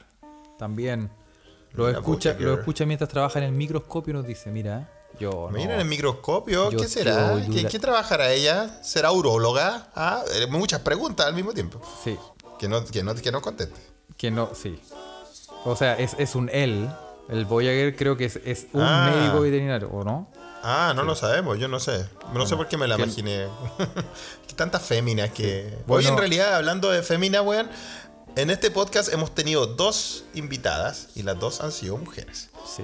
[0.57, 1.11] también.
[1.73, 2.47] Lo Mira, escucha, Voyager.
[2.47, 5.57] lo escucha mientras trabaja en el microscopio y nos dice, mira, yo no.
[5.57, 7.35] Mira en el microscopio, Yo ¿qué será?
[7.69, 8.79] ¿Qué, trabajará ella?
[8.83, 9.89] ¿Será uróloga?
[9.95, 11.81] Ah, eh, muchas preguntas al mismo tiempo.
[12.03, 12.17] Sí,
[12.59, 13.79] Que no, que no, que no conteste.
[14.17, 14.79] que no, sí.
[15.65, 16.89] O sea, es, es un él.
[17.27, 19.11] El Voyager creo que es, es un Ah.
[19.13, 20.31] médico veterinario, ¿o no?
[20.63, 22.07] Ah, no lo sabemos, yo no sé.
[22.33, 23.47] No sé por qué me la que- imaginé.
[24.55, 25.73] Tantas féminas que.
[25.79, 26.09] Hoy Bueno.
[26.09, 27.69] en realidad, hablando de féminas, weón,
[28.37, 32.49] en este podcast hemos tenido dos invitadas y las dos han sido mujeres.
[32.65, 32.83] Sí.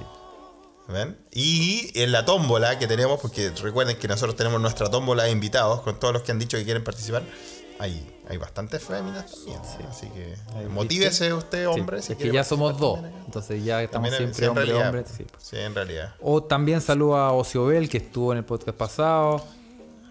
[0.88, 1.16] ¿Ven?
[1.32, 5.80] Y en la tómbola que tenemos, porque recuerden que nosotros tenemos nuestra tómbola de invitados
[5.82, 7.22] con todos los que han dicho que quieren participar.
[7.78, 9.60] Hay, hay bastantes féminas también.
[9.88, 10.34] Así que
[10.68, 12.00] motívese usted, hombre.
[12.00, 13.00] Sí, si es que ya somos dos.
[13.26, 14.88] Entonces ya estamos También, siempre hombre, realidad.
[14.88, 15.04] hombre.
[15.16, 15.24] sí.
[15.38, 16.14] Sí, en realidad.
[16.20, 19.44] O también saluda a Ociobel, que estuvo en el podcast pasado.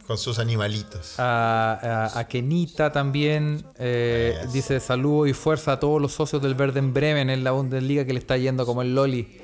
[0.07, 1.17] Con sus animalitos.
[1.19, 3.63] A, a- a Kenita también.
[3.77, 4.37] eh.
[4.51, 8.11] Dice saludo y fuerza a todos los socios del Verden Bremen en la Bundesliga que
[8.13, 9.39] le está yendo como el Loli.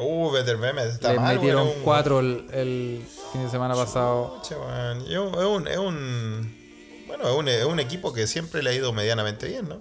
[0.00, 1.80] Uh, Better Meme, está Le mal, metieron weón.
[1.82, 4.40] cuatro el, el fin de semana pasado.
[4.42, 8.70] Che, Es un, es un, un- bueno, es un, es un equipo que siempre le
[8.70, 9.80] ha ido medianamente bien, ¿no?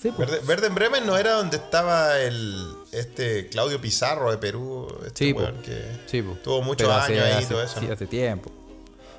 [0.00, 0.28] Sí, pues.
[0.30, 5.26] Verde, Verde en Bremen no era donde estaba el este Claudio Pizarro de Perú, este
[5.26, 6.42] Sí, weón que Sí, pues.
[6.42, 7.80] tuvo muchos años hace- ahí y todo eso.
[7.80, 7.94] Sí, ¿no?
[7.94, 8.50] hace tiempo.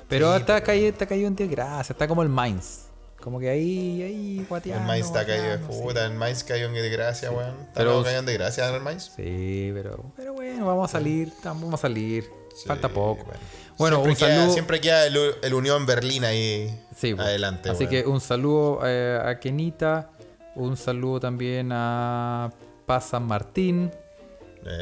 [0.08, 0.62] Pero Sí, está, pues.
[0.64, 1.92] caído, está caído en desgracia.
[1.92, 2.85] Está como el Mainz.
[3.26, 4.86] Como que ahí, ahí, El guateando.
[4.86, 5.64] Mainz está caído de sí.
[5.82, 7.56] puta, el Mainz cayó en desgracia, weón.
[7.74, 9.10] Pero- Pero cayó en desgracia el Mainz.
[9.16, 12.30] Sí, pero, pero bueno, vamos a salir, vamos a salir.
[12.64, 13.24] Falta poco.
[13.24, 13.40] bueno.
[13.78, 14.52] Bueno, siempre un queda, saludo.
[14.52, 17.28] Siempre queda el, el Unión Berlín ahí Sí, bueno.
[17.28, 17.68] adelante.
[17.68, 20.08] Así que un saludo eh, a Kenita,
[20.54, 22.52] un saludo también a
[22.86, 23.90] Paz San Martín,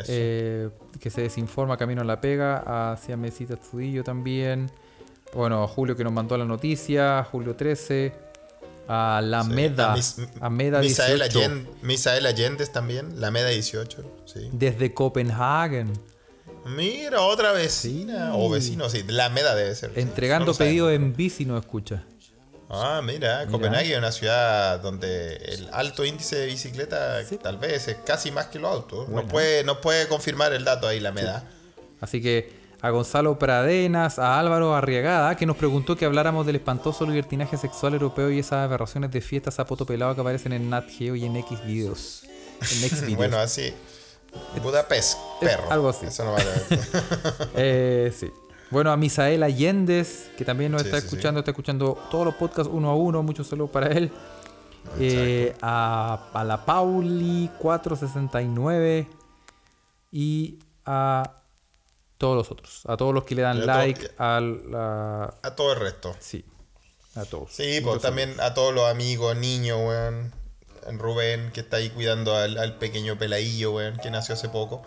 [0.06, 0.68] eh,
[1.00, 4.70] que se desinforma Camino a la Pega, a Siamesita Estudillo también,
[5.34, 8.12] bueno, a Julio que nos mandó la noticia, Julio 13,
[8.88, 9.50] a la Sí.
[9.50, 14.04] Meda, A Mis- a Meda Misael 18, Allende, Misael Allende también, la Meda 18.
[14.26, 14.48] Sí.
[14.52, 15.92] desde Copenhagen,
[16.66, 18.34] Mira, otra vecina.
[18.36, 19.04] O vecino, sí.
[19.06, 19.92] La Meda debe ser.
[19.96, 22.04] entregando No pedidos en bici nos escucha.
[22.70, 27.96] Ah, mira, Copenhague es una ciudad donde el alto índice de bicicleta tal vez es
[28.06, 29.08] casi más que los autos.
[29.10, 31.46] No puede, no puede confirmar el dato ahí la Meda.
[32.00, 32.50] Así que
[32.84, 37.94] a Gonzalo Pradenas, a Álvaro Arriagada, que nos preguntó que habláramos del espantoso libertinaje sexual
[37.94, 41.24] europeo y esas aberraciones de fiestas a poto pelado que aparecen en Nat Geo y
[41.24, 42.24] en X videos.
[42.60, 43.16] En X videos.
[43.16, 43.72] Bueno, así.
[44.62, 45.72] Budapest, perro.
[45.72, 46.04] algo así.
[46.04, 46.42] Eso no va a
[47.56, 48.30] Eh, sí.
[48.70, 51.14] Bueno, a Misael Allendez, que también nos Sí, está sí, sí.
[51.14, 53.22] escuchando, está escuchando todos los podcasts uno a uno.
[53.22, 54.12] Muchos saludos para él.
[55.00, 59.08] Eh, a, a la Pauli 469
[60.12, 61.43] y a
[62.18, 62.82] todos los otros.
[62.86, 66.14] A todos los que le dan a like que- a todo el resto.
[66.20, 66.44] Sí,
[67.14, 67.52] a todos.
[67.52, 70.32] Sí, pues también a todos los amigos, niños, weón.
[70.98, 74.82] Rubén, que está ahí cuidando al, al pequeño peladillo, weón, que nació hace poco.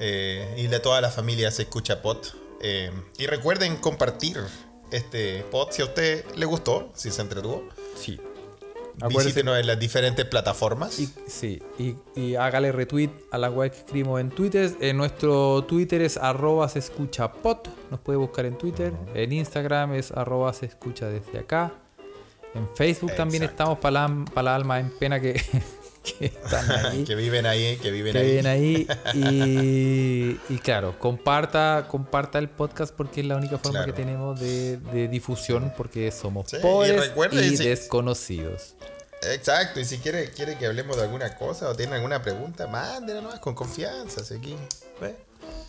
[0.00, 2.34] Eh, y de toda la familia se escucha pot.
[2.62, 4.38] Eh, y recuerden compartir
[4.90, 7.68] este pod si a usted le gustó, si se entretuvo.
[7.96, 8.18] Sí.
[9.08, 10.98] Visítenos en las diferentes plataformas.
[11.00, 14.70] Y, sí, y, y hágale retweet a la web que escribimos en Twitter.
[14.80, 17.68] En nuestro Twitter es arroba se escucha pot.
[17.90, 18.92] Nos puede buscar en Twitter.
[19.14, 21.72] En Instagram es arroba se escucha desde acá.
[22.54, 25.40] En Facebook también estamos para la, pa' la alma en pena que,
[26.18, 27.04] que están ahí.
[27.06, 28.26] que viven ahí, que viven que ahí.
[28.30, 28.86] viven ahí.
[29.14, 33.86] Y, y claro, comparta, comparta el podcast porque es la única forma Claro.
[33.86, 37.12] que tenemos de, de difusión porque somos Sí, pobres
[37.60, 38.74] y desconocidos.
[39.22, 43.22] Exacto, y si quiere, quiere que hablemos de alguna cosa o tiene alguna pregunta, mándenla
[43.22, 44.22] nomás con confianza.
[44.22, 44.56] así aquí.
[45.00, 45.14] ¿ve?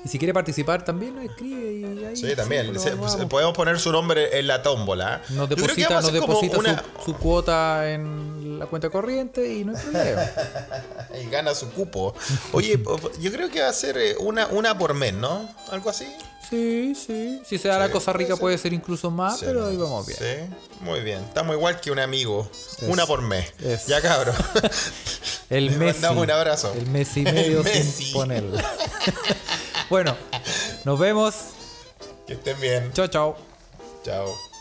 [0.05, 2.77] Y si quiere participar también nos escribe y ahí Sí, también.
[2.79, 2.91] Se-
[3.27, 5.21] podemos poner su nombre en la tómbola.
[5.29, 9.63] Nos creo que deposita, nos deposita una- su, su cuota en la cuenta corriente y
[9.63, 10.21] no hay problema.
[11.23, 12.13] Y gana su cupo.
[12.53, 12.81] Oye,
[13.21, 15.47] yo creo que va a ser eh, una, una por mes, ¿no?
[15.71, 16.07] Algo así.
[16.49, 17.39] Sí, sí.
[17.45, 18.41] Si se da la Sí, cosa puede rica ser.
[18.41, 20.19] puede ser incluso más, Sí, pero ahí vamos bien.
[20.19, 21.19] Sí, muy bien.
[21.23, 22.49] Estamos igual que un amigo.
[22.81, 23.53] Una por mes.
[23.63, 23.85] Es.
[23.87, 24.35] Ya, cabrón.
[25.49, 26.01] El Le Messi.
[26.01, 26.73] mandamos un abrazo.
[26.75, 28.03] El Messi El medio Messi.
[28.05, 28.63] sin ponerla.
[29.89, 30.15] bueno,
[30.85, 31.35] nos vemos.
[32.27, 32.91] que estén bien.
[32.93, 33.37] Chao, chao.
[34.03, 34.52] Chao.